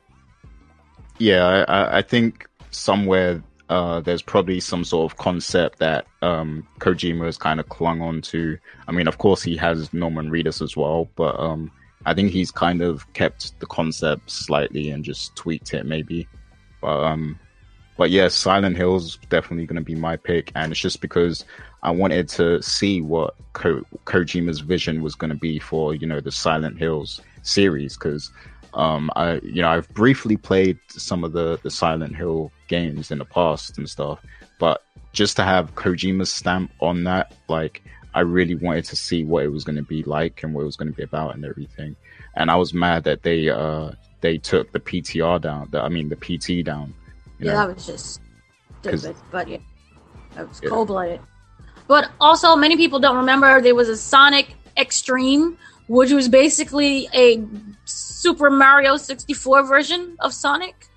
[1.17, 7.25] yeah, I, I think somewhere uh, there's probably some sort of concept that um, Kojima
[7.25, 8.57] has kind of clung on to.
[8.87, 11.71] I mean, of course, he has Norman Reedus as well, but um,
[12.05, 16.27] I think he's kind of kept the concept slightly and just tweaked it, maybe.
[16.81, 17.39] But um,
[17.97, 21.45] but yeah, Silent Hill's definitely going to be my pick, and it's just because
[21.81, 26.19] I wanted to see what Ko- Kojima's vision was going to be for you know
[26.19, 28.31] the Silent Hills series because
[28.75, 33.17] um, I you know I've briefly played some of the the Silent Hill games in
[33.19, 34.19] the past and stuff,
[34.59, 34.83] but
[35.13, 37.81] just to have Kojima's stamp on that, like
[38.13, 40.65] I really wanted to see what it was going to be like and what it
[40.65, 41.95] was going to be about and everything.
[42.35, 43.91] And I was mad that they uh
[44.21, 45.69] they took the PTR down.
[45.71, 46.93] The, I mean the PT down
[47.39, 47.67] yeah, know?
[47.67, 48.21] that was just
[48.79, 49.15] stupid.
[49.31, 49.57] But yeah,
[50.35, 50.69] that was yeah.
[50.69, 51.19] cold blooded.
[51.87, 55.57] But also, many people don't remember there was a Sonic X-treme,
[55.87, 57.43] which was basically a
[58.25, 60.87] Super Mario 64 version of Sonic,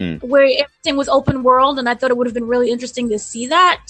[0.00, 0.16] hmm.
[0.16, 3.20] where everything was open world, and I thought it would have been really interesting to
[3.20, 3.86] see that.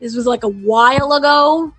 [0.00, 1.74] This was like a while ago.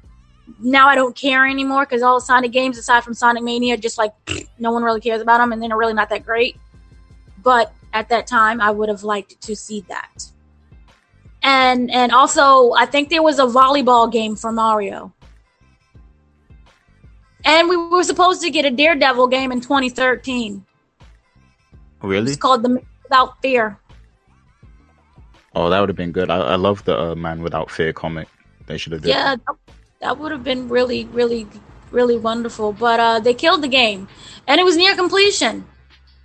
[0.60, 3.98] Now I don't care anymore because all the Sonic games, aside from Sonic Mania, just
[3.98, 4.14] like
[4.60, 6.56] no one really cares about them, and they're really not that great.
[7.42, 10.24] But at that time, I would have liked to see that.
[11.42, 15.12] And and also, I think there was a volleyball game for Mario.
[17.46, 20.66] And we were supposed to get a Daredevil game in 2013.
[22.02, 22.32] Really?
[22.32, 23.78] It's called The Man Without Fear.
[25.56, 26.30] Oh, that would have been good.
[26.30, 28.28] I, I love the uh, Man Without Fear comic.
[28.68, 29.10] They should have done.
[29.10, 29.56] Yeah, that,
[30.02, 31.48] that would have been really, really,
[31.92, 32.74] really wonderful.
[32.74, 34.08] But uh, they killed the game,
[34.48, 35.66] and it was near completion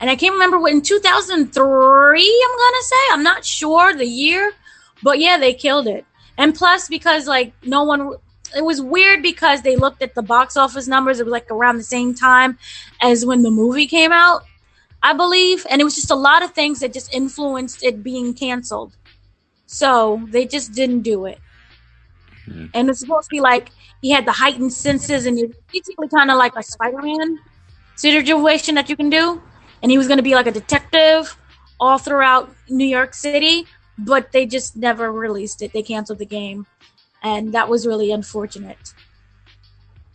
[0.01, 1.65] and I can't remember what in 2003.
[1.65, 4.53] I'm gonna say I'm not sure the year,
[5.03, 6.05] but yeah, they killed it.
[6.36, 8.15] And plus, because like no one,
[8.56, 11.20] it was weird because they looked at the box office numbers.
[11.20, 12.59] It was like around the same time
[13.01, 14.44] as when the movie came out,
[15.02, 18.35] I believe, and it was just a lot of things that just influenced it being
[18.35, 18.97] canceled.
[19.66, 21.39] So they just didn't do it.
[22.48, 22.66] Mm-hmm.
[22.74, 23.70] And it's supposed to be like
[24.02, 27.39] he had the heightened senses, and you're basically kind of like a Spider-Man
[27.97, 29.40] situation that you can do
[29.85, 31.36] and he was going to be like a detective
[31.78, 33.66] all throughout New York City,
[33.98, 35.74] but they just never released it.
[35.74, 36.66] They canceled the game,
[37.25, 38.95] and that was really unfortunate.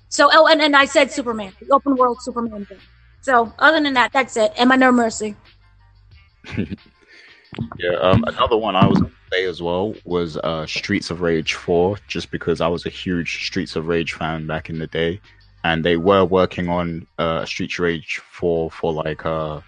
[0.10, 2.80] So, oh, and, and I said Superman, the open world Superman thing.
[3.22, 4.54] So, other than that, that's it.
[4.58, 5.36] And my No Mercy.
[6.56, 11.98] yeah, um, another one I was say as well was uh, Streets of Rage 4,
[12.08, 15.20] just because I was a huge Streets of Rage fan back in the day
[15.64, 19.62] and they were working on uh, Street Rage for for like uh,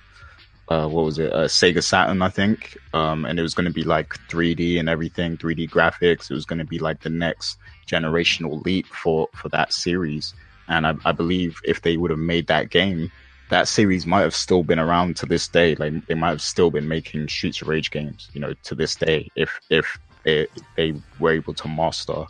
[0.72, 1.32] uh what was it?
[1.34, 2.78] Uh, Sega Saturn I think.
[2.94, 6.30] Um and it was going to be like 3D and everything 3D graphics.
[6.32, 7.58] It was going to be like the next
[7.88, 10.34] generational leap for for that series.
[10.68, 13.12] And I, I believe if they would have made that game
[13.50, 15.76] that series might have still been around to this day.
[15.76, 18.96] Like they might have still been making Streets of Rage games you know to this
[18.96, 22.26] day if if they, they were able to master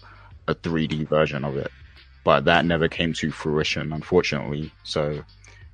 [0.47, 1.71] a 3D version of it.
[2.23, 4.71] But that never came to fruition, unfortunately.
[4.83, 5.23] So,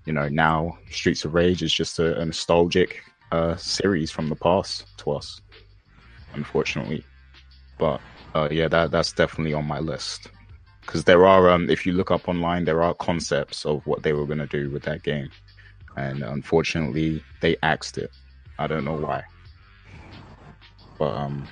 [0.07, 3.03] you know, now Streets of Rage is just a, a nostalgic
[3.33, 5.41] uh, series from the past to us,
[6.33, 7.03] unfortunately.
[7.77, 7.99] But
[8.33, 10.29] uh, yeah, that that's definitely on my list
[10.81, 14.13] because there are, um, if you look up online, there are concepts of what they
[14.13, 15.29] were going to do with that game,
[15.97, 18.09] and unfortunately, they axed it.
[18.59, 19.23] I don't know why,
[20.97, 21.45] but um,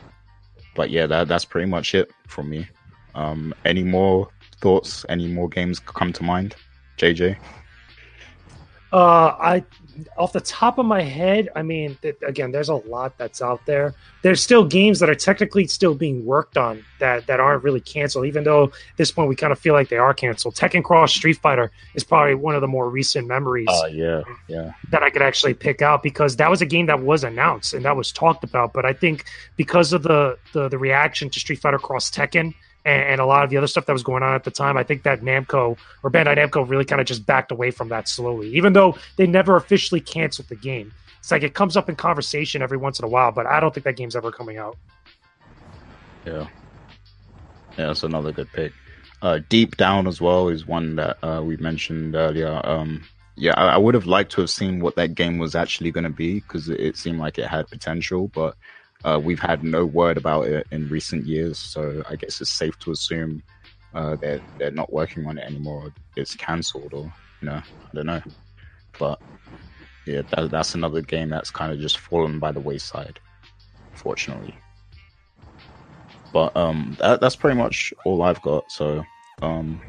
[0.76, 2.70] but yeah, that that's pretty much it from me.
[3.16, 4.30] Um, any more
[4.62, 5.06] thoughts?
[5.10, 6.56] Any more games come to mind,
[6.98, 7.38] JJ?
[8.96, 9.66] Uh, I,
[10.18, 13.66] off the top of my head, I mean, th- again, there's a lot that's out
[13.66, 13.94] there.
[14.22, 18.26] There's still games that are technically still being worked on that that aren't really canceled,
[18.26, 20.56] even though at this point we kind of feel like they are canceled.
[20.56, 23.68] Tekken Cross Street Fighter is probably one of the more recent memories.
[23.70, 24.72] Uh, yeah, yeah.
[24.92, 27.84] That I could actually pick out because that was a game that was announced and
[27.84, 29.26] that was talked about, but I think
[29.58, 32.54] because of the the, the reaction to Street Fighter Cross Tekken
[32.86, 34.78] and, and, a lot of the other stuff that was going on at the time.
[34.78, 38.08] I think that Namco or Bandai Namco really kind of just backed away from that
[38.08, 40.94] slowly, even though they never officially canceled the game.
[41.20, 43.74] It's like it comes up in conversation every once in a while, but I don't
[43.74, 44.78] think that game's ever coming out.
[46.26, 46.48] Yeah,
[47.78, 48.74] yeah, that's another good pick.
[49.22, 52.62] Uh, Deep Down as well is one that uh, we mentioned earlier.
[52.64, 53.04] Um,
[53.36, 56.04] yeah, I, I, would have liked to have seen what that game was actually going
[56.04, 58.56] to be because it, it, seemed like it had potential, but
[59.06, 62.78] uh, we've had no word about it in recent years, so I guess it's safe
[62.80, 63.44] to assume
[63.94, 65.94] uh, they're they're not working on it anymore.
[66.16, 68.22] It's cancelled, or you know, I don't know.
[68.98, 69.22] But
[70.08, 73.20] yeah, that, that's another game that's kind of just fallen by the wayside,
[73.94, 74.56] fortunately.
[76.34, 78.72] But um, that, that's pretty much all I've got.
[78.72, 79.06] So
[79.44, 79.80] um,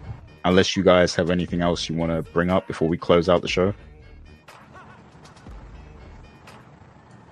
[0.44, 3.40] unless you guys have anything else you want to bring up before we close out
[3.40, 3.72] the show.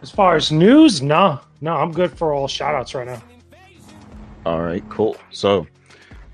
[0.03, 3.23] As far as news, no, no, I'm good for all shout outs right now.
[4.45, 5.17] All right, cool.
[5.31, 5.67] So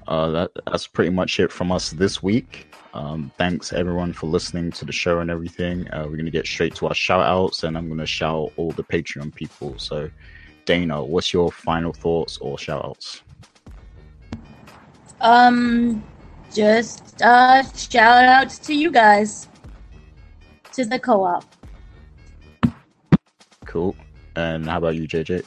[0.09, 2.75] uh, that that's pretty much it from us this week.
[2.95, 5.89] Um, thanks everyone for listening to the show and everything.
[5.93, 8.83] Uh, we're gonna get straight to our shout outs, and I'm gonna shout all the
[8.83, 9.79] Patreon people.
[9.79, 10.11] So,
[10.65, 13.23] Dana, what's your final thoughts or shout outs?
[15.21, 16.03] Um,
[16.53, 19.47] just uh, shout outs to you guys,
[20.73, 21.45] to the co-op.
[23.65, 23.95] Cool.
[24.37, 25.43] And how about you, JJ?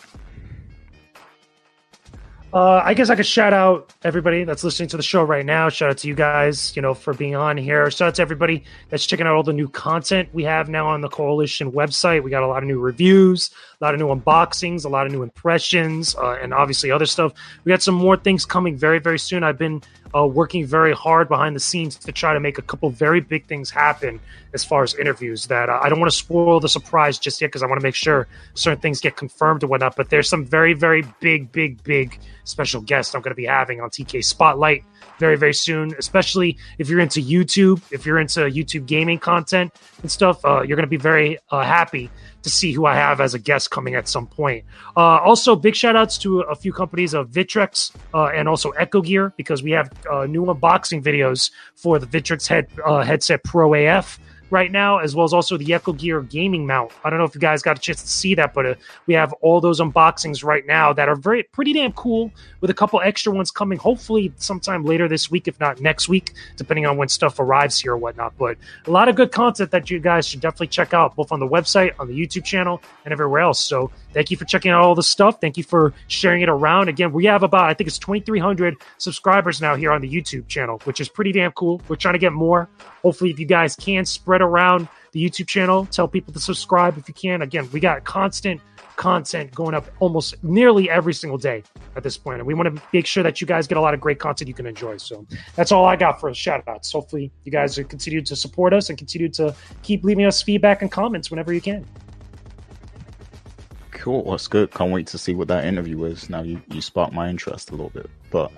[2.54, 5.70] Uh, I guess I could shout out everybody that's listening to the show right now.
[5.70, 7.90] Shout out to you guys, you know, for being on here.
[7.90, 11.02] Shout out to everybody that's checking out all the new content we have now on
[11.02, 12.22] the Coalition website.
[12.22, 13.50] We got a lot of new reviews,
[13.82, 17.34] a lot of new unboxings, a lot of new impressions, uh, and obviously other stuff.
[17.64, 19.44] We got some more things coming very, very soon.
[19.44, 19.82] I've been
[20.16, 23.48] uh, working very hard behind the scenes to try to make a couple very big
[23.48, 24.20] things happen
[24.54, 25.48] as far as interviews.
[25.48, 27.84] That uh, I don't want to spoil the surprise just yet because I want to
[27.84, 29.96] make sure certain things get confirmed and whatnot.
[29.96, 33.82] But there's some very, very big, big, big special guest I'm going to be having
[33.82, 34.84] on TK Spotlight
[35.20, 35.94] very, very soon.
[35.98, 40.76] Especially if you're into YouTube, if you're into YouTube gaming content and stuff, uh, you're
[40.76, 42.10] going to be very uh, happy
[42.44, 44.66] to see who I have as a guest coming at some point.
[44.96, 49.02] Uh, also, big shout outs to a few companies of Victrix uh, and also Echo
[49.02, 53.74] Gear because we have uh, new unboxing videos for the Victrix head, uh, headset Pro
[53.74, 54.20] AF
[54.54, 56.92] right now, as well as also the Echo Gear gaming mount.
[57.04, 58.76] I don't know if you guys got a chance to see that, but uh,
[59.08, 62.32] we have all those unboxings right now that are very pretty damn cool,
[62.62, 66.34] with a couple extra ones coming hopefully sometime later this week, if not next week,
[66.56, 68.38] depending on when stuff arrives here or whatnot.
[68.38, 71.40] But a lot of good content that you guys should definitely check out, both on
[71.40, 73.60] the website, on the YouTube channel, and everywhere else.
[73.60, 75.42] So thank you for checking out all the stuff.
[75.42, 76.90] Thank you for sharing it around.
[76.90, 80.80] Again, we have about I think it's 2,300 subscribers now here on the YouTube channel,
[80.84, 81.82] which is pretty damn cool.
[81.88, 82.70] We're trying to get more.
[83.02, 87.08] Hopefully, if you guys can spread around the YouTube channel, tell people to subscribe if
[87.08, 87.42] you can.
[87.42, 88.62] Again, we got constant
[88.96, 91.64] content going up almost nearly every single day
[91.96, 93.94] at this point, and we want to make sure that you guys get a lot
[93.94, 94.98] of great content you can enjoy.
[94.98, 95.26] So
[95.56, 96.92] that's all I got for a shout outs.
[96.92, 100.92] Hopefully, you guys continue to support us and continue to keep leaving us feedback and
[100.92, 101.86] comments whenever you can.
[103.92, 104.32] Cool.
[104.32, 104.72] That's good.
[104.72, 106.30] Can't wait to see what that interview is.
[106.30, 108.10] Now you, you sparked my interest a little bit.
[108.32, 108.52] But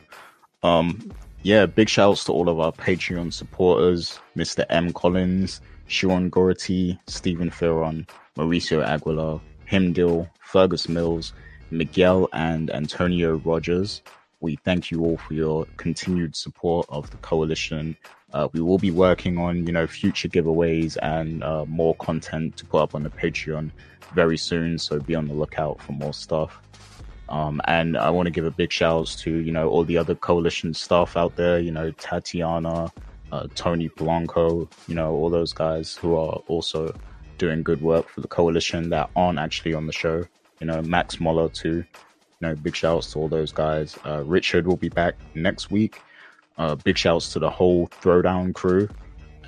[0.64, 1.12] um
[1.44, 4.66] yeah, big shouts to all of our Patreon supporters, Mr.
[4.72, 4.92] M.
[4.92, 8.08] Collins, Sean Gority, Stephen Ferron,
[8.38, 9.40] Mauricio Aguilar,
[9.70, 11.34] Himdil, Fergus Mills,
[11.72, 14.02] Miguel and Antonio Rogers.
[14.40, 17.98] We thank you all for your continued support of the coalition.
[18.34, 22.66] Uh, we will be working on, you know, future giveaways and uh, more content to
[22.66, 23.72] put up on the Patreon
[24.14, 24.78] very soon.
[24.78, 26.62] So be on the lookout for more stuff.
[27.30, 29.98] Um, and I want to give a big shout out to, you know, all the
[29.98, 32.92] other coalition staff out there, you know, Tatiana,
[33.36, 36.96] uh, Tony Blanco, you know, all those guys who are also
[37.38, 40.26] doing good work for the coalition that aren't actually on the show.
[40.60, 41.84] You know, Max Moller too.
[42.40, 43.98] You know, big shouts to all those guys.
[44.06, 46.02] Uh, Richard will be back next week.
[46.58, 48.88] Uh, big shouts to the whole Throwdown crew.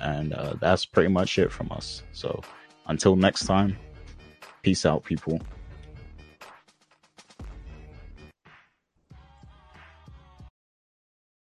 [0.00, 2.02] And uh, that's pretty much it from us.
[2.12, 2.42] So
[2.86, 3.76] until next time,
[4.62, 5.40] peace out, people.